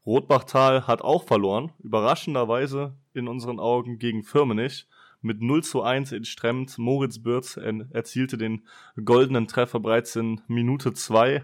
Rotbachtal 0.06 0.88
hat 0.88 1.02
auch 1.02 1.24
verloren, 1.24 1.74
überraschenderweise 1.80 2.96
in 3.14 3.28
unseren 3.28 3.60
Augen 3.60 3.98
gegen 3.98 4.24
Firmenich 4.24 4.88
mit 5.22 5.42
0 5.42 5.64
zu 5.64 5.84
1 5.84 6.12
in 6.12 6.26
Stremt. 6.26 6.78
Moritz 6.78 7.20
Bürz 7.20 7.58
erzielte 7.58 8.38
den 8.38 8.64
goldenen 9.04 9.48
Treffer 9.48 9.80
bereits 9.80 10.16
in 10.16 10.42
Minute 10.48 10.94
2. 10.94 11.44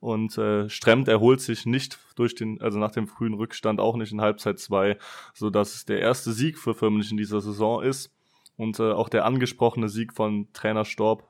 Und 0.00 0.38
äh, 0.38 0.68
Stremt 0.70 1.08
erholt 1.08 1.42
sich 1.42 1.66
nicht 1.66 1.98
durch 2.16 2.34
den, 2.34 2.60
also 2.62 2.78
nach 2.78 2.90
dem 2.90 3.06
frühen 3.06 3.34
Rückstand 3.34 3.80
auch 3.80 3.96
nicht 3.96 4.12
in 4.12 4.22
Halbzeit 4.22 4.58
2, 4.58 4.96
sodass 5.34 5.74
es 5.74 5.84
der 5.84 6.00
erste 6.00 6.32
Sieg 6.32 6.58
für 6.58 6.74
Firmenich 6.74 7.10
in 7.10 7.18
dieser 7.18 7.42
Saison 7.42 7.82
ist. 7.82 8.10
Und 8.56 8.80
äh, 8.80 8.92
auch 8.92 9.10
der 9.10 9.26
angesprochene 9.26 9.90
Sieg 9.90 10.14
von 10.14 10.48
Trainer 10.54 10.86
Storb 10.86 11.28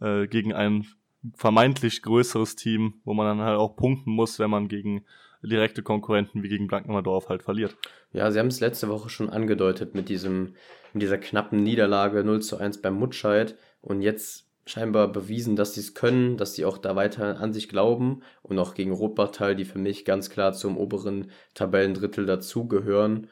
äh, 0.00 0.26
gegen 0.26 0.54
ein 0.54 0.86
vermeintlich 1.34 2.02
größeres 2.02 2.56
Team, 2.56 2.94
wo 3.04 3.12
man 3.12 3.26
dann 3.26 3.46
halt 3.46 3.58
auch 3.58 3.76
punkten 3.76 4.12
muss, 4.12 4.38
wenn 4.38 4.50
man 4.50 4.68
gegen 4.68 5.04
direkte 5.48 5.82
Konkurrenten 5.82 6.42
wie 6.42 6.48
gegen 6.48 6.66
Blanknemmerdorf 6.66 7.28
halt 7.28 7.42
verliert. 7.42 7.76
Ja, 8.12 8.30
sie 8.30 8.38
haben 8.38 8.48
es 8.48 8.60
letzte 8.60 8.88
Woche 8.88 9.08
schon 9.08 9.30
angedeutet 9.30 9.94
mit 9.94 10.08
diesem, 10.08 10.54
mit 10.92 11.02
dieser 11.02 11.18
knappen 11.18 11.62
Niederlage 11.62 12.24
0 12.24 12.42
zu 12.42 12.58
1 12.58 12.82
beim 12.82 12.94
Mutscheid 12.94 13.56
und 13.80 14.02
jetzt 14.02 14.46
scheinbar 14.66 15.12
bewiesen, 15.12 15.54
dass 15.54 15.74
sie 15.74 15.80
es 15.80 15.94
können, 15.94 16.36
dass 16.36 16.54
sie 16.54 16.64
auch 16.64 16.78
da 16.78 16.96
weiter 16.96 17.38
an 17.40 17.52
sich 17.52 17.68
glauben 17.68 18.22
und 18.42 18.58
auch 18.58 18.74
gegen 18.74 18.92
Rotbachtal, 18.92 19.54
die 19.54 19.64
für 19.64 19.78
mich 19.78 20.04
ganz 20.04 20.28
klar 20.28 20.52
zum 20.52 20.76
oberen 20.76 21.30
Tabellendrittel 21.54 22.26
dazugehören, 22.26 23.28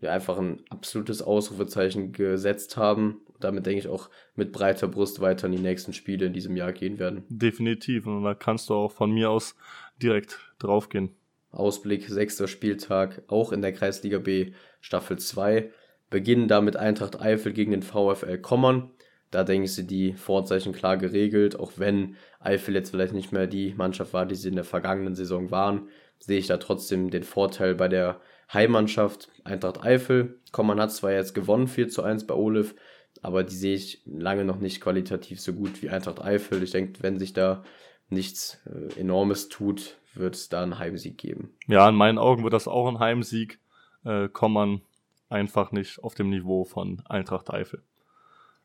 ja, 0.00 0.12
einfach 0.12 0.38
ein 0.38 0.62
absolutes 0.70 1.22
Ausrufezeichen 1.22 2.12
gesetzt 2.12 2.76
haben. 2.76 3.22
Damit 3.40 3.66
denke 3.66 3.80
ich 3.80 3.88
auch 3.88 4.10
mit 4.36 4.52
breiter 4.52 4.86
Brust 4.86 5.20
weiter 5.20 5.46
in 5.46 5.52
die 5.52 5.58
nächsten 5.58 5.92
Spiele 5.92 6.26
in 6.26 6.32
diesem 6.32 6.56
Jahr 6.56 6.72
gehen 6.72 6.98
werden. 6.98 7.24
Definitiv. 7.28 8.06
Und 8.06 8.22
da 8.22 8.34
kannst 8.34 8.68
du 8.68 8.74
auch 8.74 8.92
von 8.92 9.10
mir 9.10 9.30
aus 9.30 9.56
direkt 10.00 10.38
draufgehen. 10.58 11.10
Ausblick, 11.50 12.08
sechster 12.08 12.48
Spieltag, 12.48 13.22
auch 13.26 13.52
in 13.52 13.62
der 13.62 13.72
Kreisliga 13.72 14.18
B 14.18 14.52
Staffel 14.80 15.18
2. 15.18 15.70
Beginnen 16.10 16.48
damit 16.48 16.76
Eintracht 16.76 17.20
Eifel 17.20 17.52
gegen 17.52 17.72
den 17.72 17.82
VfL 17.82 18.38
Kommern. 18.38 18.90
Da 19.30 19.44
denke 19.44 19.66
ich, 19.66 19.74
sind 19.74 19.90
die 19.90 20.14
Vorzeichen 20.14 20.72
klar 20.72 20.96
geregelt, 20.96 21.58
auch 21.58 21.72
wenn 21.76 22.16
Eifel 22.40 22.74
jetzt 22.74 22.90
vielleicht 22.90 23.12
nicht 23.12 23.32
mehr 23.32 23.46
die 23.46 23.74
Mannschaft 23.74 24.14
war, 24.14 24.24
die 24.24 24.34
sie 24.34 24.48
in 24.48 24.54
der 24.54 24.64
vergangenen 24.64 25.14
Saison 25.14 25.50
waren, 25.50 25.88
sehe 26.18 26.38
ich 26.38 26.46
da 26.46 26.56
trotzdem 26.56 27.10
den 27.10 27.24
Vorteil 27.24 27.74
bei 27.74 27.88
der 27.88 28.20
Heimmannschaft 28.52 29.28
Eintracht 29.44 29.84
Eifel. 29.84 30.40
Kommern 30.52 30.80
hat 30.80 30.92
zwar 30.92 31.12
jetzt 31.12 31.34
gewonnen, 31.34 31.68
4 31.68 31.88
zu 31.88 32.02
1 32.02 32.26
bei 32.26 32.34
Olif, 32.34 32.74
aber 33.20 33.44
die 33.44 33.54
sehe 33.54 33.74
ich 33.74 34.02
lange 34.06 34.44
noch 34.44 34.58
nicht 34.58 34.80
qualitativ 34.80 35.40
so 35.40 35.52
gut 35.52 35.82
wie 35.82 35.90
Eintracht 35.90 36.22
Eifel. 36.22 36.62
Ich 36.62 36.70
denke, 36.70 37.02
wenn 37.02 37.18
sich 37.18 37.34
da 37.34 37.64
nichts 38.08 38.60
äh, 38.66 38.98
Enormes 38.98 39.50
tut, 39.50 39.97
wird 40.14 40.34
es 40.34 40.48
da 40.48 40.62
einen 40.62 40.78
Heimsieg 40.78 41.18
geben. 41.18 41.54
Ja, 41.66 41.88
in 41.88 41.94
meinen 41.94 42.18
Augen 42.18 42.42
wird 42.42 42.52
das 42.52 42.68
auch 42.68 42.88
ein 42.88 42.98
Heimsieg. 42.98 43.60
äh, 44.04 44.28
kommt 44.28 44.54
man 44.54 44.80
einfach 45.28 45.72
nicht 45.72 46.02
auf 46.02 46.14
dem 46.14 46.30
Niveau 46.30 46.64
von 46.64 47.02
Eintracht 47.06 47.50
Eifel. 47.50 47.82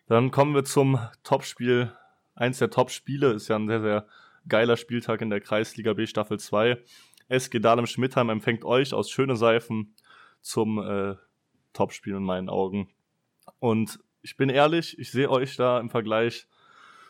Dann 0.08 0.32
kommen 0.32 0.54
wir 0.54 0.64
zum 0.64 1.00
Topspiel. 1.24 1.92
Eins 2.36 2.60
der 2.60 2.70
Topspiele 2.70 3.32
ist 3.32 3.48
ja 3.48 3.56
ein 3.56 3.68
sehr, 3.68 3.82
sehr 3.82 4.08
geiler 4.48 4.78
Spieltag 4.78 5.22
in 5.22 5.30
der 5.30 5.42
Kreisliga 5.42 5.94
B 5.94 6.06
Staffel 6.06 6.40
2. 6.40 6.78
SG 7.30 7.60
Dahlem 7.60 7.88
Schmidtheim 7.88 8.30
empfängt 8.30 8.66
euch 8.66 8.94
aus 8.94 9.10
Schöne 9.10 9.36
Seifen 9.36 9.96
zum 10.42 10.78
äh, 10.80 11.16
Topspiel 11.74 12.16
in 12.16 12.24
meinen 12.24 12.50
Augen. 12.50 12.90
Und 13.60 14.00
ich 14.22 14.38
bin 14.38 14.50
ehrlich, 14.50 14.98
ich 15.00 15.12
sehe 15.12 15.30
euch 15.30 15.56
da 15.56 15.80
im 15.80 15.90
Vergleich 15.90 16.48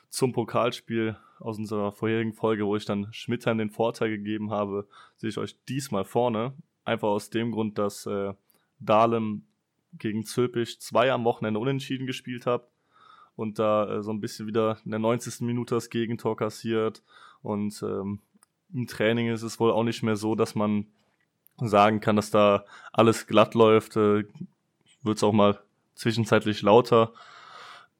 zum 0.09 0.31
Pokalspiel 0.31 1.17
aus 1.43 1.57
unserer 1.57 1.91
vorherigen 1.91 2.33
Folge, 2.33 2.65
wo 2.65 2.75
ich 2.75 2.85
dann 2.85 3.07
Schmidtheim 3.11 3.57
den 3.57 3.69
Vorteil 3.69 4.09
gegeben 4.09 4.51
habe, 4.51 4.87
sehe 5.17 5.29
ich 5.29 5.37
euch 5.37 5.57
diesmal 5.65 6.05
vorne. 6.05 6.53
Einfach 6.85 7.09
aus 7.09 7.29
dem 7.29 7.51
Grund, 7.51 7.77
dass 7.77 8.05
äh, 8.05 8.33
Dahlem 8.79 9.45
gegen 9.93 10.23
Zülpich 10.23 10.79
zwei 10.79 11.11
am 11.11 11.25
Wochenende 11.25 11.59
unentschieden 11.59 12.07
gespielt 12.07 12.45
hat 12.45 12.67
und 13.35 13.59
da 13.59 13.97
äh, 13.97 14.03
so 14.03 14.11
ein 14.11 14.21
bisschen 14.21 14.47
wieder 14.47 14.77
in 14.85 14.91
der 14.91 14.99
90. 14.99 15.41
Minute 15.41 15.75
das 15.75 15.89
Gegentor 15.89 16.37
kassiert. 16.37 17.03
Und 17.41 17.81
ähm, 17.83 18.19
im 18.73 18.87
Training 18.87 19.29
ist 19.29 19.43
es 19.43 19.59
wohl 19.59 19.71
auch 19.71 19.83
nicht 19.83 20.03
mehr 20.03 20.15
so, 20.15 20.35
dass 20.35 20.55
man 20.55 20.87
sagen 21.57 21.99
kann, 21.99 22.15
dass 22.15 22.31
da 22.31 22.65
alles 22.91 23.27
glatt 23.27 23.53
läuft. 23.53 23.95
Äh, 23.97 24.23
Wird 25.03 25.17
es 25.17 25.23
auch 25.23 25.33
mal 25.33 25.59
zwischenzeitlich 25.95 26.61
lauter. 26.61 27.13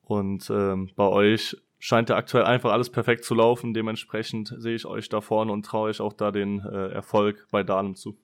Und 0.04 0.50
ähm, 0.50 0.92
bei 0.96 1.08
euch 1.08 1.58
scheint 1.84 2.08
ja 2.08 2.16
aktuell 2.16 2.46
einfach 2.46 2.72
alles 2.72 2.90
perfekt 2.90 3.26
zu 3.26 3.36
laufen. 3.36 3.74
Dementsprechend 3.74 4.56
sehe 4.58 4.74
ich 4.74 4.86
euch 4.86 5.10
da 5.10 5.20
vorne 5.20 5.52
und 5.52 5.66
traue 5.66 5.92
ich 5.92 6.00
auch 6.00 6.14
da 6.14 6.32
den 6.32 6.62
äh, 6.62 6.88
Erfolg 6.94 7.46
bei 7.52 7.62
Dahlem 7.64 7.96
zu. 7.96 8.18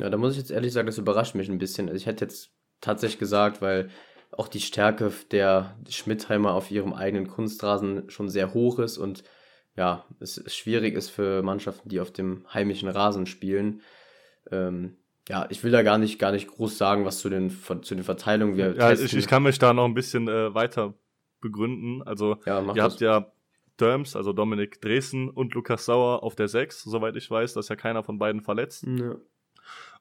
Ja, 0.00 0.10
da 0.10 0.16
muss 0.16 0.32
ich 0.32 0.38
jetzt 0.38 0.50
ehrlich 0.50 0.72
sagen, 0.72 0.86
das 0.86 0.98
überrascht 0.98 1.36
mich 1.36 1.48
ein 1.48 1.58
bisschen. 1.58 1.86
Also 1.86 1.96
ich 1.96 2.06
hätte 2.06 2.24
jetzt 2.24 2.50
tatsächlich 2.80 3.20
gesagt, 3.20 3.62
weil 3.62 3.88
auch 4.32 4.48
die 4.48 4.58
Stärke 4.58 5.12
der 5.30 5.76
Schmidtheimer 5.88 6.54
auf 6.54 6.72
ihrem 6.72 6.92
eigenen 6.92 7.28
Kunstrasen 7.28 8.10
schon 8.10 8.28
sehr 8.28 8.52
hoch 8.52 8.80
ist 8.80 8.98
und 8.98 9.22
ja, 9.76 10.04
es 10.18 10.42
schwierig 10.52 10.96
ist 10.96 11.08
für 11.08 11.44
Mannschaften, 11.44 11.88
die 11.88 12.00
auf 12.00 12.10
dem 12.10 12.44
heimischen 12.52 12.88
Rasen 12.88 13.26
spielen. 13.26 13.82
Ähm, 14.50 14.96
ja, 15.28 15.46
ich 15.50 15.62
will 15.62 15.70
da 15.70 15.84
gar 15.84 15.98
nicht, 15.98 16.18
gar 16.18 16.32
nicht 16.32 16.48
groß 16.48 16.76
sagen, 16.76 17.04
was 17.04 17.20
zu 17.20 17.28
den, 17.28 17.56
zu 17.82 17.94
den 17.94 18.02
Verteilungen 18.02 18.56
wir 18.56 18.74
ja, 18.74 18.90
ich, 18.90 19.16
ich, 19.16 19.28
kann 19.28 19.44
mich 19.44 19.60
da 19.60 19.72
noch 19.72 19.84
ein 19.84 19.94
bisschen 19.94 20.26
äh, 20.26 20.52
weiter 20.52 20.94
begründen. 21.40 22.02
Also, 22.02 22.36
ja, 22.46 22.60
ihr 22.60 22.74
das. 22.74 22.92
habt 22.92 23.00
ja 23.00 23.32
Derms, 23.80 24.16
also 24.16 24.32
Dominik 24.32 24.80
Dresden 24.80 25.28
und 25.30 25.54
Lukas 25.54 25.84
Sauer 25.84 26.22
auf 26.22 26.34
der 26.34 26.48
6, 26.48 26.82
soweit 26.82 27.16
ich 27.16 27.30
weiß, 27.30 27.54
dass 27.54 27.68
ja 27.68 27.76
keiner 27.76 28.02
von 28.02 28.18
beiden 28.18 28.42
verletzt. 28.42 28.84
Ja. 28.86 29.16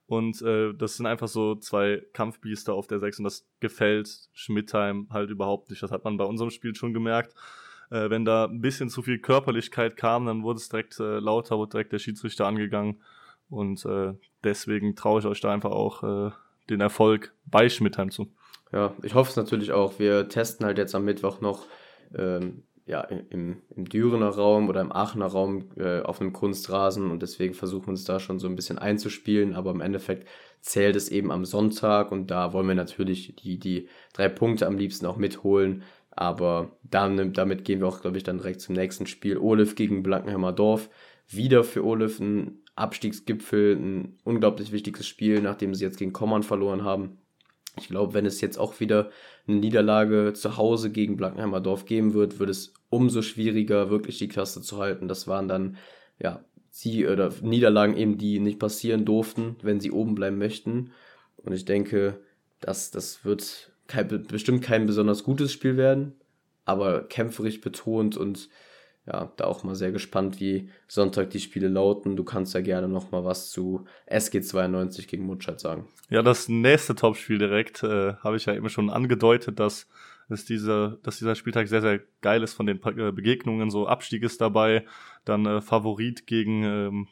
Und 0.08 0.42
äh, 0.42 0.74
das 0.74 0.98
sind 0.98 1.06
einfach 1.06 1.28
so 1.28 1.56
zwei 1.56 2.02
Kampfbiester 2.14 2.74
auf 2.74 2.88
der 2.88 3.00
6 3.00 3.20
und 3.20 3.24
das 3.26 3.46
gefällt 3.60 4.30
Schmidtheim 4.34 5.08
halt 5.12 5.30
überhaupt 5.30 5.70
nicht. 5.70 5.84
Das 5.84 5.92
hat 5.92 6.06
man 6.06 6.18
bei 6.18 6.24
unserem 6.24 6.50
Spiel 6.50 6.74
schon 6.76 6.94
gemerkt. 6.94 7.36
Äh, 7.90 8.10
wenn 8.10 8.24
da 8.24 8.46
ein 8.46 8.62
bisschen 8.62 8.90
zu 8.90 9.02
viel 9.02 9.20
Körperlichkeit 9.20 9.98
kam, 9.98 10.26
dann 10.26 10.44
wurde 10.44 10.58
es 10.58 10.70
direkt 10.70 11.00
äh, 11.00 11.20
lauter, 11.20 11.58
wurde 11.58 11.72
direkt 11.72 11.92
der 11.92 12.00
Schiedsrichter 12.00 12.48
angegangen. 12.48 13.02
Und 13.50 13.86
äh, 13.86 14.14
deswegen 14.44 14.96
traue 14.96 15.20
ich 15.20 15.26
euch 15.26 15.42
da 15.42 15.52
einfach 15.52 15.72
auch 15.72 16.04
äh, 16.04 16.32
den 16.70 16.82
Erfolg 16.82 17.34
bei 17.46 17.68
Schmidtheim 17.68 18.10
zu. 18.10 18.32
Ja, 18.72 18.94
ich 19.04 19.14
hoffe 19.14 19.30
es 19.30 19.36
natürlich 19.36 19.72
auch. 19.72 20.00
Wir 20.00 20.28
testen 20.30 20.66
halt 20.66 20.78
jetzt 20.78 20.96
am 20.96 21.06
Mittwoch 21.06 21.42
noch 21.42 21.66
ähm, 22.16 22.64
ja, 22.88 23.02
im, 23.02 23.62
im 23.76 23.86
Dürener 23.90 24.30
Raum 24.30 24.70
oder 24.70 24.82
im 24.82 24.94
Aachener 24.94 25.26
Raum 25.28 25.70
äh, 25.76 26.00
auf 26.00 26.22
einem 26.22 26.32
Kunstrasen 26.32 27.12
und 27.12 27.22
deswegen 27.22 27.54
versuchen 27.54 27.88
wir 27.88 27.92
uns 27.92 28.06
da 28.06 28.20
schon 28.20 28.40
so 28.40 28.48
ein 28.48 28.56
bisschen 28.56 28.78
einzuspielen, 28.78 29.56
aber 29.56 29.72
im 29.72 29.82
Endeffekt 29.82 30.28
zählt 30.62 30.96
es 30.96 31.10
eben 31.10 31.32
am 31.32 31.44
Sonntag 31.44 32.12
und 32.14 32.32
da 32.32 32.54
wollen 32.54 32.68
wir 32.68 32.76
natürlich 32.76 33.36
die, 33.36 33.60
die 33.60 33.90
drei 34.14 34.30
Punkte 34.30 34.68
am 34.68 34.78
liebsten 34.78 35.06
auch 35.06 35.18
mitholen, 35.18 35.84
aber 36.12 36.78
dann, 36.82 37.34
damit 37.34 37.66
gehen 37.66 37.82
wir 37.82 37.88
auch, 37.88 38.02
glaube 38.02 38.18
ich, 38.18 38.24
dann 38.24 38.38
direkt 38.38 38.62
zum 38.62 38.74
nächsten 38.74 39.06
Spiel. 39.06 39.38
Olif 39.38 39.76
gegen 39.76 40.02
Blankenheimer 40.02 40.52
Dorf. 40.52 40.90
Wieder 41.28 41.64
für 41.64 41.86
Olif 41.86 42.20
ein 42.20 42.64
Abstiegsgipfel, 42.76 43.76
ein 43.76 44.18
unglaublich 44.24 44.72
wichtiges 44.72 45.06
Spiel, 45.06 45.42
nachdem 45.42 45.76
sie 45.76 45.84
jetzt 45.84 46.00
gegen 46.00 46.14
Kommern 46.14 46.42
verloren 46.42 46.84
haben. 46.84 47.20
Ich 47.80 47.88
glaube, 47.88 48.14
wenn 48.14 48.26
es 48.26 48.42
jetzt 48.42 48.58
auch 48.58 48.80
wieder 48.80 49.10
eine 49.48 49.58
Niederlage 49.58 50.34
zu 50.34 50.58
Hause 50.58 50.92
gegen 50.92 51.18
Blankenheimer 51.18 51.62
Dorf 51.62 51.86
geben 51.86 52.14
wird, 52.14 52.40
wird 52.40 52.50
es 52.50 52.74
umso 52.90 53.22
schwieriger, 53.22 53.90
wirklich 53.90 54.18
die 54.18 54.28
Klasse 54.28 54.62
zu 54.62 54.78
halten. 54.78 55.08
Das 55.08 55.28
waren 55.28 55.48
dann, 55.48 55.78
ja, 56.20 56.44
sie 56.70 57.08
oder 57.08 57.32
Niederlagen 57.42 57.98
eben, 57.98 58.18
die 58.18 58.40
nicht 58.40 58.60
passieren 58.60 59.06
durften, 59.06 59.56
wenn 59.62 59.80
sie 59.80 59.92
oben 59.92 60.16
bleiben 60.16 60.38
möchten. 60.38 60.92
Und 61.38 61.54
ich 61.54 61.66
denke, 61.66 62.20
dass 62.60 62.92
das 62.92 63.26
wird 63.26 63.72
kein, 63.88 64.08
bestimmt 64.28 64.64
kein 64.64 64.86
besonders 64.86 65.24
gutes 65.24 65.52
Spiel 65.52 65.78
werden, 65.78 66.14
aber 66.66 67.04
kämpferisch 67.08 67.62
betont 67.62 68.18
und 68.18 68.50
ja, 69.08 69.32
da 69.38 69.46
auch 69.46 69.64
mal 69.64 69.76
sehr 69.76 69.92
gespannt, 69.92 70.40
wie 70.42 70.70
Sonntag 70.88 71.30
die 71.30 71.40
Spiele 71.40 71.70
lauten. 71.70 72.18
Du 72.18 72.26
kannst 72.26 72.54
ja 72.54 72.62
gerne 72.62 72.90
noch 72.90 73.12
mal 73.12 73.24
was 73.24 73.50
zu 73.50 73.86
SG92 74.12 75.08
gegen 75.08 75.26
Mutschat 75.26 75.62
sagen. 75.62 75.88
Ja, 76.10 76.22
das 76.22 76.50
nächste 76.50 76.94
Topspiel 76.94 77.38
direkt 77.38 77.84
äh, 77.84 78.16
habe 78.16 78.36
ich 78.36 78.46
ja 78.46 78.54
eben 78.54 78.70
schon 78.70 78.90
angedeutet, 78.90 79.60
dass, 79.60 79.88
dass, 80.28 80.44
diese, 80.44 81.00
dass 81.04 81.20
dieser 81.20 81.36
Spieltag 81.36 81.70
sehr, 81.70 81.82
sehr 81.82 82.02
geil 82.22 82.44
ist 82.44 82.54
von 82.54 82.66
den 82.66 82.82
äh, 82.84 83.12
Begegnungen. 83.14 83.70
So 83.72 83.88
Abstieg 83.88 84.24
ist 84.24 84.42
dabei, 84.42 84.86
dann 85.24 85.46
äh, 85.46 85.62
Favorit 85.62 86.28
gegen 86.28 86.64
ähm, 86.64 87.08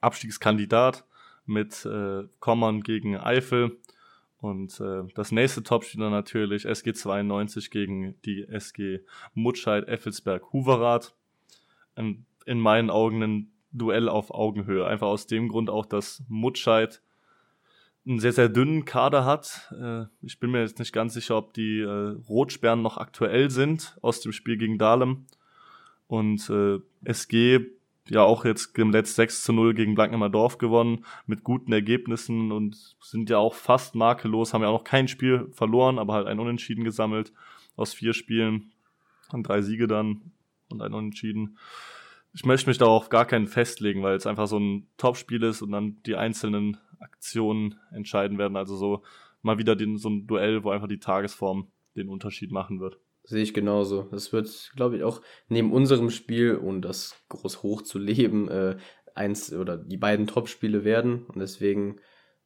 Abstiegskandidat 0.00 1.04
mit 1.46 1.86
äh, 1.86 2.24
Kommern 2.40 2.82
gegen 2.82 3.16
Eifel. 3.16 3.78
Und 4.42 4.80
äh, 4.80 5.04
das 5.14 5.30
nächste 5.30 5.62
Topspiel 5.62 6.00
dann 6.00 6.10
natürlich 6.10 6.64
SG 6.64 6.92
92 6.92 7.70
gegen 7.70 8.20
die 8.24 8.42
SG 8.48 8.98
Mutscheid 9.34 9.86
Effelsberg 9.86 10.52
Huverath. 10.52 11.14
In, 11.94 12.26
in 12.44 12.58
meinen 12.58 12.90
Augen 12.90 13.22
ein 13.22 13.52
Duell 13.70 14.08
auf 14.08 14.32
Augenhöhe. 14.32 14.84
Einfach 14.84 15.06
aus 15.06 15.28
dem 15.28 15.48
Grund 15.48 15.70
auch, 15.70 15.86
dass 15.86 16.24
Mutscheid 16.28 17.00
einen 18.04 18.18
sehr, 18.18 18.32
sehr 18.32 18.48
dünnen 18.48 18.84
Kader 18.84 19.24
hat. 19.24 19.72
Äh, 19.80 20.06
ich 20.22 20.40
bin 20.40 20.50
mir 20.50 20.62
jetzt 20.62 20.80
nicht 20.80 20.92
ganz 20.92 21.14
sicher, 21.14 21.36
ob 21.36 21.54
die 21.54 21.78
äh, 21.78 22.16
Rotsperren 22.28 22.82
noch 22.82 22.98
aktuell 22.98 23.48
sind 23.48 23.96
aus 24.02 24.22
dem 24.22 24.32
Spiel 24.32 24.56
gegen 24.56 24.76
Dahlem. 24.76 25.26
Und 26.08 26.50
äh, 26.50 26.80
SG 27.04 27.60
ja 28.08 28.22
auch 28.22 28.44
jetzt 28.44 28.76
im 28.78 28.90
Letzt 28.90 29.14
6 29.16 29.44
zu 29.44 29.52
0 29.52 29.74
gegen 29.74 29.94
Blankenheimer 29.94 30.30
gewonnen, 30.58 31.04
mit 31.26 31.44
guten 31.44 31.72
Ergebnissen 31.72 32.52
und 32.52 32.96
sind 33.00 33.30
ja 33.30 33.38
auch 33.38 33.54
fast 33.54 33.94
makellos, 33.94 34.52
haben 34.52 34.62
ja 34.62 34.68
auch 34.68 34.78
noch 34.80 34.84
kein 34.84 35.08
Spiel 35.08 35.48
verloren, 35.52 35.98
aber 35.98 36.14
halt 36.14 36.26
ein 36.26 36.40
Unentschieden 36.40 36.84
gesammelt 36.84 37.32
aus 37.76 37.94
vier 37.94 38.12
Spielen 38.12 38.72
und 39.32 39.46
drei 39.46 39.62
Siege 39.62 39.86
dann 39.86 40.32
und 40.68 40.82
ein 40.82 40.94
Unentschieden. 40.94 41.58
Ich 42.34 42.44
möchte 42.44 42.68
mich 42.68 42.78
da 42.78 42.86
auf 42.86 43.08
gar 43.08 43.26
keinen 43.26 43.46
festlegen, 43.46 44.02
weil 44.02 44.16
es 44.16 44.26
einfach 44.26 44.46
so 44.46 44.58
ein 44.58 44.86
Topspiel 44.96 45.42
ist 45.42 45.62
und 45.62 45.70
dann 45.72 46.02
die 46.04 46.16
einzelnen 46.16 46.78
Aktionen 46.98 47.76
entscheiden 47.92 48.38
werden. 48.38 48.56
Also 48.56 48.76
so 48.76 49.02
mal 49.42 49.58
wieder 49.58 49.76
den, 49.76 49.98
so 49.98 50.08
ein 50.08 50.26
Duell, 50.26 50.64
wo 50.64 50.70
einfach 50.70 50.88
die 50.88 51.00
Tagesform 51.00 51.68
den 51.94 52.08
Unterschied 52.08 52.50
machen 52.50 52.80
wird. 52.80 52.98
Sehe 53.24 53.42
ich 53.42 53.54
genauso. 53.54 54.08
Das 54.10 54.32
wird, 54.32 54.72
glaube 54.74 54.96
ich, 54.96 55.04
auch 55.04 55.20
neben 55.48 55.72
unserem 55.72 56.10
Spiel, 56.10 56.58
ohne 56.58 56.80
das 56.80 57.16
groß 57.28 57.62
hochzuleben, 57.62 58.48
äh, 58.48 58.76
eins 59.14 59.52
oder 59.52 59.76
die 59.76 59.96
beiden 59.96 60.26
Top-Spiele 60.26 60.84
werden. 60.84 61.26
Und 61.26 61.38
deswegen 61.38 62.00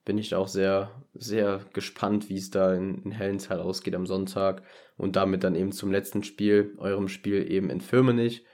bin 0.05 0.19
ich 0.19 0.35
auch 0.35 0.49
sehr, 0.49 0.91
sehr 1.15 1.65
gespannt, 1.73 2.29
wie 2.29 2.37
es 2.37 2.51
da 2.51 2.75
in, 2.75 3.03
in 3.03 3.11
Hellenthal 3.13 3.61
ausgeht 3.61 3.95
am 3.95 4.07
Sonntag. 4.07 4.63
Und 4.97 5.17
damit 5.17 5.45
dann 5.45 5.57
eben 5.57 5.73
zum 5.73 5.91
letzten 5.91 6.23
Spiel, 6.23 6.75
eurem 6.79 7.09
Spiel 7.09 7.51
eben 7.51 7.71
in 7.71 7.81
Firmenich. 7.81 8.45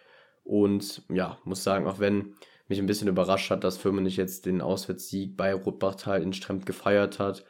Und 0.44 1.02
ja, 1.08 1.38
muss 1.44 1.64
sagen, 1.64 1.86
auch 1.86 1.98
wenn 1.98 2.34
mich 2.68 2.78
ein 2.78 2.86
bisschen 2.86 3.08
überrascht 3.08 3.50
hat, 3.50 3.64
dass 3.64 3.78
Firmenich 3.78 4.16
jetzt 4.16 4.46
den 4.46 4.60
Auswärtssieg 4.60 5.36
bei 5.36 5.52
Rotbachtal 5.54 6.22
in 6.22 6.32
Stremp 6.32 6.66
gefeiert 6.66 7.18
hat, 7.18 7.44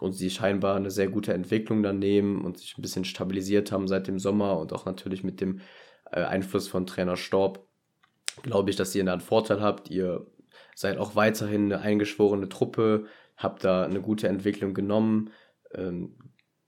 und 0.00 0.12
sie 0.12 0.30
scheinbar 0.30 0.76
eine 0.76 0.90
sehr 0.90 1.08
gute 1.08 1.32
Entwicklung 1.32 1.82
dann 1.82 1.98
nehmen 1.98 2.44
und 2.44 2.58
sich 2.58 2.76
ein 2.76 2.82
bisschen 2.82 3.04
stabilisiert 3.04 3.72
haben 3.72 3.88
seit 3.88 4.06
dem 4.06 4.18
Sommer 4.18 4.58
und 4.58 4.72
auch 4.72 4.84
natürlich 4.84 5.24
mit 5.24 5.40
dem 5.40 5.60
äh, 6.10 6.22
Einfluss 6.22 6.68
von 6.68 6.86
Trainer 6.86 7.16
Storb, 7.16 7.66
glaube 8.42 8.70
ich, 8.70 8.76
dass 8.76 8.94
ihr 8.94 9.04
da 9.04 9.12
einen 9.12 9.20
Vorteil 9.20 9.60
habt. 9.60 9.90
Ihr 9.90 10.26
seid 10.74 10.98
auch 10.98 11.16
weiterhin 11.16 11.72
eine 11.72 11.80
eingeschworene 11.80 12.48
Truppe, 12.48 13.06
habt 13.36 13.64
da 13.64 13.84
eine 13.84 14.00
gute 14.00 14.28
Entwicklung 14.28 14.74
genommen. 14.74 15.30
Ähm, 15.74 16.16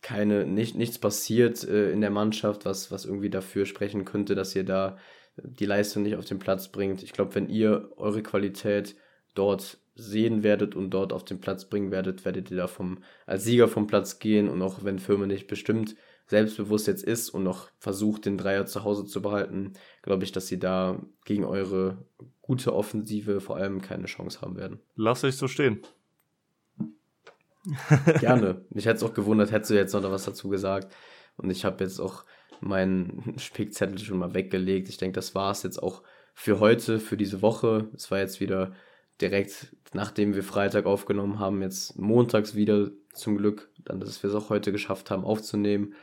keine, 0.01 0.47
nicht, 0.47 0.77
nichts 0.77 0.99
passiert 0.99 1.65
äh, 1.65 1.91
in 1.91 2.01
der 2.01 2.11
Mannschaft, 2.11 2.65
was, 2.65 2.91
was 2.91 3.05
irgendwie 3.05 3.31
dafür 3.31 3.67
sprechen 3.67 4.05
könnte, 4.05 4.35
dass 4.35 4.55
ihr 4.55 4.65
da 4.65 4.97
die 5.37 5.67
Leistung 5.67 6.03
nicht 6.03 6.17
auf 6.17 6.25
den 6.25 6.39
Platz 6.39 6.69
bringt. 6.69 7.03
Ich 7.03 7.13
glaube, 7.13 7.35
wenn 7.35 7.49
ihr 7.49 7.91
eure 7.97 8.23
Qualität 8.23 8.97
dort 9.35 9.79
sehen 9.99 10.43
werdet 10.43 10.75
und 10.75 10.91
dort 10.91 11.13
auf 11.13 11.25
den 11.25 11.41
Platz 11.41 11.65
bringen 11.67 11.91
werdet, 11.91 12.25
werdet 12.25 12.51
ihr 12.51 12.57
da 12.57 12.67
vom, 12.67 12.99
als 13.27 13.45
Sieger 13.45 13.69
vom 13.69 13.87
Platz 13.87 14.19
gehen 14.19 14.49
und 14.49 14.63
auch 14.63 14.85
wenn 14.85 14.99
Firma 14.99 15.27
nicht 15.27 15.49
bestimmt 15.49 15.97
selbstbewusst 16.27 16.87
jetzt 16.87 17.05
ist 17.05 17.31
und 17.31 17.43
noch 17.43 17.71
versucht, 17.79 18.27
den 18.27 18.39
Dreier 18.39 18.67
zu 18.67 18.85
Hause 18.85 19.07
zu 19.07 19.23
behalten, 19.23 19.73
glaube 20.03 20.25
ich, 20.25 20.33
dass 20.33 20.47
sie 20.47 20.59
da 20.59 21.03
gegen 21.25 21.45
eure 21.45 22.05
gute 22.43 22.75
Offensive 22.75 23.41
vor 23.41 23.57
allem 23.57 23.81
keine 23.81 24.07
Chance 24.07 24.41
haben 24.41 24.57
werden. 24.57 24.81
Lass 24.95 25.25
ich 25.25 25.37
so 25.37 25.49
stehen. 25.49 25.81
Gerne. 28.21 28.65
Mich 28.71 28.87
hätte 28.87 28.97
es 28.97 29.03
auch 29.03 29.15
gewundert, 29.15 29.53
hättest 29.53 29.71
du 29.71 29.75
jetzt 29.75 29.93
noch 29.95 30.03
was 30.03 30.25
dazu 30.25 30.49
gesagt. 30.49 30.95
Und 31.37 31.51
ich 31.51 31.65
habe 31.65 31.83
jetzt 31.83 32.01
auch 32.01 32.25
meinen 32.61 33.35
Spickzettel 33.39 33.99
schon 33.99 34.19
mal 34.19 34.35
weggelegt. 34.35 34.89
Ich 34.89 34.99
denke, 34.99 35.15
das 35.15 35.35
war 35.35 35.51
es 35.51 35.63
jetzt 35.63 35.83
auch 35.83 36.03
für 36.35 36.61
heute, 36.61 37.01
für 37.01 37.17
diese 37.17 37.43
Woche. 37.43 37.89
Es 37.95 38.11
war 38.11 38.19
jetzt 38.19 38.41
wieder 38.41 38.73
direkt, 39.21 39.77
nachdem 39.93 40.35
wir 40.35 40.43
Freitag 40.43 40.87
aufgenommen 40.87 41.39
haben, 41.39 41.63
jetzt 41.63 41.99
montags 41.99 42.55
wieder 42.55 42.91
zum 43.13 43.37
Glück, 43.37 43.71
dann, 43.85 44.01
dass 44.01 44.23
wir 44.23 44.31
es 44.31 44.37
auch 44.37 44.51
heute 44.51 44.73
geschafft 44.73 45.11
haben 45.11 45.25
aufzunehmen. 45.25 45.95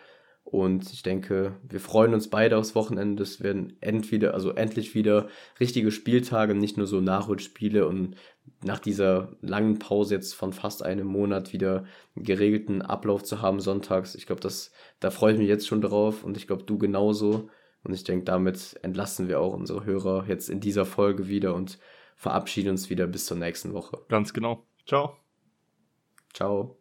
Und 0.44 0.94
ich 0.94 1.02
denke, 1.02 1.58
wir 1.68 1.80
freuen 1.80 2.14
uns 2.14 2.30
beide 2.30 2.58
aufs 2.58 2.76
Wochenende. 2.76 3.24
Es 3.24 3.42
werden 3.42 3.78
entweder, 3.82 4.36
also 4.36 4.52
endlich 4.52 4.94
wieder 4.94 5.28
richtige 5.60 5.92
Spieltage, 5.92 6.54
nicht 6.54 6.78
nur 6.78 6.86
so 6.86 7.02
Nachholspiele 7.02 7.88
und 7.88 8.16
nach 8.64 8.80
dieser 8.80 9.36
langen 9.42 9.80
Pause 9.80 10.14
jetzt 10.14 10.36
von 10.36 10.54
fast 10.54 10.84
einem 10.84 11.08
Monat 11.08 11.52
wieder 11.52 11.86
einen 12.16 12.26
geregelten 12.26 12.84
Ablauf 12.84 13.24
zu 13.24 13.42
haben 13.42 13.60
sonntags. 13.60 14.14
Ich 14.14 14.28
glaube, 14.28 14.42
das, 14.42 14.72
da 15.00 15.10
freue 15.10 15.34
ich 15.34 15.40
mich 15.40 15.48
jetzt 15.48 15.68
schon 15.68 15.82
drauf 15.82 16.24
und 16.24 16.38
ich 16.38 16.46
glaube, 16.46 16.64
du 16.64 16.78
genauso. 16.78 17.50
Und 17.84 17.94
ich 17.94 18.04
denke, 18.04 18.26
damit 18.26 18.80
entlassen 18.84 19.28
wir 19.28 19.40
auch 19.40 19.54
unsere 19.54 19.84
Hörer 19.84 20.26
jetzt 20.28 20.50
in 20.50 20.60
dieser 20.60 20.86
Folge 20.86 21.28
wieder 21.28 21.56
und 21.56 21.80
verabschieden 22.16 22.70
uns 22.70 22.90
wieder 22.90 23.08
bis 23.08 23.26
zur 23.26 23.38
nächsten 23.38 23.74
Woche. 23.74 24.02
Ganz 24.08 24.34
genau. 24.34 24.66
Ciao. 24.86 25.18
Ciao. 26.34 26.74